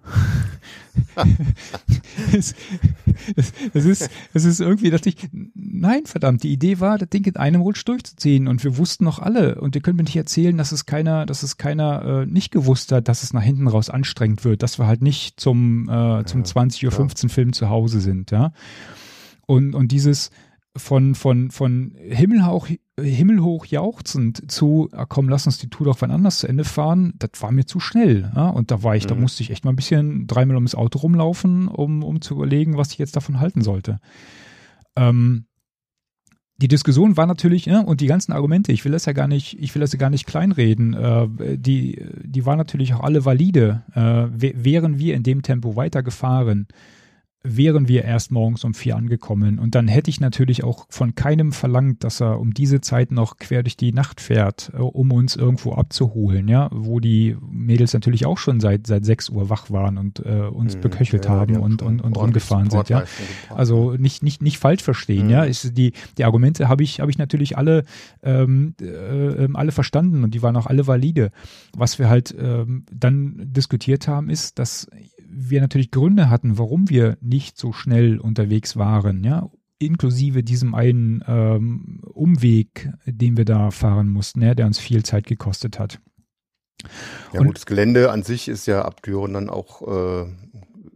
[2.33, 2.55] es,
[3.35, 7.23] es, es, ist, es ist irgendwie, dachte ich, nein, verdammt, die Idee war, das Ding
[7.25, 10.57] in einem Rutsch durchzuziehen und wir wussten noch alle und ihr könnt mir nicht erzählen,
[10.57, 13.91] dass es keiner, dass es keiner äh, nicht gewusst hat, dass es nach hinten raus
[13.91, 17.29] anstrengend wird, dass wir halt nicht zum, äh, zum ja, 20.15 Uhr ja.
[17.29, 18.53] Film zu Hause sind, ja.
[19.45, 20.31] Und, und dieses,
[20.77, 22.67] von, von, von Himmelhauch,
[22.99, 27.13] himmelhoch jauchzend zu, ah, komm, lass uns die Tour doch wann anders zu Ende fahren,
[27.17, 28.31] das war mir zu schnell.
[28.35, 28.49] Ja?
[28.49, 29.09] Und da war ich, mhm.
[29.09, 32.77] da musste ich echt mal ein bisschen dreimal ums Auto rumlaufen, um, um zu überlegen,
[32.77, 33.99] was ich jetzt davon halten sollte.
[34.95, 35.45] Ähm,
[36.61, 39.57] die Diskussion war natürlich, ja, und die ganzen Argumente, ich will das ja gar nicht,
[39.61, 43.83] ich will das ja gar nicht kleinreden, äh, die, die waren natürlich auch alle valide.
[43.93, 46.67] Äh, wären wir in dem Tempo weitergefahren,
[47.41, 49.59] wären wir erst morgens um vier angekommen.
[49.59, 53.37] Und dann hätte ich natürlich auch von keinem verlangt, dass er um diese Zeit noch
[53.37, 58.25] quer durch die Nacht fährt, äh, um uns irgendwo abzuholen, ja, wo die Mädels natürlich
[58.25, 61.55] auch schon seit seit sechs Uhr wach waren und äh, uns mhm, beköchelt ja, haben
[61.57, 63.03] und, und, und rumgefahren sind, ja.
[63.49, 65.31] Also nicht, nicht, nicht falsch verstehen, mhm.
[65.31, 65.43] ja.
[65.45, 67.85] Ist die, die Argumente habe ich, habe ich natürlich alle,
[68.21, 71.31] ähm, äh, ähm, alle verstanden und die waren auch alle valide.
[71.73, 74.87] Was wir halt ähm, dann diskutiert haben, ist, dass
[75.31, 79.49] wir natürlich Gründe hatten, warum wir nicht so schnell unterwegs waren, ja,
[79.79, 85.25] inklusive diesem einen ähm, Umweg, den wir da fahren mussten, ja, der uns viel Zeit
[85.25, 85.99] gekostet hat.
[87.33, 90.25] Ja, und, gut, das Gelände an sich ist ja ab Düren dann auch äh,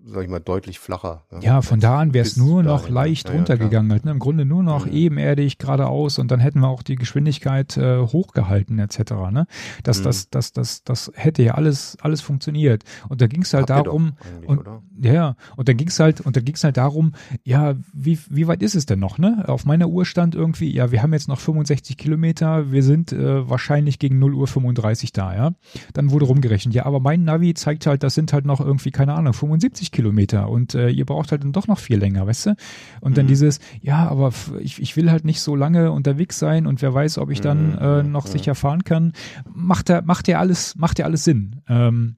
[0.05, 1.23] sag ich mal, deutlich flacher.
[1.31, 3.91] Ja, ja von da an wäre es nur noch dahin, leicht ja, runtergegangen.
[3.91, 4.11] Halt, ne?
[4.11, 4.91] Im Grunde nur noch mhm.
[4.91, 9.13] ebenerdig geradeaus und dann hätten wir auch die Geschwindigkeit äh, hochgehalten etc.
[9.31, 9.47] Ne?
[9.83, 10.03] Das, mhm.
[10.03, 12.83] das, das, das, das hätte ja alles, alles funktioniert.
[13.07, 14.13] Und da ging es halt Habt darum,
[14.45, 14.61] und,
[14.99, 17.13] ja, und dann ging es halt, und dann ging es halt darum,
[17.43, 19.17] ja, wie, wie weit ist es denn noch?
[19.17, 19.45] Ne?
[19.47, 23.49] Auf meiner Uhr stand irgendwie, ja, wir haben jetzt noch 65 Kilometer, wir sind äh,
[23.49, 25.51] wahrscheinlich gegen 0 Uhr 35 da, ja.
[25.93, 29.13] Dann wurde rumgerechnet, ja, aber mein Navi zeigt halt, das sind halt noch irgendwie, keine
[29.13, 32.55] Ahnung, 75 Kilometer und äh, ihr braucht halt dann doch noch viel länger, weißt du?
[32.99, 33.15] Und mhm.
[33.15, 36.93] dann dieses, ja, aber ich, ich will halt nicht so lange unterwegs sein und wer
[36.93, 37.77] weiß, ob ich dann mhm.
[37.77, 38.31] äh, noch mhm.
[38.31, 39.13] sicher fahren kann.
[39.53, 41.61] Macht ja, macht ja alles, macht ja alles Sinn.
[41.69, 42.17] Ähm,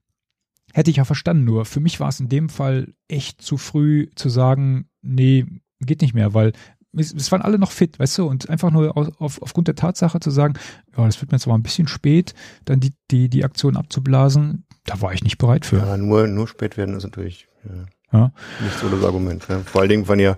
[0.73, 4.07] hätte ich ja verstanden, nur für mich war es in dem Fall echt zu früh
[4.15, 5.45] zu sagen, nee,
[5.79, 6.53] geht nicht mehr, weil
[6.97, 10.19] es, waren alle noch fit, weißt du, und einfach nur auf, auf, aufgrund der Tatsache
[10.19, 10.55] zu sagen,
[10.95, 12.33] ja, das wird mir jetzt aber ein bisschen spät,
[12.65, 15.77] dann die, die, die Aktion abzublasen, da war ich nicht bereit für.
[15.77, 18.31] Ja, nur, nur spät werden ist natürlich ja, ja.
[18.61, 19.45] nicht so das Argument.
[19.49, 19.59] Ja.
[19.65, 20.37] Vor allen Dingen, wenn ihr,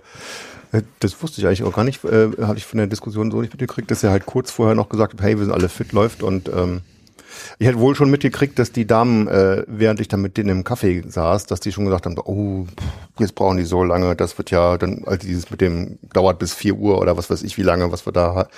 [0.72, 3.40] äh, das wusste ich eigentlich auch gar nicht, äh, hatte ich von der Diskussion so
[3.40, 5.92] nicht mitgekriegt, dass er halt kurz vorher noch gesagt hat, hey, wir sind alle fit,
[5.92, 6.82] läuft und ähm,
[7.58, 10.64] ich hätte wohl schon mitgekriegt, dass die Damen, äh, während ich dann mit denen im
[10.64, 12.66] Kaffee saß, dass die schon gesagt haben, oh,
[13.18, 16.54] jetzt brauchen die so lange, das wird ja dann, also dieses mit dem dauert bis
[16.54, 18.48] vier Uhr oder was weiß ich wie lange, was wir da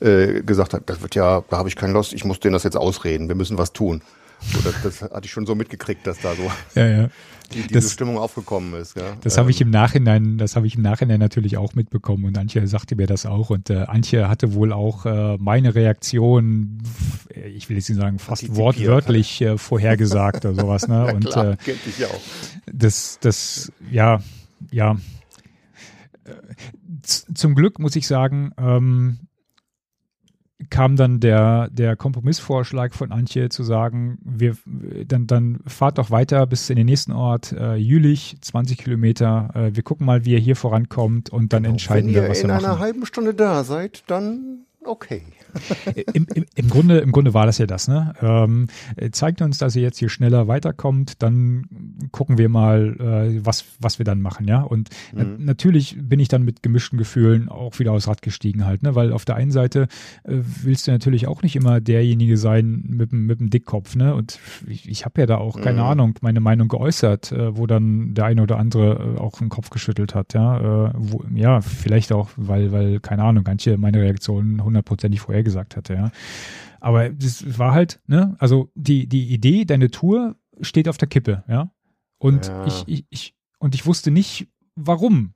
[0.00, 2.64] äh, gesagt haben, das wird ja, da habe ich keinen Lust, ich muss denen das
[2.64, 4.02] jetzt ausreden, wir müssen was tun.
[4.40, 7.08] So, das, das hatte ich schon so mitgekriegt, dass da so ja, ja.
[7.52, 8.96] Die, diese das, Stimmung aufgekommen ist.
[8.96, 9.16] Ja.
[9.22, 9.40] Das ähm.
[9.40, 12.96] habe ich im Nachhinein, das habe ich im Nachhinein natürlich auch mitbekommen und Antje sagte
[12.96, 16.82] mir das auch und äh, Antje hatte wohl auch äh, meine Reaktion,
[17.34, 20.88] ich will jetzt nicht sagen, fast wortwörtlich äh, vorhergesagt oder sowas.
[20.88, 21.12] Ne?
[21.14, 22.20] und klar, äh, ja auch.
[22.72, 24.20] Das, das, ja,
[24.70, 24.96] ja.
[26.24, 26.32] Äh,
[27.02, 29.18] zum Glück muss ich sagen, ähm,
[30.68, 34.56] kam dann der, der Kompromissvorschlag von Antje zu sagen, wir,
[35.06, 39.50] dann, dann fahrt doch weiter bis in den nächsten Ort, äh, Jülich, 20 Kilometer.
[39.54, 41.74] Äh, wir gucken mal, wie ihr hier vorankommt und dann genau.
[41.74, 42.56] entscheiden wir, was wir machen.
[42.56, 45.22] Wenn ihr in einer halben Stunde da seid, dann okay.
[46.12, 47.88] Im, im, Im, Grunde, Im Grunde war das ja das.
[47.88, 48.14] Ne?
[48.20, 48.68] Ähm,
[49.12, 51.66] zeigt uns, dass ihr jetzt hier schneller weiterkommt, dann
[52.12, 54.46] gucken wir mal, äh, was, was wir dann machen.
[54.48, 54.62] ja.
[54.62, 55.36] Und mhm.
[55.38, 58.94] na, natürlich bin ich dann mit gemischten Gefühlen auch wieder aufs Rad gestiegen halt, ne?
[58.94, 59.88] weil auf der einen Seite
[60.24, 63.96] äh, willst du natürlich auch nicht immer derjenige sein mit, mit dem Dickkopf.
[63.96, 64.14] Ne?
[64.14, 65.88] Und ich, ich habe ja da auch, keine mhm.
[65.88, 69.70] Ahnung, meine Meinung geäußert, äh, wo dann der eine oder andere äh, auch den Kopf
[69.70, 70.34] geschüttelt hat.
[70.34, 75.39] Ja, äh, wo, ja vielleicht auch, weil, weil, keine Ahnung, manche meine Reaktionen hundertprozentig vorher
[75.42, 76.10] gesagt hatte, ja.
[76.80, 81.44] Aber das war halt, ne, also die, die Idee, deine Tour steht auf der Kippe,
[81.48, 81.70] ja.
[82.18, 82.66] Und ja.
[82.66, 85.34] Ich, ich, ich, und ich wusste nicht, warum.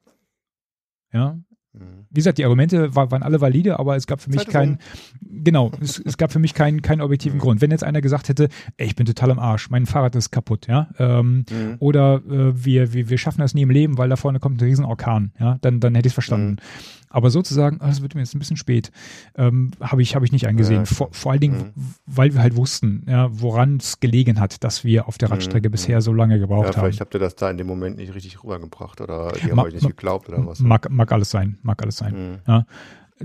[1.12, 1.39] Ja.
[1.74, 2.06] Mhm.
[2.10, 4.78] Wie gesagt, die Argumente war, waren alle valide, aber es gab für mich keinen,
[5.20, 7.42] genau, es, es, gab für mich keinen, keinen objektiven mhm.
[7.42, 7.60] Grund.
[7.60, 10.66] Wenn jetzt einer gesagt hätte, ey, ich bin total am Arsch, mein Fahrrad ist kaputt,
[10.68, 11.76] ja, ähm, mhm.
[11.80, 14.64] oder äh, wir, wir, wir schaffen das nie im Leben, weil da vorne kommt ein
[14.64, 16.52] Riesenorkan, ja, dann, dann hätte ich es verstanden.
[16.52, 17.05] Mhm.
[17.14, 18.90] Aber sozusagen, oh, das wird mir jetzt ein bisschen spät,
[19.36, 20.80] ähm, habe ich, hab ich nicht eingesehen.
[20.80, 21.72] Ja, vor, vor allen Dingen,
[22.06, 26.01] weil wir halt wussten, ja, woran es gelegen hat, dass wir auf der Radstrecke bisher
[26.01, 26.86] so lange gebraucht ja, vielleicht haben.
[26.86, 29.74] Vielleicht habt ihr das da in dem Moment nicht richtig rübergebracht oder die haben euch
[29.74, 30.59] nicht geglaubt oder was.
[30.59, 32.32] Mag, mag alles sein, mag alles sein.
[32.32, 32.39] Mhm.
[32.47, 32.66] Ja.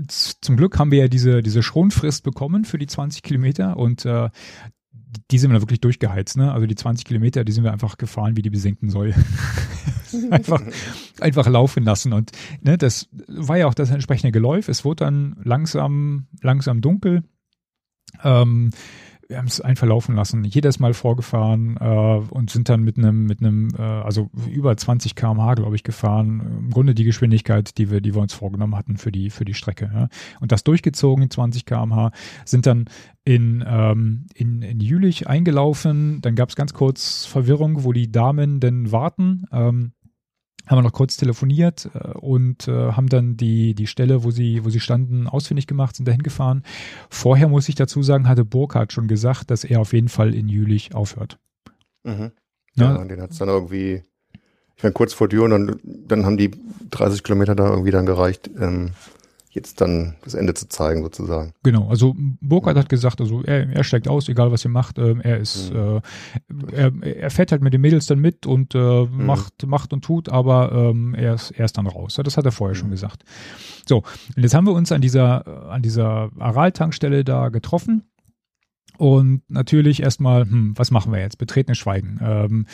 [0.06, 4.30] zum Glück haben wir ja diese, diese Schonfrist bekommen für die 20 Kilometer und äh,
[5.30, 6.52] die sind wir wirklich durchgeheizt, ne?
[6.52, 9.14] Also die 20 Kilometer, die sind wir einfach gefahren, wie die besenken soll.
[10.30, 10.62] einfach,
[11.20, 12.12] einfach laufen lassen.
[12.12, 14.68] Und ne, das war ja auch das entsprechende Geläuf.
[14.68, 17.24] Es wurde dann langsam, langsam dunkel.
[18.22, 18.70] Ähm,
[19.30, 21.84] wir haben es einfach laufen lassen, jedes Mal vorgefahren äh,
[22.30, 26.40] und sind dann mit einem, mit einem, äh, also über 20 km/h, glaube ich, gefahren.
[26.58, 29.54] Im Grunde die Geschwindigkeit, die wir, die wir uns vorgenommen hatten für die, für die
[29.54, 29.90] Strecke.
[29.94, 30.08] Ja.
[30.40, 32.10] Und das durchgezogen in 20 km/h,
[32.44, 32.86] sind dann
[33.24, 36.20] in, ähm, in, in Jülich eingelaufen.
[36.22, 39.44] Dann gab es ganz kurz Verwirrung, wo die Damen denn warten.
[39.52, 39.92] Ähm,
[40.66, 44.64] haben wir noch kurz telefoniert äh, und äh, haben dann die, die Stelle, wo sie,
[44.64, 46.62] wo sie standen, ausfindig gemacht, sind dahin gefahren.
[47.08, 50.48] Vorher muss ich dazu sagen, hatte Burkhardt schon gesagt, dass er auf jeden Fall in
[50.48, 51.38] Jülich aufhört.
[52.04, 52.32] Mhm.
[52.74, 54.02] Ja, ja, den hat es dann irgendwie,
[54.76, 56.50] ich meine, kurz vor Tür und dann, dann haben die
[56.90, 58.90] 30 Kilometer da irgendwie dann gereicht, ähm,
[59.52, 61.52] jetzt dann das Ende zu zeigen, sozusagen.
[61.64, 65.16] Genau, also Burkhardt hat gesagt, also er, er steigt aus, egal was ihr macht, äh,
[65.22, 66.00] er ist, mhm.
[66.72, 69.26] äh, er, er fährt halt mit den Mädels dann mit und äh, mhm.
[69.26, 72.18] macht, macht und tut, aber ähm, er, ist, er ist dann raus.
[72.22, 72.80] Das hat er vorher mhm.
[72.80, 73.24] schon gesagt.
[73.88, 73.98] So,
[74.36, 78.04] und jetzt haben wir uns an dieser, an dieser Aral-Tankstelle da getroffen.
[78.98, 81.38] Und natürlich erstmal, hm, was machen wir jetzt?
[81.38, 82.20] Betretenes Schweigen.
[82.22, 82.66] Ähm,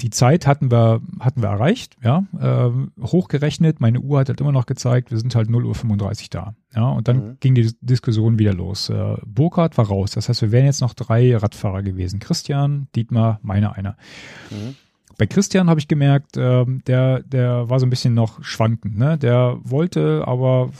[0.00, 2.70] die Zeit hatten wir, hatten wir erreicht, ja, äh,
[3.02, 6.54] hochgerechnet, meine Uhr hat halt immer noch gezeigt, wir sind halt 0 Uhr 35 da,
[6.74, 7.36] ja, und dann mhm.
[7.40, 8.88] ging die Diskussion wieder los.
[8.88, 12.20] Äh, Burkhardt war raus, das heißt, wir wären jetzt noch drei Radfahrer gewesen.
[12.20, 13.96] Christian, Dietmar, meiner einer.
[14.50, 14.76] Mhm.
[15.18, 18.96] Bei Christian habe ich gemerkt, äh, der, der war so ein bisschen noch schwankend.
[18.96, 19.18] Ne?
[19.18, 20.70] Der wollte, aber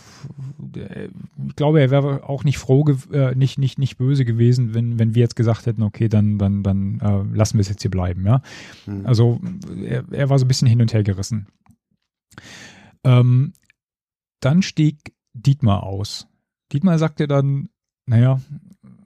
[0.59, 1.09] der,
[1.49, 5.17] ich glaube, er wäre auch nicht froh, äh, nicht, nicht, nicht böse gewesen, wenn, wenn
[5.17, 8.25] wir jetzt gesagt hätten, okay, dann, dann, dann äh, lassen wir es jetzt hier bleiben.
[8.25, 8.41] Ja?
[8.87, 9.05] Mhm.
[9.05, 9.41] Also
[9.85, 11.49] er, er war so ein bisschen hin und her gerissen.
[13.05, 13.53] Ähm,
[14.41, 16.29] dann stieg Dietmar aus.
[16.73, 17.71] Dietmar sagte dann,
[18.07, 18.41] naja,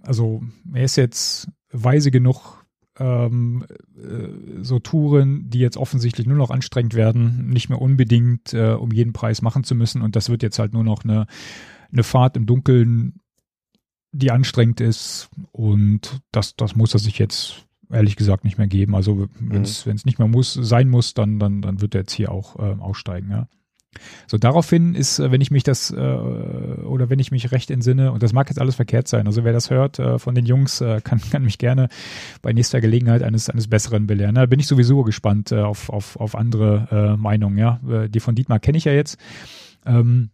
[0.02, 0.42] also
[0.74, 2.61] er ist jetzt weise genug,
[2.98, 3.64] ähm,
[3.97, 8.93] äh, so Touren, die jetzt offensichtlich nur noch anstrengend werden, nicht mehr unbedingt äh, um
[8.93, 10.02] jeden Preis machen zu müssen.
[10.02, 11.27] Und das wird jetzt halt nur noch eine,
[11.90, 13.20] eine Fahrt im Dunkeln,
[14.12, 15.31] die anstrengend ist.
[15.52, 18.94] Und das, das muss er sich jetzt ehrlich gesagt nicht mehr geben.
[18.94, 19.94] Also wenn es mhm.
[20.05, 23.31] nicht mehr muss, sein muss, dann, dann, dann wird er jetzt hier auch äh, aussteigen,
[23.31, 23.48] ja.
[24.27, 28.12] So, daraufhin ist, äh, wenn ich mich das, äh, oder wenn ich mich recht entsinne,
[28.12, 30.81] und das mag jetzt alles verkehrt sein, also wer das hört äh, von den Jungs,
[30.81, 31.89] äh, kann, kann mich gerne
[32.40, 34.35] bei nächster Gelegenheit eines, eines Besseren belehren.
[34.35, 37.81] Da bin ich sowieso gespannt äh, auf, auf, auf andere äh, Meinungen, ja.
[38.09, 39.19] Die von Dietmar kenne ich ja jetzt.
[39.85, 40.31] Ähm,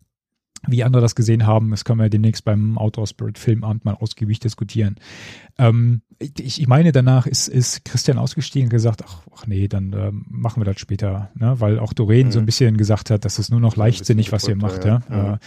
[0.66, 4.40] wie andere das gesehen haben, das können wir demnächst beim Outdoor Spirit Filmamt mal ausgiebig
[4.40, 4.96] diskutieren.
[5.56, 9.92] Ähm, ich, ich meine, danach ist, ist Christian ausgestiegen und gesagt, ach, ach nee, dann
[9.92, 11.60] ähm, machen wir das später, ne?
[11.60, 12.32] weil auch Doreen mhm.
[12.32, 14.84] so ein bisschen gesagt hat, das ist nur noch leichtsinnig, was ihr macht.
[14.84, 15.00] Ja?
[15.08, 15.34] ja.
[15.34, 15.38] Äh,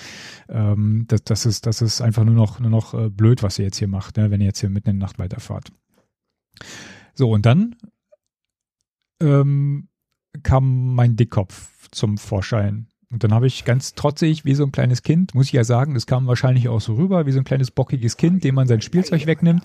[0.49, 3.65] ähm, das, das, ist, das ist einfach nur noch, nur noch äh, blöd, was ihr
[3.65, 4.31] jetzt hier macht, ne?
[4.31, 5.71] wenn ihr jetzt hier mitten in der Nacht weiterfahrt.
[7.13, 7.75] So, und dann
[9.21, 9.89] ähm,
[10.43, 15.03] kam mein Dickkopf zum Vorschein und dann habe ich ganz trotzig, wie so ein kleines
[15.03, 17.69] Kind, muss ich ja sagen, das kam wahrscheinlich auch so rüber, wie so ein kleines
[17.69, 19.63] bockiges Kind, dem man sein Spielzeug wegnimmt.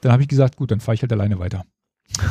[0.00, 1.64] Dann habe ich gesagt, gut, dann fahre ich halt alleine weiter.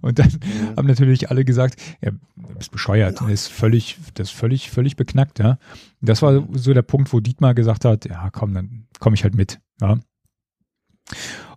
[0.00, 0.30] Und dann
[0.76, 4.96] haben natürlich alle gesagt, ja, du bist bescheuert, das ist völlig, das ist völlig, völlig
[4.96, 5.58] beknackt, ja.
[6.00, 9.22] Und das war so der Punkt, wo Dietmar gesagt hat, ja, komm, dann komme ich
[9.22, 10.00] halt mit, ja.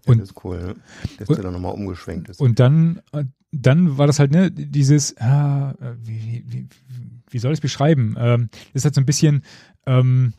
[0.06, 0.76] Und, das ist cool,
[1.18, 2.40] dass der dann nochmal umgeschwenkt ist.
[2.40, 3.02] Und dann,
[3.52, 5.74] dann war das halt, ne, dieses, ah,
[6.04, 8.16] wie, wie, wie soll ich es beschreiben?
[8.18, 9.44] Ähm, das ist halt so ein bisschen,
[9.86, 10.34] ähm,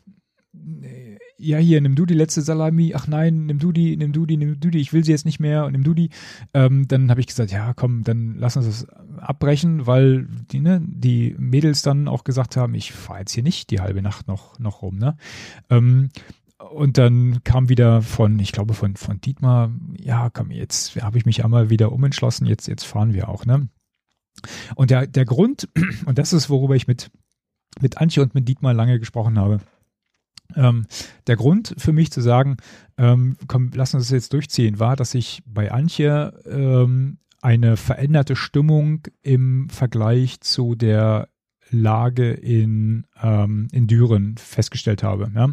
[1.37, 4.37] ja, hier, nimm du die letzte Salami, ach nein, nimm du die, nimm du die,
[4.37, 6.09] nimm du die, ich will sie jetzt nicht mehr und nimm du die.
[6.53, 8.87] Ähm, dann habe ich gesagt, ja, komm, dann lass uns das
[9.19, 13.71] abbrechen, weil die, ne, die Mädels dann auch gesagt haben, ich fahre jetzt hier nicht
[13.71, 15.15] die halbe Nacht noch, noch rum, ne?
[15.69, 16.09] Ähm,
[16.71, 21.25] und dann kam wieder von, ich glaube von, von Dietmar, ja, komm, jetzt habe ich
[21.25, 23.69] mich einmal wieder umentschlossen, jetzt, jetzt fahren wir auch, ne?
[24.75, 25.67] Und der, der Grund,
[26.05, 27.11] und das ist, worüber ich mit,
[27.81, 29.59] mit Antje und mit Dietmar lange gesprochen habe,
[30.55, 30.87] ähm,
[31.27, 32.57] der Grund für mich zu sagen,
[32.97, 38.35] ähm, komm, lass uns das jetzt durchziehen, war, dass ich bei Antje ähm, eine veränderte
[38.35, 41.29] Stimmung im Vergleich zu der
[41.71, 45.31] Lage in, ähm, in Düren festgestellt habe.
[45.35, 45.51] Ja.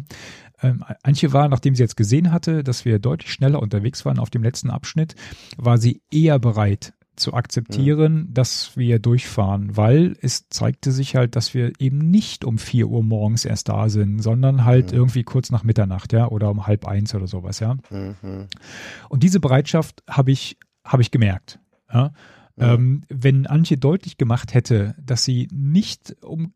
[0.61, 4.31] Ähm, Antje war, nachdem sie jetzt gesehen hatte, dass wir deutlich schneller unterwegs waren auf
[4.31, 5.15] dem letzten Abschnitt,
[5.57, 8.33] war sie eher bereit, zu akzeptieren, ja.
[8.33, 13.03] dass wir durchfahren, weil es zeigte sich halt, dass wir eben nicht um vier Uhr
[13.03, 14.97] morgens erst da sind, sondern halt ja.
[14.97, 17.75] irgendwie kurz nach Mitternacht, ja, oder um halb eins oder sowas, ja.
[17.89, 18.47] Mhm.
[19.09, 21.59] Und diese Bereitschaft habe ich, habe ich gemerkt,
[21.93, 22.13] ja.
[22.55, 22.73] ja.
[22.73, 26.53] Ähm, wenn Antje deutlich gemacht hätte, dass sie nicht um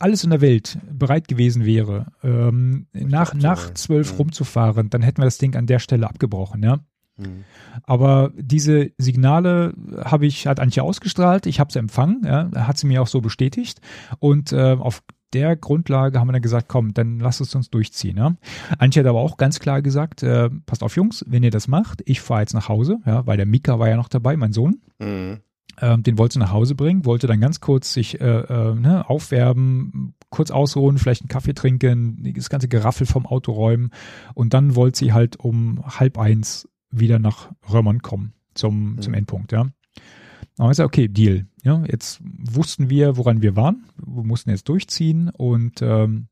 [0.00, 3.74] alles in der Welt bereit gewesen wäre, ähm, nach, nach ja.
[3.74, 4.16] zwölf Mhm.
[4.16, 6.80] rumzufahren, dann hätten wir das Ding an der Stelle abgebrochen, ja.
[7.20, 7.44] Mhm.
[7.84, 9.74] Aber diese Signale
[10.04, 13.20] habe ich, hat Antje ausgestrahlt, ich habe sie empfangen, ja, hat sie mir auch so
[13.20, 13.80] bestätigt.
[14.18, 15.02] Und äh, auf
[15.32, 18.16] der Grundlage haben wir dann gesagt, komm, dann lass es uns durchziehen.
[18.16, 18.34] Ja.
[18.78, 22.02] Antje hat aber auch ganz klar gesagt, äh, passt auf Jungs, wenn ihr das macht,
[22.04, 24.80] ich fahre jetzt nach Hause, ja, weil der Mika war ja noch dabei, mein Sohn.
[24.98, 25.38] Mhm.
[25.80, 29.08] Ähm, den wollte sie nach Hause bringen, wollte dann ganz kurz sich äh, äh, ne,
[29.08, 33.90] aufwärmen, kurz ausruhen, vielleicht einen Kaffee trinken, das ganze Geraffel vom Auto räumen
[34.34, 39.02] und dann wollte sie halt um halb eins wieder nach Römern kommen zum, Mhm.
[39.02, 39.64] zum Endpunkt, ja.
[39.64, 41.46] Dann haben wir gesagt, okay, Deal.
[41.62, 43.84] Ja, jetzt wussten wir, woran wir waren.
[43.96, 46.26] Wir mussten jetzt durchziehen und ähm,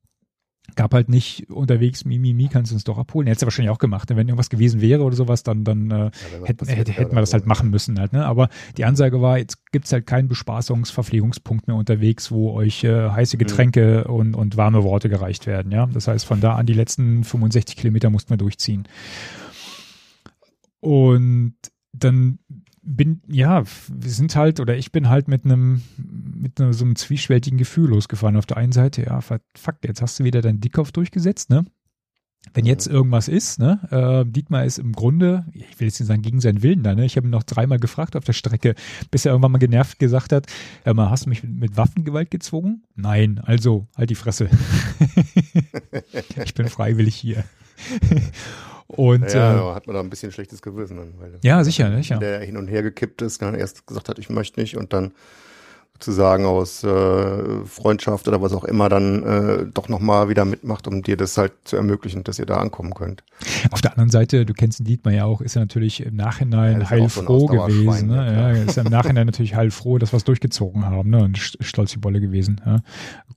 [0.77, 3.27] gab halt nicht unterwegs, Mimi, Mimi, kannst du uns doch abholen.
[3.27, 4.11] Hätte sie wahrscheinlich auch gemacht.
[4.11, 4.17] Ne?
[4.17, 6.11] Wenn irgendwas gewesen wäre oder sowas, dann, dann äh, Ja,
[6.45, 8.27] hätten, hätte, hätten wir das halt machen müssen halt, ne?
[8.27, 13.37] Aber die Ansage war, jetzt gibt's halt keinen Bespaßungsverpflegungspunkt mehr unterwegs, wo euch äh, heiße
[13.37, 13.39] Mhm.
[13.39, 15.87] Getränke und, und warme Worte gereicht werden, ja.
[15.87, 18.85] Das heißt, von da an die letzten 65 Kilometer mussten wir durchziehen.
[20.81, 21.57] Und
[21.93, 22.39] dann
[22.83, 26.97] bin, ja, wir sind halt, oder ich bin halt mit einem, mit einem, so einem
[26.97, 28.37] zwiespältigen Gefühl losgefahren.
[28.37, 29.41] Auf der einen Seite, ja, fuck,
[29.85, 31.65] jetzt hast du wieder deinen Dickkopf durchgesetzt, ne?
[32.55, 36.23] Wenn jetzt irgendwas ist, ne, äh, Dietmar ist im Grunde, ich will jetzt nicht sagen
[36.23, 38.75] gegen seinen Willen da, ne, ich habe ihn noch dreimal gefragt auf der Strecke,
[39.11, 40.47] bis er irgendwann mal genervt gesagt hat,
[40.85, 42.85] hör mal, hast du mich mit, mit Waffengewalt gezwungen?
[42.95, 44.49] Nein, also, halt die Fresse.
[46.45, 47.45] ich bin freiwillig hier.
[48.89, 50.97] Und Ja, äh, hat man da ein bisschen schlechtes Gewissen.
[50.97, 52.19] Dann, weil Ja, sicher, sicher.
[52.19, 55.13] Der hin und her gekippt ist, dann erst gesagt hat, ich möchte nicht und dann
[56.01, 61.03] sozusagen aus äh, Freundschaft oder was auch immer dann äh, doch nochmal wieder mitmacht, um
[61.03, 63.25] dir das halt zu ermöglichen, dass ihr da ankommen könnt.
[63.73, 66.75] Auf der anderen Seite, du kennst den Dietmar ja auch, ist er natürlich im Nachhinein
[66.75, 68.11] Ja, ja so heilfroh Ausdauerschwein, gewesen.
[68.11, 68.33] ja, Ne?
[68.33, 71.23] Ja, ist er im Nachhinein natürlich heilfroh, dass wir es durchgezogen haben ne?
[71.25, 72.61] und st- stolz die Bolle gewesen.
[72.65, 72.81] Ja?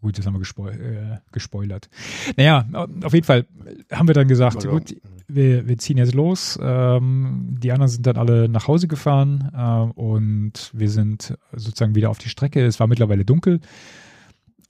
[0.01, 1.89] Gut, das haben wir gespo äh, gespoilert.
[2.38, 2.65] Naja,
[3.03, 3.45] auf jeden Fall
[3.91, 4.95] haben wir dann gesagt, Also, gut,
[5.27, 6.59] wir, wir ziehen jetzt los.
[6.61, 12.09] Ähm, die anderen sind dann alle nach Hause gefahren äh, und wir sind sozusagen wieder
[12.09, 12.50] auf die Strecke.
[12.59, 13.61] Es war mittlerweile dunkel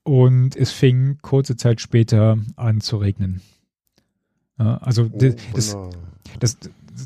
[0.04, 3.42] und es fing kurze Zeit später an zu regnen.
[4.60, 6.00] Ja, also oh, das, das, wunderbar.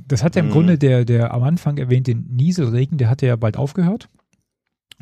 [0.07, 0.51] das, hat ja im Mhm.
[0.51, 4.09] Grunde der, der am Anfang erwähnte Nieselregen, der hatte ja bald aufgehört.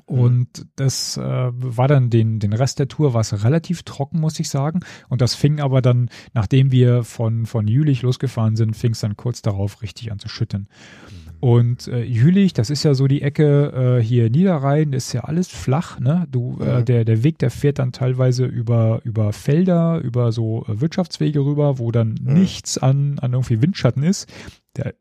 [0.06, 4.40] Und das äh, war dann den, den Rest der Tour war es relativ trocken, muss
[4.40, 4.82] ich sagen.
[5.08, 9.16] Und das fing aber dann, nachdem wir von, von Jülich losgefahren sind, fing es dann
[9.16, 10.68] kurz darauf richtig an zu schütten.
[11.44, 15.50] Und äh, Jülich, das ist ja so die Ecke äh, hier Niederrhein, ist ja alles
[15.50, 16.26] flach, ne?
[16.32, 16.86] Du, äh, Mhm.
[16.86, 21.80] der, der Weg, der fährt dann teilweise über, über Felder, über so äh, Wirtschaftswege rüber,
[21.80, 22.34] wo dann Mhm.
[22.36, 24.32] nichts an, an irgendwie Windschatten ist.
[24.78, 24.94] Der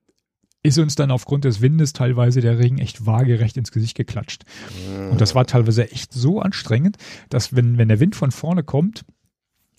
[0.64, 4.42] ist uns dann aufgrund des Windes teilweise der Regen echt waagerecht ins Gesicht geklatscht.
[5.12, 6.96] Und das war teilweise echt so anstrengend,
[7.28, 9.04] dass wenn, wenn der Wind von vorne kommt,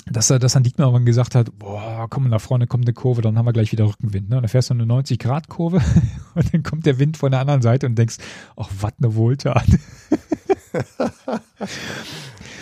[0.09, 3.21] dass er das dann Dietmar irgendwann gesagt hat, boah, komm, nach vorne kommt eine Kurve,
[3.21, 4.29] dann haben wir gleich wieder Rückenwind.
[4.29, 4.37] Ne?
[4.37, 5.81] Und dann fährst du eine 90-Grad-Kurve
[6.35, 8.17] und dann kommt der Wind von der anderen Seite und denkst,
[8.57, 9.65] ach, was eine Wohltat.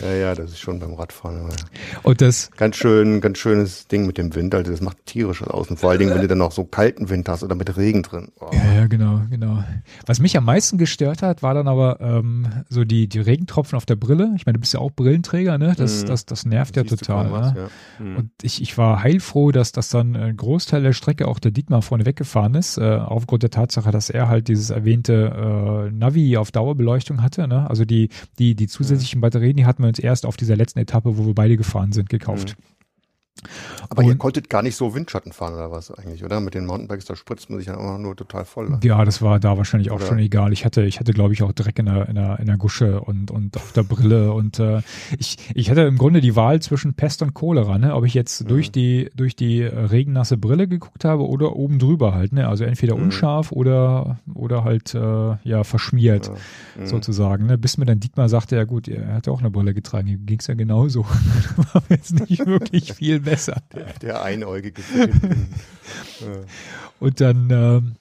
[0.01, 1.49] Ja, ja, das ist schon beim Radfahren.
[2.03, 5.69] Und das, ganz schön, ganz schönes Ding mit dem Wind, also das macht tierisch aus.
[5.69, 8.03] Und vor allen Dingen, wenn du dann noch so kalten Wind hast oder mit Regen
[8.03, 8.29] drin.
[8.39, 8.49] Oh.
[8.53, 9.63] Ja, ja, genau, genau.
[10.05, 13.85] Was mich am meisten gestört hat, war dann aber ähm, so die, die Regentropfen auf
[13.85, 14.31] der Brille.
[14.35, 15.73] Ich meine, du bist ja auch Brillenträger, ne?
[15.77, 16.07] Das, Mhm.
[16.07, 17.25] das, das nervt ja Siehst du total.
[17.29, 17.59] kaum was, ne?
[17.99, 18.05] ja.
[18.05, 18.15] Mhm.
[18.17, 21.81] Und ich, ich war heilfroh, dass das dann ein Großteil der Strecke auch der Dietmar
[21.81, 26.51] vorne weggefahren ist, äh, aufgrund der Tatsache, dass er halt dieses erwähnte äh, Navi auf
[26.51, 27.47] Dauerbeleuchtung hatte.
[27.47, 27.69] Ne?
[27.69, 28.09] Also die,
[28.39, 31.35] die, die zusätzlichen Batterien, die hatten wir uns erst auf dieser letzten Etappe, wo wir
[31.35, 32.55] beide gefahren sind, gekauft.
[33.89, 36.39] Aber ihr Und- konntet gar nicht so Windschatten fahren oder was eigentlich, oder?
[36.39, 38.69] Mit den Mountainbikes, da spritzt man sich ja auch nur total voll.
[38.69, 38.79] ne?
[38.83, 40.53] Ja, das war da wahrscheinlich auch Oder- schon egal.
[40.53, 43.01] Ich hatte, ich hatte, glaube ich, auch Dreck in der, in der, in der Gusche
[43.01, 44.81] und, und auf der Brille und äh,
[45.17, 47.95] ich, ich hatte im Grunde die Wahl zwischen Pest und Cholera, ne?
[47.95, 48.47] Ob ich jetzt Mhm.
[48.47, 52.47] durch die, durch die äh, regennasse Brille geguckt habe oder oben drüber halt, ne?
[52.47, 53.03] Also entweder Mhm.
[53.03, 56.27] unscharf oder, oder halt äh, ja verschmiert.
[56.27, 56.81] Ja.
[56.83, 56.87] Mhm.
[56.87, 57.57] Sozusagen, ne?
[57.57, 60.25] bis mir dann Dietmar sagte, ja gut, er hat ja auch eine Brille getragen, ihm
[60.27, 61.05] ging's ja genauso.
[61.73, 63.61] war jetzt nicht wirklich viel besser.
[64.01, 64.81] Der Einäugige.
[64.81, 65.53] den Blinden.
[66.99, 67.95] Und dann, ähm,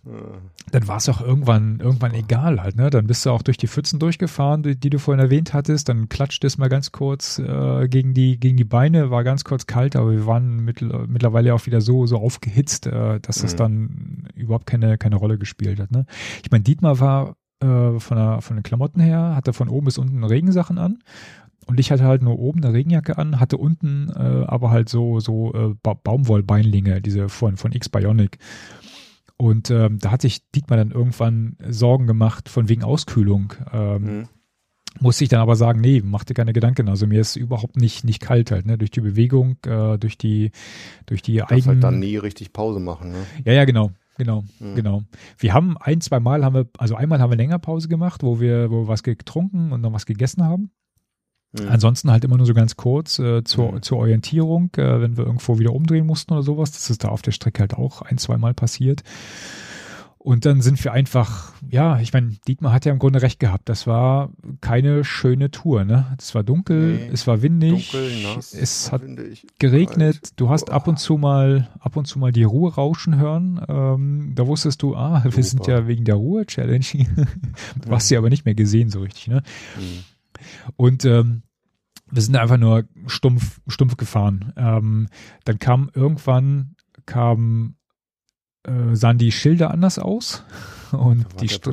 [0.73, 2.91] dann war es auch irgendwann, irgendwann egal halt, ne?
[2.91, 6.11] Dann bist du auch durch die Pfützen durchgefahren, die, die du vorhin erwähnt hattest, dann
[6.11, 9.97] klatschte es mal ganz kurz äh, gegen die, gegen die Beine, war ganz kurz kalt,
[9.97, 13.59] aber wir waren mittel, mittlerweile auch wieder so, so aufgehitzt, äh, dass es Mhm.
[13.59, 16.05] dann überhaupt keine, keine Rolle gespielt hat, ne?
[16.45, 19.97] Ich meine, Dietmar war äh, von, der, von den Klamotten her, hatte von oben bis
[19.97, 20.99] unten Regensachen an.
[21.67, 25.21] Und ich hatte halt nur oben eine Regenjacke an, hatte unten äh, aber halt so,
[25.21, 28.39] so äh, ba Baumwollbeinlinge, diese von, von X-Bionic.
[29.37, 33.53] Und ähm, da hat sich Dietmar dann irgendwann Sorgen gemacht von wegen Auskühlung.
[33.73, 34.29] Ähm, Mhm.
[34.99, 36.89] Musste ich dann aber sagen, nee, mach dir keine Gedanken.
[36.89, 38.77] Also mir ist überhaupt nicht, nicht kalt halt, ne?
[38.77, 40.51] Durch die Bewegung, äh, durch die,
[41.07, 41.67] durch die Darf Eigen...
[41.67, 43.19] halt dann nie richtig Pause machen, ne?
[43.45, 43.93] Ja, ja, genau.
[44.19, 44.75] Genau, Mhm.
[44.75, 45.03] genau.
[45.39, 48.41] Wir haben ein, zwei Mal haben wir, also einmal haben wir länger Pause gemacht, wo
[48.41, 50.73] wir, wo wir was getrunken und noch was gegessen haben.
[51.53, 51.69] Mhm.
[51.69, 53.83] Ansonsten halt immer nur so ganz kurz äh, zur, Mhm.
[53.83, 56.71] zur Orientierung, äh, wenn wir irgendwo wieder umdrehen mussten oder sowas.
[56.73, 59.03] Das ist da auf der Strecke halt auch ein, zwei Mal passiert.
[60.23, 63.71] Und dann sind wir einfach, ja, ich meine, Dietmar hat ja im Grunde recht gehabt.
[63.71, 64.29] Das war
[64.61, 66.15] keine schöne Tour, ne?
[66.19, 67.11] Es war dunkel, Nee.
[67.11, 70.21] es war windig, Dunkel, nass, es hat windig, geregnet.
[70.21, 70.33] kalt.
[70.39, 70.75] Du hast Boah.
[70.75, 73.63] ab und zu mal, ab und zu mal die Ruhe rauschen hören.
[73.67, 76.85] Ähm, da wusstest du, ah, wir sind ja wegen der Ruhe-Challenge.
[77.87, 79.43] du hast sie aber nicht mehr gesehen so richtig, ne?
[79.79, 80.05] Mhm.
[80.77, 81.43] Und ähm,
[82.11, 84.53] wir sind einfach nur stumpf, stumpf gefahren.
[84.57, 85.09] Ähm,
[85.45, 86.75] dann kam irgendwann,
[87.07, 87.77] kam,
[88.65, 90.45] äh, sahen die Schilder anders aus.
[90.93, 91.69] Und die, St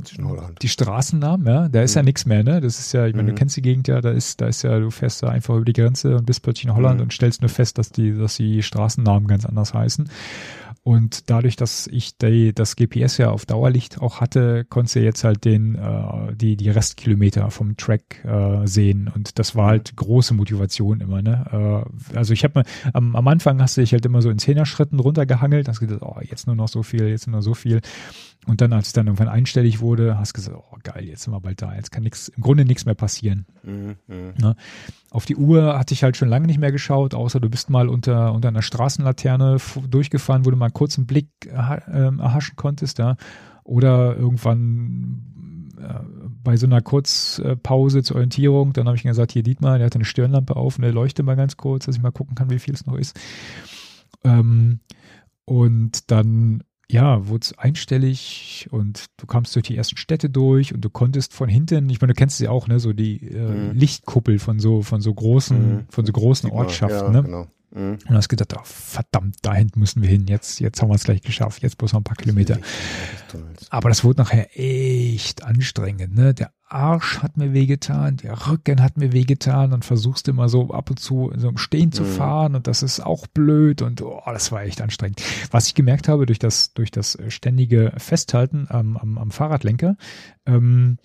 [0.62, 2.06] die Straßennamen, ja, da ist ja Mhm.
[2.06, 2.62] nichts mehr, ne?
[2.62, 3.38] Das ist ja, ich meine, du Mhm.
[3.38, 5.74] kennst die Gegend ja, da ist, da ist ja, du fährst da einfach über die
[5.74, 7.04] Grenze und bist plötzlich in Holland Mhm.
[7.06, 10.08] und stellst nur fest, dass die, dass die Straßennamen ganz anders heißen.
[10.88, 15.26] Und dadurch, dass ich die, das GPS ja auf Dauerlicht auch hatte, konntest du jetzt
[15.26, 19.12] halt den, äh, die, die Restkilometer vom Track äh, sehen.
[19.14, 21.84] Und das war halt große Motivation immer, ne?
[22.14, 25.02] Äh, also ich habe am, am Anfang hast du dich halt immer so in Zehner-Schritten
[25.02, 27.82] runtergehangelt, hast gedacht, oh, jetzt nur noch so viel, jetzt nur noch so viel.
[28.48, 31.34] Und dann, als es dann irgendwann einstellig wurde, hast du gesagt, oh geil, jetzt sind
[31.34, 33.46] wir bald da, jetzt kann nichts, im Grunde nichts mehr passieren.
[33.64, 33.98] Mhm.
[34.08, 34.56] Mhm.
[35.12, 37.90] Auf die Uhr hatte ich halt schon lange nicht mehr geschaut, außer du bist mal
[37.90, 39.58] unter, unter einer Straßenlaterne
[39.90, 43.18] durchgefahren, wo du mal einen kurzen Blick ähm, erhaschen konntest, ja.
[43.66, 46.00] Oder irgendwann äh,
[46.42, 50.06] bei so einer Kurzpause zur Orientierung, dann habe ich gesagt, hier Dietmar, der hat eine
[50.06, 52.74] Stirnlampe auf und der leuchtet mal ganz kurz, dass ich mal gucken kann, wie viel
[52.74, 53.20] es noch ist.
[54.24, 54.80] Ähm,
[55.44, 60.82] und dann ja, wurde es einstellig und du kamst durch die ersten Städte durch und
[60.82, 63.72] du konntest von hinten, ich meine, du kennst sie auch, ne, so die äh, Mhm.
[63.78, 65.86] Lichtkuppel von so, von so großen, Mhm.
[65.90, 67.24] von so großen Ortschaften, ja, ne?
[67.24, 67.48] Genau.
[67.72, 67.98] Mhm.
[68.08, 71.04] Und hast gedacht, oh, verdammt, da hinten müssen wir hin, jetzt, jetzt haben wir es
[71.04, 72.56] gleich geschafft, jetzt bloß noch ein paar Kilometer.
[72.56, 73.72] Das Tunnels.
[73.72, 76.34] Aber das wurde nachher echt anstrengend, ne?
[76.34, 80.90] Der Arsch hat mir wehgetan, der Rücken hat mir wehgetan und versuchst immer so ab
[80.90, 82.08] und zu so im Stehen zu Mhm.
[82.08, 85.22] fahren und das ist auch blöd und oh, das war echt anstrengend.
[85.52, 89.96] Was ich gemerkt habe durch das, durch das äh, ständige Festhalten am, am, am Fahrradlenker,
[90.46, 90.98] ähm,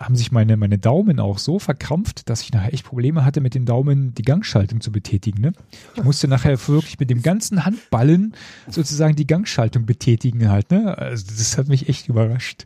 [0.00, 3.54] haben sich meine, meine Daumen auch so verkrampft, dass ich nachher echt Probleme hatte, mit
[3.54, 5.42] den Daumen die Gangschaltung zu betätigen.
[5.42, 5.52] Ne?
[5.94, 8.34] Ich musste nachher wirklich mit dem ganzen Handballen
[8.68, 10.70] sozusagen die Gangschaltung betätigen halt.
[10.70, 10.96] Ne?
[10.96, 12.64] Also das hat mich echt überrascht,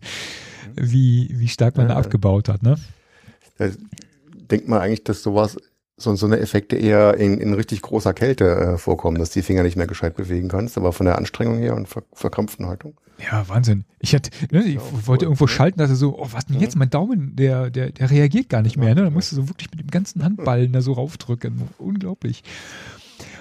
[0.77, 2.01] wie, wie stark man da Ja.
[2.01, 2.63] abgebaut hat.
[2.63, 2.77] Ne?
[3.59, 3.69] Da
[4.51, 5.57] denkt man eigentlich, dass sowas,
[5.97, 9.63] so, so eine Effekte eher in, in richtig großer Kälte äh, vorkommen, dass die Finger
[9.63, 12.95] nicht mehr gescheit bewegen kannst, aber von der Anstrengung her und ver verkrampften Haltung.
[13.19, 13.85] Ja, Wahnsinn.
[14.01, 16.75] Ich hatte, ne, ich Ja, wollte voll, irgendwo schalten, dachte so, oh, was denn jetzt?
[16.75, 18.95] Mein Daumen, der, der, der reagiert gar nicht mehr.
[18.95, 19.03] Ne?
[19.03, 21.63] Da musst du so wirklich mit dem ganzen Handballen da so raufdrücken.
[21.79, 22.43] Unglaublich.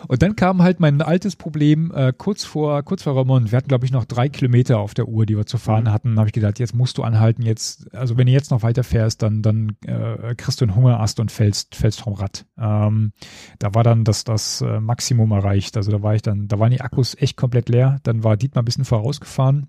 [0.08, 3.52] Und dann kam halt mein altes Problem äh, kurz vor kurz vor Ramon.
[3.52, 5.92] Wir hatten glaube ich noch drei Kilometer auf der Uhr, die wir zu fahren Mhm.
[5.92, 6.20] hatten.
[6.20, 7.42] Habe ich gedacht, jetzt musst du anhalten.
[7.44, 11.20] Jetzt, also wenn du jetzt noch weiter fährst, dann dann äh, kriegst du einen Hungerast
[11.20, 12.46] und fällst fällst vom Rad.
[12.58, 13.14] Ähm,
[13.60, 15.78] da war dann das das äh, Maximum erreicht.
[15.78, 18.00] Also da war ich dann, da waren die Akkus echt komplett leer.
[18.04, 19.68] Dann war Dietmar ein bisschen vorausgefahren.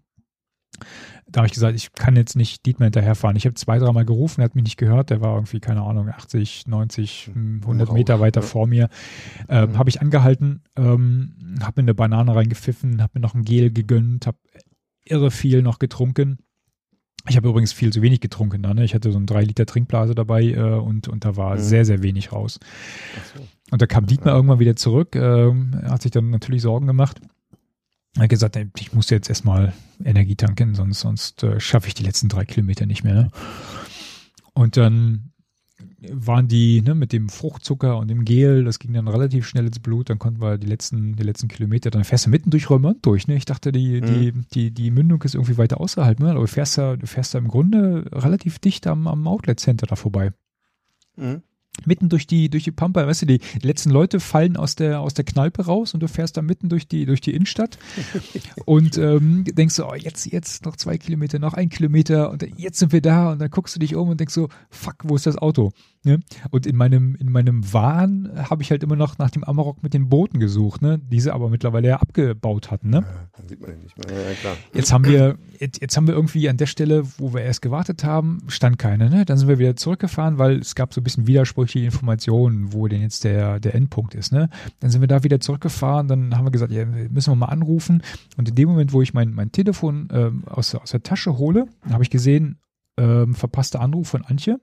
[1.34, 3.36] Da habe ich gesagt, ich kann jetzt nicht Dietmar hinterherfahren.
[3.36, 5.10] Ich habe zwei, dreimal gerufen, er hat mich nicht gehört.
[5.10, 8.46] Der war irgendwie, keine Ahnung, 80, 90, hm, 100 Raus, Meter weiter ja.
[8.46, 8.88] vor mir.
[9.48, 9.78] Ähm, Mhm.
[9.78, 14.28] Habe ich angehalten, ähm, habe mir eine Banane reingepfiffen, habe mir noch ein Gel gegönnt,
[14.28, 14.38] habe
[15.04, 16.38] irre viel noch getrunken.
[17.28, 18.62] Ich habe übrigens viel zu wenig getrunken.
[18.62, 18.84] Da, ne?
[18.84, 21.60] Ich hatte so ein 3 Liter Trinkblase dabei äh, und, und da war Mhm.
[21.60, 22.60] sehr, sehr wenig raus.
[23.34, 23.42] So.
[23.72, 25.52] Und da kam Dietmar irgendwann wieder zurück, er
[25.88, 27.20] hat sich dann natürlich Sorgen gemacht.
[28.16, 29.72] Er hat gesagt, ich muss jetzt erstmal
[30.04, 33.14] Energie tanken, sonst, sonst äh, schaffe ich die letzten drei Kilometer nicht mehr.
[33.14, 33.30] Ne?
[34.52, 35.32] Und dann
[36.10, 39.80] waren die ne, mit dem Fruchtzucker und dem Gel, das ging dann relativ schnell ins
[39.80, 43.04] Blut, dann konnten wir die letzten, die letzten Kilometer, dann fährst du mitten durch Reumont
[43.04, 43.36] durch, ne?
[43.36, 46.30] Ich dachte, die, die, die, die Mündung ist irgendwie weiter außerhalb, ne?
[46.30, 49.86] Aber du fährst da, du fährst da im Grunde relativ dicht am, am Outlet Center
[49.86, 50.32] da vorbei
[51.16, 51.42] Mhm.
[51.84, 55.14] Mitten durch die durch die Pampa, weißt du, die letzten Leute fallen aus der aus
[55.14, 57.78] der Kneipe raus und du fährst da mitten durch die durch die Innenstadt
[58.64, 62.78] und ähm, denkst so, oh, jetzt jetzt noch zwei Kilometer, noch ein Kilometer und jetzt
[62.78, 65.26] sind wir da und dann guckst du dich um und denkst so, fuck, wo ist
[65.26, 65.72] das Auto?
[66.06, 66.20] Ne?
[66.50, 69.94] Und in meinem in meinem Wahn habe ich halt immer noch nach dem Amarok mit
[69.94, 71.00] den Booten gesucht, ne?
[71.10, 72.98] Diese aber mittlerweile ja abgebaut hatten, ne?
[72.98, 74.14] Ja, dann sieht man den nicht mehr.
[74.14, 74.56] Ja, klar.
[74.74, 78.04] Jetzt haben wir, jetzt, jetzt haben wir irgendwie an der Stelle, wo wir erst gewartet
[78.04, 79.24] haben, stand keiner, ne?
[79.24, 81.26] Dann sind wir wieder zurückgefahren, weil es gab so ein bisschen
[81.64, 84.48] widersprüchliche Informationen, wo denn jetzt der, der Endpunkt ist, ne?
[84.80, 88.02] Dann sind wir da wieder zurückgefahren, dann haben wir gesagt, ja, müssen wir mal anrufen.
[88.36, 91.66] Und in dem Moment, wo ich mein, mein Telefon ähm, aus, aus der Tasche hole,
[91.90, 92.58] habe ich gesehen,
[92.96, 94.60] ähm, verpasster Anruf von Antje.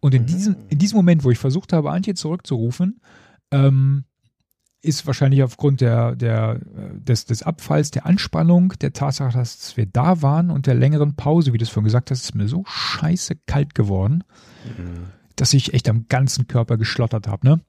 [0.00, 3.00] Und in diesem, in diesem Moment, wo ich versucht habe, Antje zurückzurufen,
[3.50, 4.04] ähm,
[4.82, 9.86] ist wahrscheinlich aufgrund der, der, äh, des, des Abfalls, der Anspannung, der Tatsache, dass wir
[9.86, 12.62] da waren und der längeren Pause, wie du es vorhin gesagt hast, ist mir so
[12.66, 14.22] scheiße kalt geworden,
[14.66, 15.06] Mhm.
[15.36, 17.46] Dass ich echt am ganzen Körper geschlottert habe.
[17.46, 17.60] Ne?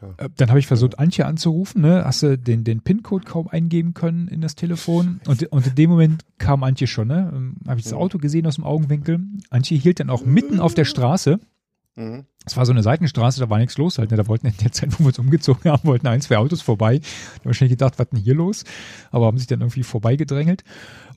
[0.00, 0.24] Ja.
[0.24, 2.04] Äh, Dann habe ich versucht, Antje anzurufen, ne?
[2.04, 5.20] Hast du den, den PIN-Code kaum eingeben können in das Telefon.
[5.26, 7.30] Und, und in dem Moment kam Antje schon, ne?
[7.34, 9.20] Ähm, Habe ich das Auto gesehen aus dem Augenwinkel.
[9.50, 11.40] Antje hielt dann auch mitten auf der Straße.
[11.96, 12.24] Mhm.
[12.46, 14.10] Es war so eine Seitenstraße, da war nichts los halt.
[14.10, 14.16] Ne?
[14.16, 16.98] Da wollten in der Zeit, wo wir uns umgezogen haben, wollten ein, zwei Autos vorbei.
[16.98, 18.64] Da haben wir wahrscheinlich gedacht, was denn hier los?
[19.10, 20.64] Aber haben sich dann irgendwie vorbeigedrängelt.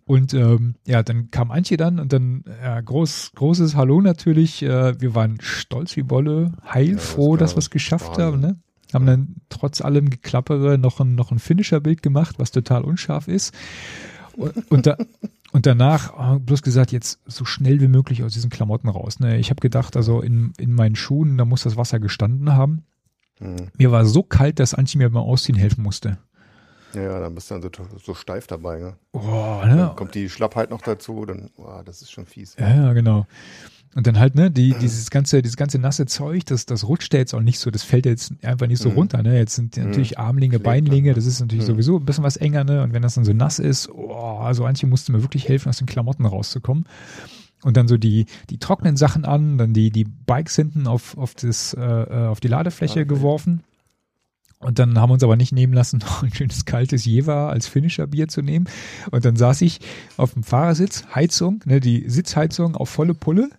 [0.05, 4.61] Und ähm, ja, dann kam Antje dann und dann ja, groß, großes Hallo natürlich.
[4.61, 8.25] Äh, wir waren stolz wie Bolle, heilfroh, Ja, das dass wir es geschafft Wahnsinn.
[8.25, 8.39] haben.
[8.41, 8.59] Ne?
[8.93, 13.53] Haben dann trotz allem Geklappere noch ein, noch ein Finisher-Bild gemacht, was total unscharf ist.
[14.35, 14.97] Und, und, da,
[15.51, 19.19] und danach äh, bloß gesagt, jetzt so schnell wie möglich aus diesen Klamotten raus.
[19.19, 19.39] Ne?
[19.39, 22.84] Ich habe gedacht, also in, in meinen Schuhen, da muss das Wasser gestanden haben.
[23.39, 23.69] Mhm.
[23.77, 26.17] Mir war so kalt, dass Antje mir beim Ausziehen helfen musste.
[26.95, 28.80] Ja, ja, dann bist du dann so, so steif dabei.
[28.80, 28.95] Ne?
[29.14, 29.94] Oh, Dann ne?
[29.95, 32.56] kommt die Schlappheit noch dazu, dann, oh, das ist schon fies.
[32.60, 33.26] Ja, ja, genau.
[33.95, 37.20] Und dann halt, ne, die, dieses ganze, dieses ganze nasse Zeug, das, das rutscht ja
[37.20, 38.95] jetzt auch nicht so, das fällt jetzt einfach nicht so Mhm.
[38.95, 39.38] runter, ne.
[39.38, 41.68] Jetzt sind natürlich Armlinge, Klebt Beinlinge, dann, das ist natürlich Mhm.
[41.74, 42.82] sowieso ein bisschen was enger, ne.
[42.82, 45.78] Und wenn das dann so nass ist, oh, also Antje musste mir wirklich helfen, aus
[45.78, 46.86] den Klamotten rauszukommen.
[47.64, 51.36] Und dann so die, die trockenen Sachen an, dann die, die Bikes hinten auf, auf
[51.36, 53.06] das, äh, äh, auf die Ladefläche Ladefläche.
[53.06, 53.64] geworfen.
[54.64, 57.68] Und dann haben wir uns aber nicht nehmen lassen, noch ein schönes kaltes Jever als
[57.68, 58.68] Finisher-Bier zu nehmen.
[59.11, 59.80] Und dann saß ich
[60.18, 63.49] auf dem Fahrersitz, Heizung, ne, die Sitzheizung auf volle Pulle.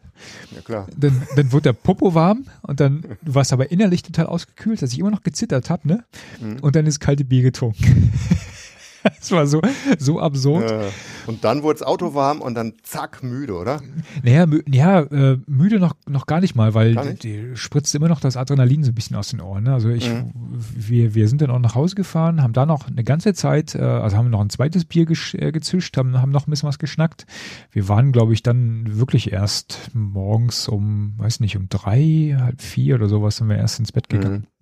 [0.54, 0.86] Ja, klar.
[0.96, 4.92] Dann, dann wurde der Popo warm und dann war es aber innerlich total ausgekühlt, dass
[4.92, 6.04] ich immer noch gezittert habe, ne?
[6.40, 6.58] Mhm.
[6.60, 8.12] Und dann ist kalte Bier getrunken.
[9.20, 9.60] Das war so,
[9.98, 10.70] so absurd.
[10.70, 10.90] Äh,
[11.26, 13.80] und dann wurde das Auto warm und dann zack, müde, oder?
[14.22, 17.22] Naja, mü ja, äh, müde noch, noch gar nicht mal, weil nicht?
[17.22, 19.64] die, die spritzt immer noch das Adrenalin so ein bisschen aus den Ohren.
[19.64, 19.72] Ne?
[19.72, 20.32] Also ich, Mhm.
[20.76, 23.80] wir, wir sind dann auch nach Hause gefahren, haben da noch eine ganze Zeit, äh,
[23.80, 27.26] also haben noch ein zweites Bier äh, gezischt, haben, haben noch ein bisschen was geschnackt.
[27.70, 32.96] Wir waren, glaube ich, dann wirklich erst morgens um, weiß nicht, um drei, halb vier
[32.96, 34.34] oder sowas sind wir erst ins Bett gegangen.
[34.34, 34.53] Mhm.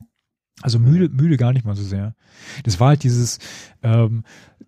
[0.62, 2.14] Also müde, müde gar nicht mal so sehr.
[2.64, 3.38] Das war halt dieses,
[3.82, 4.24] ähm,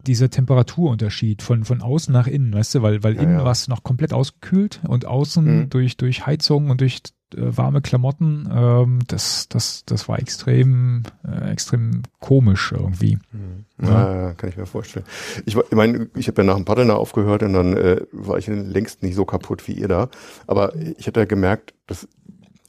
[0.06, 3.44] dieser Temperaturunterschied von, von außen nach innen, weißt du, weil, weil Ja, innen ja.
[3.44, 5.70] war es noch komplett ausgekühlt und außen Mhm.
[5.70, 7.00] durch, durch Heizung und durch
[7.34, 13.18] äh, warme Klamotten, ähm, das, das, das war extrem, äh, extrem komisch irgendwie.
[13.32, 13.64] Mhm.
[13.82, 15.04] Ja, kann ich mir vorstellen.
[15.46, 18.38] Ich, ich meine, ich habe ja nach dem Paddeln da aufgehört und dann äh, war
[18.38, 20.08] ich längst nicht so kaputt wie ihr da.
[20.46, 22.06] Aber ich hatte ja gemerkt, dass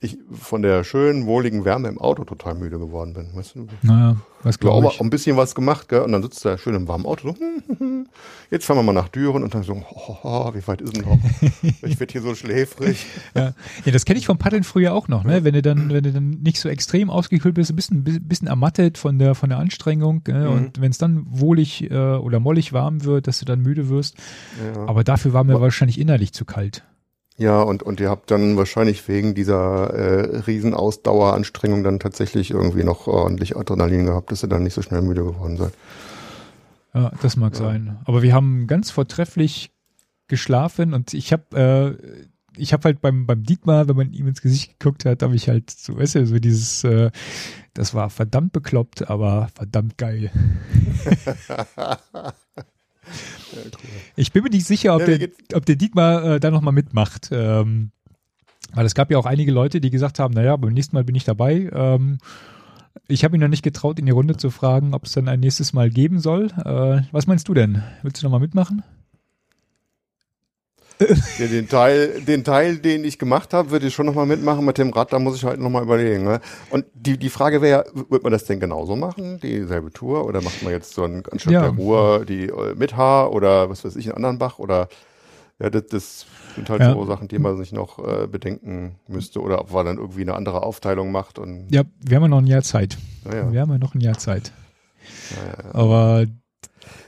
[0.01, 3.29] ich von der schönen, wohligen Wärme im Auto total müde geworden bin.
[3.33, 3.67] Weißt du?
[3.81, 4.99] Naja, was auch glaube ich.
[5.01, 6.01] ein bisschen was gemacht, gell?
[6.01, 7.29] Und dann sitzt du da schön im warmen Auto.
[7.29, 7.35] So,
[8.51, 11.05] jetzt fahren wir mal nach Düren und dann so, oh, oh, wie weit ist denn
[11.05, 11.17] noch?
[11.81, 13.05] Ich werde hier so schläfrig.
[13.33, 13.53] Ja,
[13.85, 15.43] ja das kenne ich vom Paddeln früher auch noch, ne?
[15.43, 18.97] Wenn du dann, wenn du dann nicht so extrem ausgekühlt bist, ein bisschen, bisschen ermattet
[18.97, 20.47] von der, von der Anstrengung, äh, Mhm.
[20.51, 24.17] und wenn es dann wohlig äh, oder mollig warm wird, dass du dann müde wirst.
[24.75, 24.87] Ja.
[24.87, 26.83] Aber dafür war mir Aber- wahrscheinlich innerlich zu kalt.
[27.37, 33.07] Ja, und, und ihr habt dann wahrscheinlich wegen dieser äh, Riesenausdaueranstrengung dann tatsächlich irgendwie noch
[33.07, 35.73] ordentlich Adrenalin gehabt, dass ihr dann nicht so schnell müde geworden seid.
[36.93, 37.97] Ja, das mag sein.
[38.05, 39.71] Aber wir haben ganz vortrefflich
[40.27, 42.25] geschlafen und ich habe äh,
[42.57, 45.49] ich habe halt beim, beim Dietmar, wenn man ihm ins Gesicht geguckt hat, habe ich
[45.49, 47.11] halt so, weißt du, so dieses, äh,
[47.73, 50.31] das war verdammt bekloppt, aber verdammt geil.
[54.15, 57.29] Ich bin mir nicht sicher, ob, Ja, der, ob der Dietmar äh, da nochmal mitmacht.
[57.31, 57.91] Ähm,
[58.73, 61.15] weil es gab ja auch einige Leute, die gesagt haben, naja, beim nächsten Mal bin
[61.15, 61.69] ich dabei.
[61.73, 62.17] Ähm,
[63.07, 65.39] ich habe ihn noch nicht getraut, in die Runde zu fragen, ob es dann ein
[65.39, 66.47] nächstes Mal geben soll.
[66.63, 67.83] Äh, was meinst du denn?
[68.03, 68.83] Willst du nochmal mitmachen?
[71.39, 74.63] Ja, den Teil, den Teil, den ich gemacht habe, würde ich schon nochmal mitmachen.
[74.65, 76.23] Mit dem Rad, da muss ich halt nochmal überlegen.
[76.23, 76.39] Ne?
[76.69, 80.25] Und die, die Frage wäre, wird man das denn genauso machen, dieselbe Tour?
[80.25, 81.61] Oder macht man jetzt so ein, anstatt Ja.
[81.63, 84.57] der Ruhr die äh, mit Haar oder was weiß ich, einen anderen Bach?
[84.59, 84.87] Oder
[85.59, 86.93] ja, das, das sind halt Ja.
[86.93, 89.41] so Sachen, die man sich noch äh, bedenken müsste.
[89.41, 91.39] Oder ob man dann irgendwie eine andere Aufteilung macht.
[91.39, 92.97] Und Ja, wir haben ja noch ein Jahr Zeit.
[93.25, 94.53] naja, Wir haben ja noch ein Jahr Zeit.
[95.73, 96.25] Aber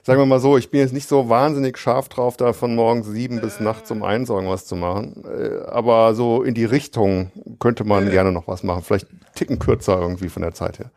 [0.07, 3.07] Sagen wir mal so, ich bin jetzt nicht so wahnsinnig scharf drauf, da von morgens
[3.07, 5.25] sieben bis nachts um eins irgendwas zu machen.
[5.25, 7.29] Äh, Aber so in die Richtung
[7.59, 8.84] könnte man gerne noch was machen.
[8.84, 10.91] Vielleicht einen Ticken kürzer irgendwie von der Zeit her.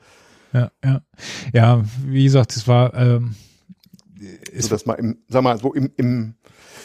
[0.53, 1.01] ja, ja.
[1.53, 3.35] Ja, wie gesagt, es war ähm,
[4.57, 6.35] So dass man im, sag mal, so im, im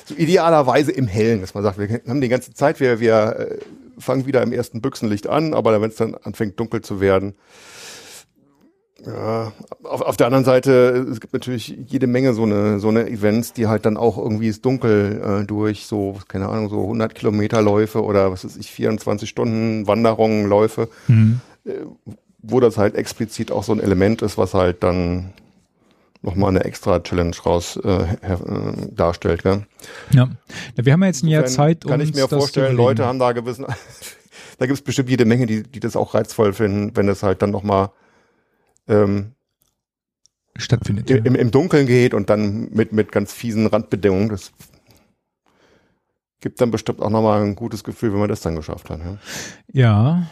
[0.05, 3.57] so idealerweise im Hellen, dass man sagt, wir haben die ganze Zeit, wir, wir äh,
[3.99, 7.35] fangen wieder im ersten Büchsenlicht an, aber wenn es dann anfängt dunkel zu werden,
[9.05, 9.51] Ja,
[9.83, 13.53] auf, auf der anderen Seite, es gibt natürlich jede Menge so eine, so eine Events,
[13.53, 17.61] die halt dann auch irgendwie ist dunkel äh, durch so, keine Ahnung, so 100 Kilometer
[17.61, 21.39] Läufe oder was weiß ich, 24 Stunden Wanderungen, Läufe, Mhm.
[21.65, 21.71] äh,
[22.41, 25.33] wo das halt explizit auch so ein Element ist, was halt dann
[26.21, 29.43] nochmal eine extra Challenge raus äh, her, äh, darstellt.
[29.43, 29.63] Gell?
[30.11, 30.29] Ja.
[30.75, 32.75] Na, wir haben ja jetzt ein Jahr Zeit, um Kann ich mir vorstellen.
[32.75, 33.65] Leute haben da gewissen,
[34.57, 37.41] da gibt es bestimmt jede Menge, die, die das auch reizvoll finden, wenn es halt
[37.43, 37.89] dann nochmal
[38.87, 39.31] ähm,
[40.55, 41.09] stattfindet.
[41.09, 41.17] Ja.
[41.17, 44.29] im, im Dunkeln geht und dann mit, mit ganz fiesen Randbedingungen.
[44.29, 44.51] Das
[46.39, 48.99] gibt dann bestimmt auch nochmal ein gutes Gefühl, wenn man das dann geschafft hat.
[48.99, 49.17] Ja?
[49.71, 50.27] Ja.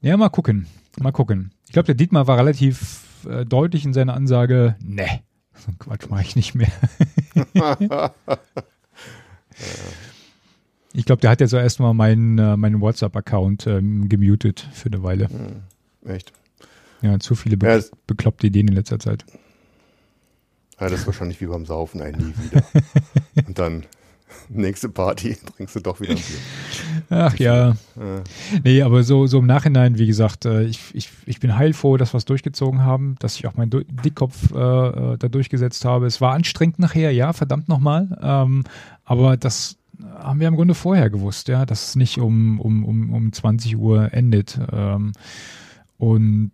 [0.00, 0.66] Ja, mal gucken.
[1.00, 1.52] Mal gucken.
[1.66, 5.20] Ich glaube, der Dietmar war relativ äh, deutlich in seiner Ansage, ne,
[5.54, 6.70] so einen Quatsch mache ich nicht mehr.
[10.92, 15.02] ich glaube, der hat jetzt so erstmal meinen, äh, meinen WhatsApp-Account ähm, gemutet für eine
[15.02, 15.28] Weile.
[15.28, 15.62] Hm,
[16.06, 16.32] Echt.
[17.02, 19.24] Ja, zu viele be Ja, bekloppte Ideen in letzter Zeit.
[20.80, 22.62] Ja, das ist wahrscheinlich wie beim Saufen, ein nie wieder.
[23.46, 23.84] und dann
[24.48, 26.38] nächste Party trinkst du doch wieder ein Bier.
[27.10, 27.70] Ach ja.
[27.70, 28.22] Äh,
[28.64, 32.12] Nee, aber so, so im Nachhinein, wie gesagt, äh, ich, ich, ich bin heilfroh, dass
[32.14, 36.06] wir es durchgezogen haben, dass ich auch meinen Du- Dickkopf äh, äh, da durchgesetzt habe.
[36.06, 38.16] Es war anstrengend nachher, ja, verdammt nochmal.
[38.22, 38.64] Ähm,
[39.04, 39.76] aber das
[40.16, 43.76] haben wir im Grunde vorher gewusst, ja, dass es nicht um, um, um, um 20
[43.76, 44.60] Uhr endet.
[44.72, 45.12] Ähm,
[45.96, 46.52] und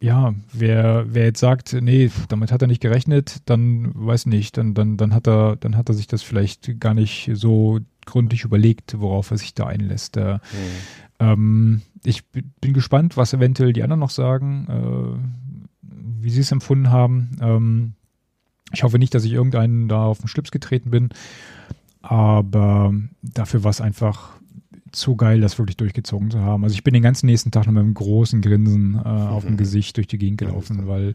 [0.00, 4.74] ja, wer, wer jetzt sagt, nee, damit hat er nicht gerechnet, dann weiß nicht, dann,
[4.74, 9.00] dann, dann hat er, dann hat er sich das vielleicht gar nicht so gründlich überlegt,
[9.00, 10.16] worauf er sich da einlässt.
[10.16, 10.40] Äh, hm.
[11.20, 15.88] ähm, ich bin gespannt, was eventuell die anderen noch sagen, äh,
[16.20, 17.38] wie sie es empfunden haben.
[17.40, 17.92] Ähm,
[18.72, 21.10] ich hoffe nicht, dass ich irgendeinen da auf den Schlips getreten bin,
[22.02, 22.92] aber
[23.22, 24.32] dafür war es einfach
[24.94, 26.64] zu geil, das wirklich durchgezogen zu haben.
[26.64, 29.52] Also ich bin den ganzen nächsten Tag noch mit einem großen Grinsen äh, auf dem
[29.54, 29.58] Mhm.
[29.58, 31.14] Gesicht durch die Gegend gelaufen, weil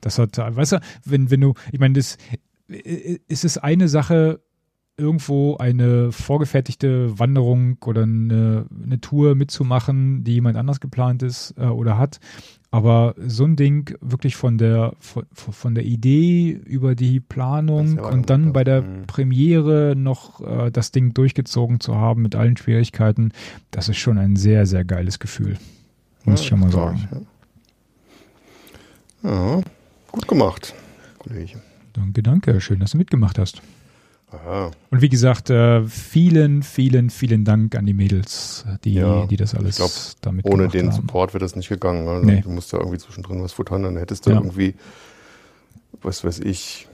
[0.00, 2.16] das hat, weißt du, wenn, wenn du, ich meine, das
[2.68, 4.40] äh, ist es eine Sache,
[4.98, 11.66] irgendwo eine vorgefertigte Wanderung oder eine, eine Tour mitzumachen, die jemand anders geplant ist äh,
[11.66, 12.18] oder hat.
[12.70, 18.04] Aber so ein Ding wirklich von der von, von der Idee über die Planung ja
[18.04, 19.06] und dann bei der Mhm.
[19.06, 23.32] Premiere noch äh, das Ding durchgezogen zu haben mit allen Schwierigkeiten,
[23.70, 25.58] das ist schon ein sehr, sehr geiles Gefühl.
[26.24, 27.08] Muss ich ja mal sagen.
[29.22, 29.56] ich, Ja.
[29.56, 29.62] ja,
[30.10, 30.74] gut gemacht,
[31.18, 31.60] Kollege.
[31.92, 32.60] Danke, danke.
[32.60, 33.62] Schön, dass du mitgemacht hast.
[34.32, 34.70] Aha.
[34.90, 39.54] Und wie gesagt, äh, vielen, vielen, vielen Dank an die Mädels, die, Ja, die das
[39.54, 39.90] alles glaub,
[40.20, 40.96] damit Ohne gemacht den haben.
[40.96, 42.08] Support wäre das nicht gegangen.
[42.08, 42.40] Also Nee.
[42.40, 44.36] Du musst ja irgendwie zwischendrin was futtern, dann hättest du Ja.
[44.36, 44.74] irgendwie,
[46.02, 46.88] was weiß ich,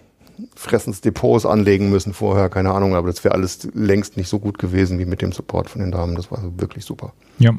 [0.57, 4.99] Fressensdepots anlegen müssen vorher, keine Ahnung, aber das wäre alles längst nicht so gut gewesen
[4.99, 6.15] wie mit dem Support von den Damen.
[6.17, 7.13] Das war also wirklich super.
[7.39, 7.53] Ja.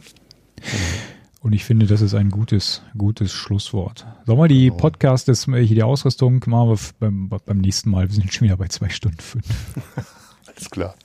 [1.44, 4.08] Und ich finde, das ist ein gutes, gutes Schlusswort.
[4.26, 4.78] Sollen wir die Genau.
[4.78, 8.08] Podcast, das, hier die Ausrüstung, machen wir beim, beim nächsten Mal.
[8.08, 9.46] Wir sind schon wieder bei zwei Stunden fünf.
[10.48, 10.96] Alles klar.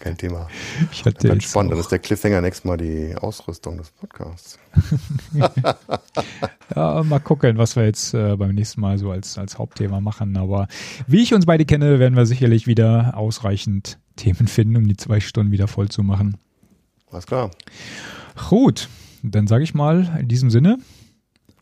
[0.00, 0.48] Kein Thema.
[0.92, 1.70] Ich hatte Ganz spannend.
[1.70, 4.58] Dann auch- ist der Cliffhanger nächstes Mal die Ausrüstung des Podcasts.
[6.74, 10.36] Ja, mal gucken, was wir jetzt äh, beim nächsten Mal so als, als Hauptthema machen.
[10.36, 10.68] Aber
[11.06, 15.20] wie ich uns beide kenne, werden wir sicherlich wieder ausreichend Themen finden, um die zwei
[15.20, 16.36] Stunden wieder voll zu machen.
[17.10, 17.50] Alles klar.
[18.48, 18.88] Gut,
[19.22, 20.78] dann sage ich mal in diesem Sinne,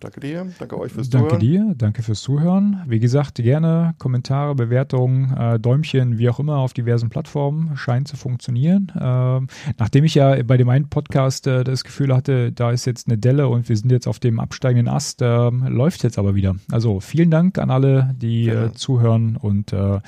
[0.01, 0.47] Danke dir.
[0.61, 1.41] Danke euch fürs danke Zuhören.
[1.41, 2.85] dir, danke fürs Zuhören.
[2.87, 7.77] Wie gesagt, gerne Kommentare, Bewertungen, äh, Däumchen, wie auch immer auf diversen Plattformen.
[7.77, 8.93] Scheint zu funktionieren.
[9.01, 13.09] Ähm, nachdem ich ja bei dem einen Podcast äh, das Gefühl hatte, da ist jetzt
[13.09, 16.55] eine Delle und wir sind jetzt auf dem absteigenden Ast, ähm, läuft jetzt aber wieder.
[16.71, 19.99] Also vielen Dank an alle, die äh, zuhören und äh,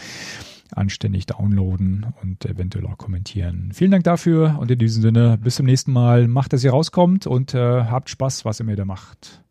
[0.72, 3.70] anständig downloaden und eventuell auch kommentieren.
[3.72, 6.28] Vielen Dank dafür und in diesem Sinne bis zum nächsten Mal.
[6.28, 9.42] Macht, dass ihr rauskommt und äh, habt Spaß, was ihr mir da macht.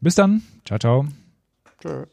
[0.00, 0.42] Bis dann.
[0.64, 1.06] Ciao, ciao.
[1.80, 2.06] Tschö.